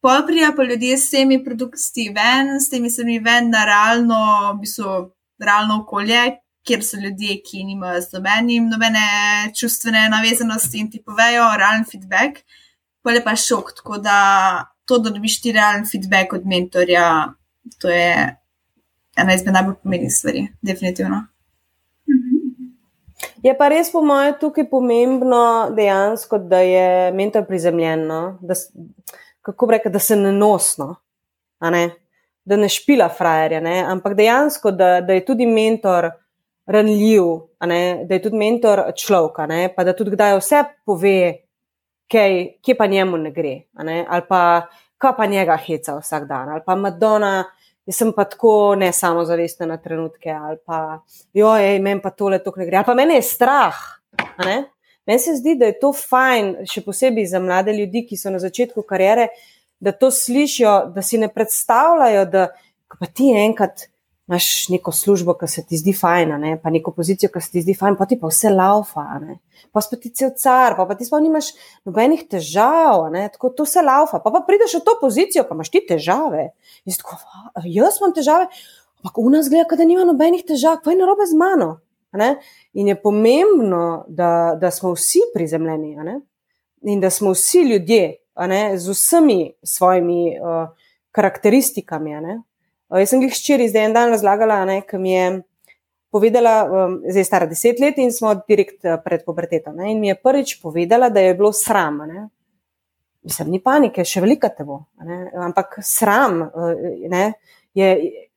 Pol 0.01 0.25
prija 0.27 0.53
pa 0.57 0.64
ljudje 0.64 0.97
s 0.97 1.11
temi 1.11 1.42
produkti 1.45 2.09
ven, 2.16 2.57
s 2.61 2.71
temi 2.73 2.90
se 2.90 3.05
mi 3.05 3.19
ven 3.19 3.51
na 3.51 3.64
realno, 3.69 4.19
v 4.55 4.61
bistvu, 4.62 4.97
realno 5.42 5.83
okolje, 5.83 6.23
kjer 6.66 6.83
so 6.85 6.98
ljudje, 7.00 7.40
ki 7.46 7.64
nimajo 7.64 8.00
z 8.02 8.16
nobenim, 8.16 8.68
nobene 8.70 9.07
čustvene 9.55 10.09
navezanosti 10.11 10.81
in 10.83 10.90
ti 10.90 11.02
povejo 11.02 11.48
realen 11.59 11.87
feedback, 11.90 12.42
pa 13.02 13.14
je 13.14 13.22
pa 13.24 13.37
šok. 13.37 13.72
Tako 13.76 13.98
da 14.02 14.18
to, 14.87 14.98
da 14.98 15.11
dobiš 15.11 15.40
ti 15.42 15.52
realen 15.52 15.87
feedback 15.90 16.33
od 16.33 16.46
mentorja, 16.46 17.07
to 17.81 17.90
je 17.90 18.37
ena 19.16 19.35
izmed 19.35 19.55
najbolj 19.55 19.74
pomembnih 19.83 20.12
stvari, 20.12 20.46
definitivno. 20.62 21.24
Je 23.42 23.52
pa 23.59 23.68
res, 23.68 23.90
po 23.92 24.02
mojem, 24.05 24.35
tukaj 24.40 24.66
pomembno 24.70 25.70
dejansko, 25.76 26.38
da 26.50 26.61
je 26.64 27.12
mentor 27.14 27.46
prizemljen, 27.46 28.07
no? 28.09 28.20
da, 28.40 28.55
kako 29.46 29.70
reka, 29.70 29.90
da 29.92 29.98
se 30.02 30.16
ne 30.16 30.33
nosno, 30.33 30.96
ne? 31.61 31.85
da 32.44 32.57
ne 32.57 32.68
špila 32.68 33.09
frajerja, 33.09 33.61
ne? 33.61 33.79
ampak 33.87 34.16
dejansko, 34.18 34.70
da, 34.70 35.00
da 35.00 35.16
je 35.16 35.24
tudi 35.26 35.46
mentor 35.46 36.11
ranljiv, 36.66 37.22
da 38.09 38.14
je 38.14 38.22
tudi 38.22 38.37
mentor 38.37 38.83
človek, 38.96 39.72
pa 39.76 39.85
da 39.85 39.94
tudi 39.96 40.11
kdaj 40.14 40.38
vse 40.40 40.64
pove, 40.85 41.18
kaj, 42.11 42.59
kje 42.62 42.76
pa 42.79 42.87
njemu 42.87 43.18
ne 43.18 43.31
gre, 43.31 43.55
ne? 43.83 44.05
ali 44.09 44.22
pa 44.29 44.66
kaj 44.98 45.12
pa 45.16 45.26
njega 45.26 45.57
heca 45.57 45.98
vsak 45.98 46.26
dan, 46.29 46.48
ali 46.48 46.62
pa 46.66 46.74
Madonna. 46.74 47.44
Jaz 47.87 48.00
sem 48.00 48.09
pa 48.12 48.24
tako 48.26 48.74
ne 48.74 48.88
samo 48.92 49.22
zavestna 49.24 49.66
na 49.66 49.76
trenutke, 49.79 50.31
ali 50.31 50.57
pa, 50.66 51.05
joj, 51.33 51.79
meni 51.79 52.02
pa 52.02 52.11
tole 52.11 52.40
to 52.42 52.50
ne 52.57 52.66
gre, 52.66 52.81
ali 52.81 52.87
pa 52.87 52.94
meni 52.98 53.14
je 53.14 53.22
strah. 53.22 53.76
Meni 55.07 55.18
se 55.22 55.36
zdi, 55.38 55.55
da 55.55 55.68
je 55.70 55.76
to 55.78 55.93
fajn, 55.95 56.49
še 56.66 56.82
posebej 56.82 57.28
za 57.30 57.38
mlade 57.38 57.70
ljudi, 57.76 58.03
ki 58.09 58.18
so 58.18 58.32
na 58.34 58.41
začetku 58.43 58.82
kariere, 58.82 59.28
da 59.78 59.93
to 59.95 60.11
slišijo, 60.11 60.72
da 60.97 61.03
si 61.03 61.20
ne 61.22 61.28
predstavljajo, 61.30 62.24
da 62.32 62.49
pa 62.99 63.07
ti 63.07 63.30
enkrat 63.38 63.86
imaš 64.29 64.68
neko 64.68 64.93
službo, 64.93 65.35
ki 65.39 65.47
se 65.49 65.62
ti 65.66 65.79
zdi 65.79 65.93
fajna, 65.95 66.39
ne? 66.39 66.57
pa 66.62 66.70
neko 66.70 66.91
pozicijo, 66.91 67.31
ki 67.33 67.41
se 67.41 67.51
ti 67.51 67.62
zdi 67.62 67.74
fajna, 67.79 67.97
pa 67.99 68.07
ti 68.11 68.18
pa 68.18 68.27
vse 68.27 68.51
laufa, 68.51 69.05
ne? 69.22 69.39
pa 69.72 69.81
si 69.81 69.99
ti 70.03 70.11
cel 70.11 70.33
car, 70.39 70.74
pa, 70.77 70.87
pa 70.87 70.97
ti 70.99 71.07
sploh 71.07 71.22
nimaš 71.22 71.53
nobenih 71.87 72.24
težav, 72.31 73.07
ne? 73.14 73.29
tako 73.33 73.53
to 73.55 73.66
se 73.66 73.83
laufa, 73.87 74.18
pa, 74.24 74.33
pa 74.35 74.43
prideš 74.47 74.81
v 74.81 74.85
to 74.87 74.97
pozicijo, 75.01 75.47
pa 75.47 75.55
imaš 75.55 75.70
ti 75.70 75.85
težave. 75.89 76.51
Tako, 76.91 77.20
jaz 77.70 78.01
imam 78.03 78.14
težave, 78.16 78.51
ampak 78.99 79.22
v 79.22 79.35
nas 79.37 79.51
gleda, 79.53 79.79
da 79.79 79.87
nima 79.87 80.07
nobenih 80.09 80.43
težav, 80.49 80.81
kaj 80.83 80.97
je 80.97 81.03
narobe 81.05 81.29
z 81.31 81.39
mano. 81.39 81.77
Ne? 82.16 82.37
In 82.74 82.89
je 82.89 82.97
pomembno, 82.99 84.07
da, 84.09 84.57
da 84.59 84.70
smo 84.72 84.95
vsi 84.97 85.20
prizemljeni 85.35 85.95
in 86.87 87.01
da 87.01 87.11
smo 87.11 87.35
vsi 87.35 87.61
ljudje 87.68 88.16
z 88.77 88.91
vsemi 88.91 89.53
svojimi 89.62 90.39
uh, 90.41 90.68
karakteristikami. 91.12 92.14
Uh, 92.89 93.01
jaz 93.03 93.11
sem 93.11 93.22
jih 93.24 93.34
ščiri 93.34 93.66
zdaj 93.70 93.89
en 93.89 93.95
dan 93.97 94.12
razlagala, 94.14 94.61
ki 94.87 94.99
mi 95.03 95.12
je 95.12 95.26
povedala, 96.14 96.55
um, 96.64 97.01
zdaj 97.03 97.20
je 97.20 97.24
stara 97.26 97.47
deset 97.51 97.80
let 97.82 97.99
in 97.99 98.12
smo 98.14 98.34
direkt 98.47 98.84
uh, 98.84 98.95
pred 99.03 99.24
puberteto. 99.26 99.72
Ne? 99.74 99.91
In 99.93 100.01
mi 100.01 100.09
je 100.12 100.18
prvič 100.22 100.61
povedala, 100.62 101.11
da 101.11 101.20
je 101.20 101.34
bilo 101.34 101.53
sram. 101.53 101.99
Ne? 102.07 102.28
Mislim, 103.26 103.51
ni 103.51 103.61
panike, 103.62 104.05
še 104.07 104.22
velika 104.22 104.53
te 104.55 104.64
bo. 104.64 104.84
Ampak 105.49 105.80
sram 105.82 106.45
uh, 106.47 106.87
ne, 107.11 107.24
je 107.74 107.91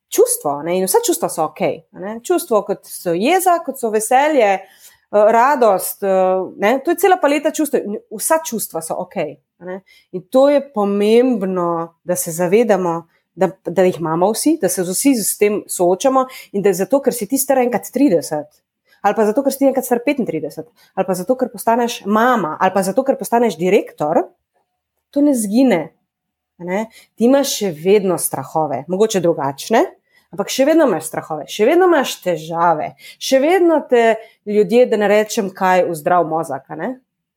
čustvo 0.09 0.63
ne? 0.65 0.79
in 0.79 0.87
vse 0.89 1.03
čustva 1.05 1.29
so 1.29 1.45
ok. 1.51 1.61
Ne? 2.01 2.17
Čustvo, 2.25 2.63
kot 2.65 2.89
so 2.89 3.13
jeza, 3.13 3.59
kot 3.65 3.77
so 3.77 3.93
veselje, 3.93 4.49
uh, 5.13 5.29
radost, 5.29 6.01
uh, 6.01 6.49
ne? 6.57 6.79
to 6.81 6.95
je 6.95 7.03
cela 7.05 7.19
paleta 7.21 7.53
čustev. 7.53 7.85
Vsa 8.17 8.41
čustva 8.49 8.81
so 8.81 8.97
ok. 9.05 9.21
Ne? 9.69 9.83
In 10.17 10.25
to 10.33 10.47
je 10.49 10.65
pomembno, 10.73 11.99
da 12.03 12.17
se 12.17 12.33
zavedamo, 12.33 13.03
da, 13.39 13.49
da 13.65 13.85
jih 13.87 13.99
imamo 14.01 14.31
vsi, 14.33 14.57
da 14.61 14.69
se 14.69 14.83
vsi 14.83 15.15
s 15.23 15.37
tem 15.39 15.61
soočamo 15.67 16.25
in 16.51 16.63
da 16.65 16.73
je 16.73 16.81
zato, 16.83 16.99
ker 17.03 17.15
si 17.15 17.27
ti 17.27 17.39
star 17.39 17.61
enkrat 17.63 17.87
30. 17.95 18.59
Ali 19.01 19.15
pa 19.15 19.25
zato, 19.25 19.43
ker 19.43 19.55
si 19.55 19.61
ti 19.61 19.69
enkrat 19.69 19.87
star 19.87 20.01
35, 20.05 20.65
ali 20.95 21.07
pa 21.07 21.15
zato, 21.15 21.37
ker 21.39 21.51
postaneš 21.51 22.01
mama, 22.05 22.57
ali 22.59 22.75
pa 22.75 22.83
zato, 22.83 23.05
ker 23.07 23.15
postaneš 23.19 23.55
direktor, 23.59 24.25
to 25.09 25.23
ne 25.23 25.35
zgine. 25.35 25.81
Ne? 26.59 26.89
Ti 27.15 27.29
imaš 27.29 27.53
še 27.61 27.71
vedno 27.71 28.17
strahove, 28.19 28.83
mogoče 28.91 29.21
drugačne, 29.23 29.85
ampak 30.33 30.51
še 30.51 30.67
vedno 30.67 30.89
imaš 30.89 31.07
strahove, 31.07 31.47
še 31.47 31.69
vedno 31.69 31.87
imaš 31.87 32.17
težave, 32.25 32.91
še 33.15 33.39
vedno 33.39 33.79
te 33.89 34.03
ljudje, 34.49 34.83
da 34.91 34.99
ne 34.99 35.07
rečem, 35.07 35.53
kaj 35.55 35.87
v 35.87 35.95
zdrav 35.95 36.27
mozak. 36.27 36.67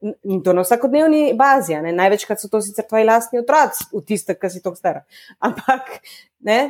In 0.03 0.43
to 0.43 0.53
na 0.53 0.65
vsakodnevni 0.67 1.33
bazi. 1.39 1.77
Ne? 1.83 1.93
Največkrat 1.95 2.43
so 2.43 2.51
to 2.51 2.61
sicer 2.65 2.87
tvoji 2.89 3.07
lastni 3.07 3.39
otroci, 3.43 3.87
v 3.93 4.05
tiste, 4.07 4.35
ki 4.35 4.51
si 4.51 4.63
to 4.63 4.75
star. 4.75 5.03
Ampak, 5.47 6.01
ne? 6.43 6.61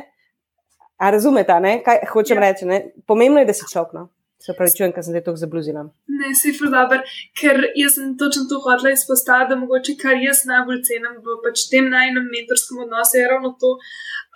A 1.01 1.09
razumete, 1.11 1.55
kaj 1.85 2.05
hočem 2.11 2.37
ja. 2.37 2.49
reči? 2.49 2.69
Ne? 2.69 2.83
Pomembno 3.09 3.41
je, 3.41 3.49
da 3.49 3.55
si 3.57 3.65
človek. 3.69 3.95
No? 3.97 4.09
Se 4.43 4.51
pravi, 4.57 4.73
čujem, 4.75 4.91
ker 4.91 5.05
sem 5.05 5.15
te 5.15 5.21
to 5.23 5.33
zabluzila. 5.39 5.85
Ne, 6.11 6.33
si 6.35 6.51
fuldaber, 6.55 7.05
ker 7.39 7.61
jaz 7.79 7.93
sem 7.95 8.09
točno 8.19 8.43
to 8.49 8.57
hotela 8.65 8.91
izpostaviti, 8.91 9.53
da 9.53 9.59
mogoče 9.61 9.95
kar 10.01 10.19
jaz 10.19 10.41
najbolj 10.49 10.81
cenim 10.89 11.21
v 11.23 11.37
pač 11.45 11.63
tem 11.71 11.87
najnem 11.93 12.27
mentorskem 12.27 12.81
odnosu 12.83 13.21
je 13.21 13.29
ravno 13.31 13.53
to, 13.61 13.71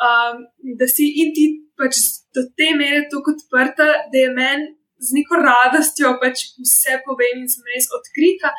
um, 0.07 0.39
da 0.79 0.87
si 0.87 1.09
in 1.23 1.33
ti 1.35 1.49
pač 1.75 1.99
do 2.31 2.45
te 2.55 2.69
mere 2.79 3.03
tako 3.11 3.35
odprta, 3.35 3.89
da 4.13 4.23
je 4.23 4.31
meni 4.37 4.69
z 4.99 5.17
neko 5.17 5.39
radostjo 5.41 6.15
pač 6.21 6.47
vse 6.57 6.99
povem 7.05 7.43
in 7.43 7.51
sem 7.51 7.65
res 7.73 7.89
odkrita. 7.97 8.53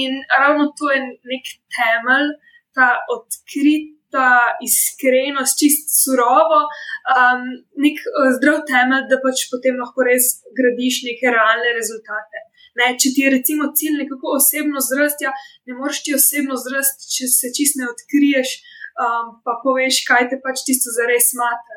In 0.00 0.16
ravno 0.40 0.70
to 0.78 0.90
je 0.92 1.00
nek 1.02 1.50
temelj, 1.76 2.32
ta 2.74 2.88
odkrita 3.14 4.26
iskrenost, 4.64 5.58
čist 5.60 5.92
surovo, 5.92 6.64
um, 7.14 7.44
nek 7.84 8.00
uh, 8.00 8.30
zdrav 8.38 8.62
temelj, 8.70 9.06
da 9.10 9.20
pač 9.22 9.46
potem 9.52 9.78
lahko 9.80 10.06
res 10.06 10.40
gradiš 10.58 11.04
neke 11.08 11.32
realne 11.34 11.74
rezultate. 11.76 12.44
Ne, 12.74 12.94
če 12.98 13.12
ti 13.14 13.22
je 13.22 13.34
recimo 13.36 13.70
cilj 13.78 14.00
nekako 14.02 14.34
osebno 14.38 14.82
zrasti, 14.82 15.28
ja, 15.28 15.34
ne 15.70 15.76
moreš 15.78 16.02
ti 16.06 16.14
osebno 16.16 16.58
zrasti, 16.58 17.10
če 17.16 17.30
se 17.30 17.52
čist 17.54 17.78
ne 17.78 17.86
odkriješ, 17.92 18.56
um, 18.98 19.36
pa 19.46 19.60
poveš, 19.62 20.02
kaj 20.08 20.26
te 20.32 20.40
pač 20.42 20.64
tisto 20.66 20.94
zares 20.96 21.30
mata. 21.38 21.73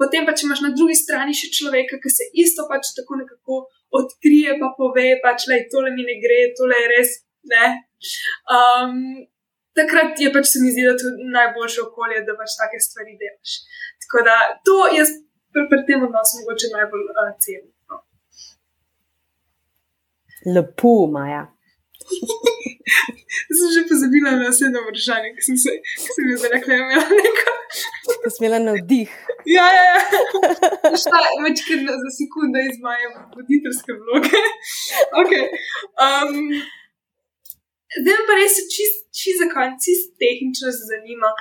Potem 0.00 0.26
pa 0.26 0.34
če 0.36 0.46
imaš 0.46 0.62
na 0.64 0.70
drugi 0.76 0.96
strani 0.98 1.34
še 1.36 1.50
človeka, 1.52 1.98
ki 2.02 2.10
se 2.10 2.28
isto 2.44 2.64
pač 2.70 2.94
tako 2.96 3.20
nekako 3.20 3.58
odkrije, 3.98 4.56
pa 4.60 4.72
pove, 4.78 5.08
pač 5.24 5.46
le 5.50 5.60
tole 5.72 5.92
mi 5.96 6.06
ne 6.06 6.16
gre, 6.22 6.40
tole 6.58 6.78
je 6.78 6.88
res 6.94 7.12
ne. 7.52 7.66
Um, 8.56 8.96
takrat 9.76 10.18
je 10.20 10.32
pač 10.34 10.48
se 10.52 10.62
mi 10.62 10.72
zdi, 10.72 10.86
da 10.86 10.94
je 10.94 11.02
to 11.02 11.12
najboljše 11.36 11.84
okolje, 11.84 12.24
da 12.26 12.36
pač 12.38 12.56
take 12.60 12.80
stvari 12.82 13.18
delaš. 13.20 13.58
Tako 14.06 14.24
da 14.28 14.38
to 14.66 14.78
jaz 14.96 15.12
pri, 15.52 15.68
pri 15.70 15.84
tem 15.88 16.06
odnosu 16.08 16.40
mogoče 16.42 16.72
najbolj 16.76 17.04
uh, 17.12 17.32
cenim. 17.44 17.68
No. 17.92 18.02
Lepo, 20.56 20.94
Maja. 21.12 21.44
Sem 23.58 23.68
že 23.76 23.82
pozabila 23.90 24.36
na 24.40 24.50
vse 24.52 24.70
na 24.72 24.82
vprašanje, 24.84 25.32
ki 25.36 25.46
sem 25.48 25.58
se 25.64 25.74
jih 25.78 26.36
zdaj 26.40 26.52
rekla, 26.56 26.78
da 26.80 26.96
je 26.96 27.06
nekaj. 27.20 27.56
Ko 28.22 28.30
sem 28.30 28.44
imela 28.44 28.60
navdih. 28.66 29.10
Ja, 29.48 29.66
ja, 29.76 29.84
ja. 29.92 29.98
Šta, 31.02 31.22
več 31.46 31.64
kot 31.66 31.88
za 32.04 32.10
sekunde 32.18 32.62
iz 32.68 32.78
moje 32.84 33.08
voditeljske 33.38 33.96
vloge. 34.02 34.44
Okay. 35.22 35.48
Um, 36.06 36.38
zdaj 37.98 38.22
pa 38.28 38.38
res 38.38 38.60
čist, 38.74 39.02
čist 39.16 39.42
za 39.42 39.48
konec, 39.54 39.82
čist 39.82 40.14
tehnično 40.22 40.70
se 40.76 40.92
zanima. 40.92 41.32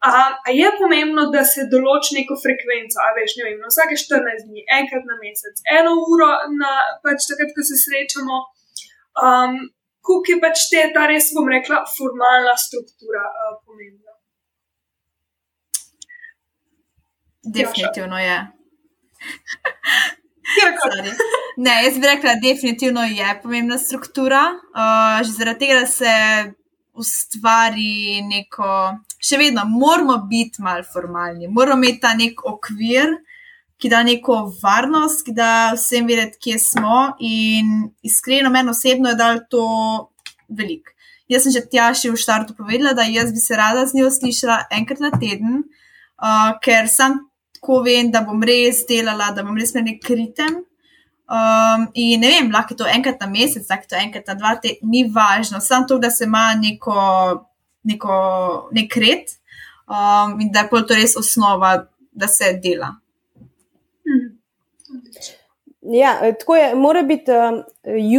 A, 0.00 0.12
a 0.46 0.52
je 0.56 0.68
pomembno, 0.78 1.26
da 1.34 1.42
se 1.44 1.66
določi 1.72 2.14
neko 2.16 2.38
frekvenco, 2.40 3.02
a 3.04 3.10
veš, 3.18 3.34
ne 3.36 3.48
vem, 3.48 3.58
na 3.60 3.68
vsake 3.68 3.98
14 4.00 4.46
dni, 4.48 4.62
enkrat 4.78 5.04
na 5.04 5.18
mesec, 5.20 5.60
eno 5.76 5.92
uro, 6.14 6.30
na, 6.56 6.70
pač 7.04 7.26
takrat, 7.28 7.52
ko 7.56 7.66
se 7.68 7.76
srečamo. 7.82 8.38
Um, 9.20 9.58
Kuk 10.00 10.28
je 10.32 10.38
pač 10.40 10.68
te, 10.70 10.84
ta 10.94 11.06
res, 11.10 11.32
bom 11.36 11.48
rekla, 11.48 11.82
formalna 11.96 12.54
struktura 12.58 13.24
uh, 13.26 13.58
pomembna? 13.64 14.16
Definitivno 17.42 18.18
je. 18.18 18.38
ne, 21.64 21.74
jaz 21.84 21.98
bi 22.00 22.06
rekla, 22.06 22.34
definitivno 22.42 23.04
je 23.04 23.34
pomembna 23.42 23.78
struktura. 23.78 24.46
Uh, 24.72 25.20
že 25.24 25.36
zaradi 25.36 25.66
tega, 25.66 25.80
da 25.80 25.86
se 25.86 26.14
ustvari 27.00 28.22
neko, 28.26 28.70
še 29.20 29.38
vedno 29.40 29.64
moramo 29.68 30.18
biti 30.30 30.62
malo 30.62 30.84
formalni, 30.92 31.48
moramo 31.48 31.84
imeti 31.84 32.02
ta 32.02 32.14
nek 32.18 32.44
okvir, 32.46 33.14
ki 33.80 33.88
da 33.88 34.02
neko 34.04 34.36
varnost, 34.62 35.24
ki 35.24 35.32
da 35.36 35.72
vsem 35.74 36.06
vedeti, 36.06 36.38
kje 36.44 36.58
smo. 36.60 37.14
In 37.18 37.90
iskreno, 38.02 38.50
meni 38.52 38.70
osebno 38.70 39.12
je 39.12 39.18
dal 39.20 39.40
to 39.50 39.66
veliko. 40.48 40.92
Jaz 41.30 41.46
sem 41.46 41.54
že 41.54 41.62
tjaši 41.70 42.10
v 42.10 42.18
štartu 42.18 42.56
povedala, 42.58 42.92
da 42.92 43.06
jaz 43.06 43.30
bi 43.32 43.38
se 43.38 43.56
rada 43.56 43.86
z 43.86 43.94
njo 43.96 44.10
slišala 44.10 44.64
enkrat 44.74 45.00
na 45.00 45.10
teden, 45.14 45.62
uh, 46.18 46.56
ker 46.62 46.88
sem 46.90 47.20
tako 47.54 47.82
vem, 47.84 48.10
da 48.10 48.24
bom 48.26 48.42
res 48.42 48.82
delala, 48.88 49.30
da 49.36 49.44
bom 49.46 49.56
res 49.56 49.74
na 49.76 49.84
nek 49.84 50.04
ritem. 50.08 50.64
Um, 51.30 51.84
in 51.94 52.24
ne 52.24 52.32
vem, 52.32 52.48
lahko 52.50 52.74
je 52.74 52.80
to 52.80 52.88
enkrat 52.90 53.20
na 53.22 53.28
mesec, 53.30 53.68
lahko 53.70 53.86
je 53.86 53.92
to 53.92 54.00
enkrat 54.00 54.32
na 54.32 54.34
dva, 54.34 54.56
te, 54.58 54.74
ni 54.82 55.04
važno, 55.06 55.60
samo 55.62 55.86
to, 55.86 56.00
da 56.02 56.10
se 56.10 56.26
ima 56.26 56.48
neko, 56.58 56.96
neko, 57.86 58.16
nek 58.74 58.96
red 58.96 59.30
um, 59.86 60.40
in 60.40 60.50
da 60.50 60.66
je 60.66 60.82
to 60.88 60.98
res 60.98 61.14
osnova, 61.20 61.76
da 62.10 62.26
se 62.26 62.56
dela. 62.62 62.96
Ja, 65.92 66.32
tako 66.38 66.56
je, 66.56 66.74
mora 66.74 67.02
biti 67.02 67.32
um, 67.32 67.62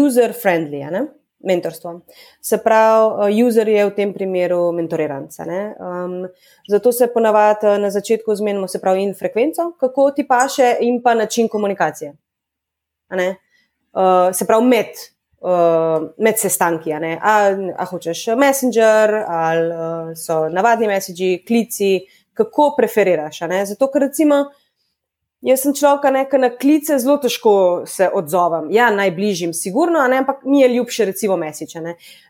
user-friendly 0.03 1.07
mentorstvo. 1.43 2.01
Se 2.41 2.57
pravi, 2.57 3.05
uh, 3.05 3.47
user 3.47 3.67
je 3.67 3.85
v 3.85 3.93
tem 3.95 4.13
primeru 4.13 4.71
mentoriranca. 4.71 5.45
Um, 5.45 6.27
zato 6.69 6.91
se 6.91 7.07
ponavadi 7.13 7.67
uh, 7.67 7.77
na 7.79 7.89
začetku 7.89 8.35
zmenimo, 8.35 8.67
se 8.67 8.81
pravi, 8.81 9.03
in 9.03 9.13
frekvenco, 9.15 9.71
kako 9.79 10.11
ti 10.11 10.27
paše, 10.27 10.75
in 10.79 11.01
pa 11.01 11.13
način 11.13 11.47
komunikacije. 11.47 12.13
Uh, 13.11 14.33
se 14.33 14.47
pravi, 14.47 14.65
med, 14.65 14.91
uh, 15.39 16.09
med 16.17 16.39
sestanki. 16.39 16.93
A, 16.93 17.55
a 17.77 17.85
hočeš 17.85 18.27
Messenger, 18.37 19.23
ali 19.27 19.67
uh, 19.71 20.11
so 20.15 20.49
navadni 20.49 20.87
messagi, 20.87 21.43
klici, 21.47 22.01
kako 22.33 22.73
preferiraš. 22.77 23.39
Zato, 23.65 23.91
ker 23.91 24.09
recimo. 24.09 24.45
Jaz 25.41 25.63
sem 25.65 25.73
človek, 25.73 26.27
ki 26.29 26.37
na 26.37 26.51
klice 26.53 26.99
zelo 27.01 27.15
težko 27.17 27.51
se 27.89 28.05
odzovem. 28.13 28.67
Ja, 28.69 28.91
najbližjim, 28.93 29.55
sigurno, 29.57 30.03
ne, 30.07 30.19
ampak 30.21 30.43
mi 30.45 30.59
je 30.61 30.67
ljubše, 30.75 31.05
recimo, 31.09 31.37
mesiče. 31.37 31.81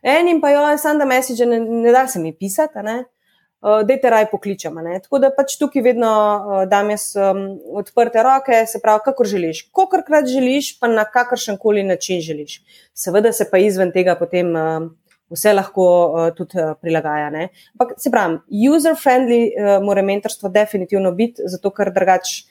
Enim 0.01 0.39
pa 0.41 0.53
jo, 0.53 0.61
samo 0.79 1.01
da 1.01 1.07
mesiče 1.09 1.45
ne, 1.45 1.59
ne 1.59 1.91
da 1.91 2.05
se 2.07 2.21
mi 2.23 2.31
pisati, 2.31 2.79
uh, 2.79 3.81
da 3.83 3.97
te 3.99 4.09
raj 4.09 4.29
pokličem. 4.31 4.79
Tako 5.03 5.19
da 5.19 5.31
pač 5.35 5.57
tukaj 5.59 5.83
vedno 5.83 6.11
uh, 6.11 6.61
dam 6.71 6.93
jaz 6.93 7.09
um, 7.19 7.41
odprte 7.81 8.23
roke, 8.23 8.63
se 8.67 8.79
pravi, 8.79 9.03
kakor 9.03 9.27
želiš. 9.27 9.65
Kolikrat 9.75 10.31
želiš, 10.31 10.77
pa 10.79 10.87
na 10.87 11.03
kakršen 11.03 11.59
koli 11.59 11.83
način 11.83 12.23
želiš. 12.23 12.61
Seveda 12.95 13.33
se 13.35 13.49
pa 13.51 13.59
izven 13.59 13.91
tega 13.91 14.15
potem. 14.15 14.55
Uh, 14.55 14.89
Vse 15.31 15.53
lahko 15.55 15.83
uh, 15.87 16.25
tudi 16.35 16.59
uh, 16.59 16.73
prilagaja. 16.75 17.29
Ampak, 17.71 17.93
se 18.03 18.11
pravi, 18.11 18.41
user-friendly 18.67 19.37
uh, 19.47 19.69
mora 19.79 20.01
mentorstvo 20.03 20.49
definitivno 20.51 21.13
biti, 21.15 21.47
zato 21.47 21.71
ker 21.71 21.87
drugače 21.95 22.50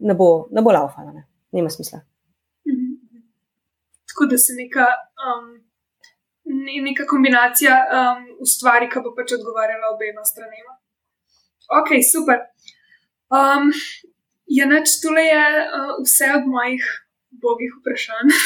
ne 0.00 0.14
bo, 0.14 0.48
ne 0.50 0.62
bo 0.62 0.72
laufala, 0.72 1.12
ne. 1.12 1.22
nima 1.52 1.70
smisla. 1.70 1.98
Mhm. 2.68 2.88
Tako 4.08 4.26
da 4.30 4.38
se 4.38 4.52
neka, 4.62 4.86
um, 5.26 5.46
neka 6.88 7.06
kombinacija 7.06 7.74
um, 7.86 8.20
ustvari, 8.44 8.90
ki 8.92 8.98
bo 9.04 9.14
pač 9.18 9.36
odgovarjala 9.38 9.94
obema 9.94 10.24
stranema. 10.24 10.74
Ok, 11.78 11.88
super. 12.12 12.38
Um, 13.30 13.70
ja, 14.58 14.66
neč 14.66 14.98
tole 15.02 15.22
je 15.22 15.44
uh, 15.62 15.92
vse 16.06 16.32
od 16.38 16.44
mojih 16.54 16.84
bogih 17.42 17.70
vprašanj. 17.78 18.34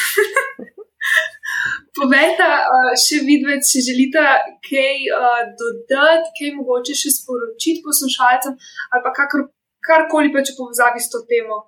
Povejte, 1.97 2.47
uh, 2.75 2.91
še 2.99 3.21
videti, 3.25 3.69
če 3.71 3.83
želite 3.87 4.23
kaj 4.67 5.07
uh, 5.17 5.41
dodati, 5.61 6.33
kaj 6.37 6.53
mogoče 6.59 6.97
še 7.01 7.13
sporočiti 7.17 7.83
poslušalcem, 7.85 8.57
ali 8.91 9.05
pa 9.05 9.13
kakor 9.17 9.47
karkoli 9.87 10.33
pač 10.33 10.51
v 10.51 10.57
povezavi 10.59 11.01
s 11.01 11.11
to 11.13 11.21
temo 11.29 11.61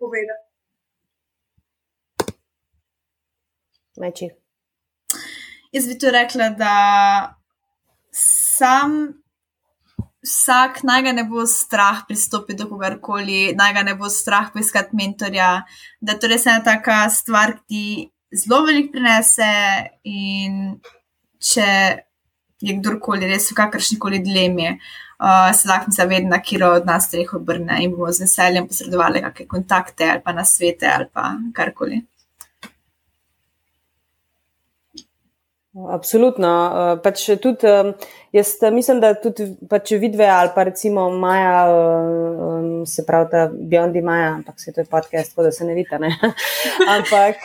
povedati. 0.00 0.44
Meči. 4.00 4.28
Jaz 5.72 5.86
bi 5.88 5.96
to 5.98 6.12
rekla, 6.12 6.50
da 6.56 6.74
sam 8.12 8.96
vsak 10.26 10.82
naj 10.84 11.02
ga 11.06 11.12
ne 11.16 11.24
bo 11.28 11.46
strah 11.48 12.02
pristopiti 12.08 12.58
do 12.60 12.68
kogarkoli, 12.68 13.54
naj 13.56 13.72
ga 13.76 13.84
ne 13.86 13.94
bo 13.96 14.10
strah 14.12 14.50
poiskati 14.52 14.96
mentorja, 14.98 15.50
da 16.00 16.18
to 16.18 16.28
res 16.28 16.46
ena 16.46 16.64
taka 16.64 17.06
stvar, 17.12 17.56
ki 17.64 18.10
zelo 18.36 18.64
veliko 18.66 18.96
prinese 18.96 19.48
in 20.04 20.76
če 21.40 21.68
je 22.64 22.76
kdorkoli 22.80 23.28
res 23.30 23.50
v 23.52 23.58
kakršni 23.58 23.98
koli 24.02 24.22
dilemi, 24.24 24.72
uh, 24.72 25.05
se 25.54 25.68
lahko 25.68 25.90
zavedna, 25.90 26.40
kiro 26.42 26.72
od 26.76 26.86
nas 26.86 27.10
treh 27.10 27.34
obrne 27.34 27.78
in 27.84 27.94
bomo 27.94 28.12
z 28.12 28.26
veseljem 28.26 28.68
posredovali 28.68 29.22
kakšne 29.24 29.46
kontakte 29.48 30.10
ali 30.10 30.20
pa 30.24 30.32
na 30.32 30.44
svete 30.44 30.90
ali 30.94 31.08
pa 31.12 31.30
karkoli. 31.54 32.02
Absolutno. 35.76 36.50
Eh, 36.66 36.98
pač 37.04 37.26
tudi, 37.42 37.68
jaz 38.32 38.52
mislim, 38.72 39.00
da 39.00 39.10
tudi 39.20 39.50
pač 39.68 39.92
vidve 40.00 40.24
ali 40.24 40.48
pa 40.54 40.64
recimo 40.64 41.10
Maja, 41.10 41.66
se 42.88 43.04
pravi, 43.06 43.28
da 43.32 43.42
Biondi 43.52 44.00
Maja, 44.02 44.30
ampak 44.38 44.60
se 44.60 44.72
to 44.72 44.80
je 44.80 44.88
podcast, 44.88 45.34
tako 45.34 45.42
da 45.42 45.52
se 45.52 45.64
ne 45.64 45.74
vidi. 45.74 45.98
Ne? 46.00 46.14
Ampak 46.96 47.44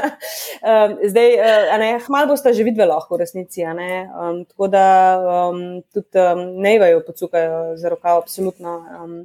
zdaj, 1.12 1.36
ne, 1.82 1.90
hmal 2.06 2.30
boste 2.30 2.52
že 2.56 2.64
vidve 2.64 2.86
lahko 2.88 3.18
v 3.18 3.26
resnici. 3.26 3.64
Um, 3.66 4.44
tako 4.48 4.68
da 4.68 4.86
um, 5.20 5.82
tudi 5.92 6.16
um, 6.16 6.46
ne 6.62 6.78
vajo 6.80 7.04
pocukajo 7.06 7.76
za 7.76 7.92
rokav, 7.92 8.24
absolutno. 8.24 8.80
Um, 9.02 9.20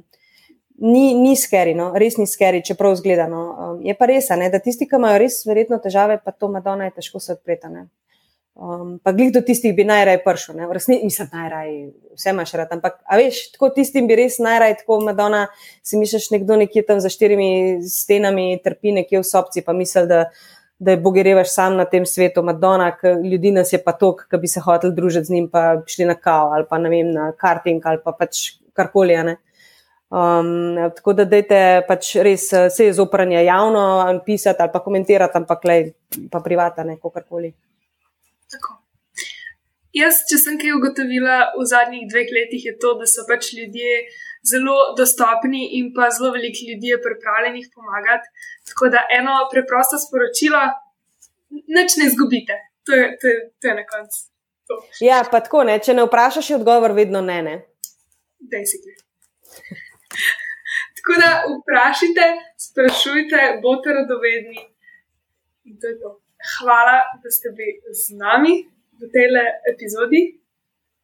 Ni, 0.76 1.14
ni 1.16 1.30
skeri, 1.40 1.72
no? 1.72 1.94
res 1.96 2.18
ni 2.20 2.26
skeri, 2.28 2.58
čeprav 2.60 2.98
zgledano. 3.00 3.42
Um, 3.48 3.78
je 3.80 3.94
pa 3.96 4.10
res, 4.10 4.26
ne? 4.36 4.50
da 4.52 4.58
tisti, 4.60 4.84
ki 4.84 4.98
imajo 4.98 5.22
res 5.22 5.38
verjetno 5.48 5.78
težave, 5.80 6.18
pa 6.20 6.34
to 6.36 6.50
Madonna 6.52 6.90
je 6.90 6.98
težko 6.98 7.16
se 7.16 7.32
odpreti. 7.32 7.70
Um, 8.56 8.98
pa 9.04 9.12
glih 9.12 9.28
do 9.34 9.42
tistih 9.44 9.74
bi 9.76 9.84
najraje 9.84 10.22
prišel, 10.24 10.56
v 10.64 10.72
resnici 10.72 11.04
nisem 11.04 11.28
najraje, 11.28 11.90
vse 12.16 12.32
imaš 12.32 12.54
rad. 12.56 12.70
Ampak, 12.72 12.94
a 13.04 13.18
veš, 13.20 13.50
tako 13.52 13.68
tistim 13.76 14.06
bi 14.08 14.16
res 14.16 14.38
najraje, 14.40 14.78
tako 14.78 14.96
Madonna, 15.04 15.42
si 15.84 16.00
misliš, 16.00 16.30
nekdo 16.32 16.56
nekje 16.56 16.86
tam 16.88 17.02
za 17.04 17.12
štirimi 17.12 17.82
stenami 17.84 18.56
trpi 18.64 18.94
nekje 18.96 19.20
v 19.20 19.28
sobci, 19.28 19.60
pa 19.60 19.74
misli, 19.76 20.06
da, 20.08 20.22
da 20.80 20.94
je 20.94 21.00
bogerevaš 21.04 21.52
sam 21.52 21.76
na 21.76 21.84
tem 21.84 22.06
svetu, 22.08 22.40
Madonna, 22.42 22.94
ljudi 23.20 23.52
nas 23.52 23.74
je 23.76 23.82
pa 23.84 23.92
tok, 23.92 24.24
ki 24.30 24.40
bi 24.40 24.48
se 24.48 24.64
hotel 24.64 24.96
družiti 24.96 25.28
z 25.28 25.36
njim, 25.36 25.50
pa 25.52 25.82
šli 25.84 26.08
na 26.08 26.16
kao 26.16 26.56
ali 26.56 26.64
pa 26.64 26.80
ne 26.80 26.88
vem, 26.88 27.12
na 27.12 27.28
karting 27.36 27.84
ali 27.84 28.00
pa 28.00 28.16
pač 28.16 28.56
karkoli. 28.72 29.20
Um, 30.08 30.80
tako 30.96 31.12
da 31.12 31.28
dajte 31.28 31.84
pač 31.84 32.14
res 32.24 32.48
se 32.48 32.88
je 32.88 32.96
zopranje 32.96 33.44
javno 33.44 33.84
pisati 34.24 34.62
ali 34.62 34.72
pa 34.72 34.80
komentirati, 34.80 35.36
ampak 35.44 35.64
le 35.64 35.80
pa 36.32 36.40
privata, 36.40 36.88
ne 36.88 36.96
kakorkoli. 36.96 37.52
Tako. 38.52 38.76
Jaz, 39.96 40.18
če 40.28 40.36
sem 40.38 40.56
kaj 40.60 40.74
ugotovila 40.76 41.36
v 41.56 41.64
zadnjih 41.70 42.04
dveh 42.10 42.32
letih, 42.36 42.64
je 42.68 42.74
to, 42.82 42.90
da 43.00 43.06
so 43.08 43.22
pač 43.28 43.52
ljudje 43.56 43.92
zelo 44.46 44.74
dostopni 44.98 45.62
in 45.78 45.88
pa 45.96 46.10
zelo 46.12 46.32
veliko 46.34 46.66
ljudi 46.68 46.92
je 46.92 46.98
pripravljenih 47.02 47.70
pomagati. 47.74 48.28
Tako 48.70 48.90
da 48.92 49.06
eno 49.18 49.36
preprosto 49.52 49.96
sporočilo, 50.02 50.60
nič 51.78 51.96
ne 52.00 52.08
izgubite. 52.10 52.58
To 52.86 52.98
je, 52.98 53.06
to 53.20 53.32
je, 53.32 53.38
to 53.60 53.70
je 53.70 53.74
na 53.78 53.84
koncu. 53.92 54.18
Ja, 55.00 55.22
pa 55.30 55.40
tako 55.40 55.64
ne. 55.64 55.78
Če 55.82 55.96
ne 55.96 56.04
vprašaš, 56.06 56.50
je 56.50 56.58
odgovor 56.58 56.92
vedno 56.92 57.20
ne. 57.24 57.38
ne. 57.48 57.56
tako 61.00 61.12
da 61.22 61.30
vprašajte, 61.54 62.28
sprašujte, 62.68 63.42
bote 63.64 63.96
radovedni. 63.96 64.60
In 65.66 65.80
to 65.80 65.90
je 65.90 65.96
to 66.04 66.10
hvala, 66.54 66.98
da 67.22 67.28
ste 67.30 67.52
bili 67.56 67.80
z 67.92 68.16
nami 68.16 68.54
v 69.00 69.10
tej 69.12 69.26
epizodi. 69.72 70.22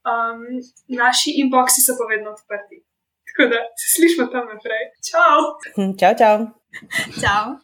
Um, 0.02 0.58
naši 0.88 1.38
inboxi 1.42 1.80
so 1.82 1.94
pa 1.98 2.04
vedno 2.10 2.34
odprti. 2.34 2.82
Tako 3.26 3.48
da 3.52 3.58
se 3.78 3.86
slišmo 3.94 4.26
tam 4.32 4.44
naprej. 4.54 4.84
Čau! 5.08 5.40
Čau, 6.00 6.14
čau! 6.18 6.36
čau. 7.22 7.56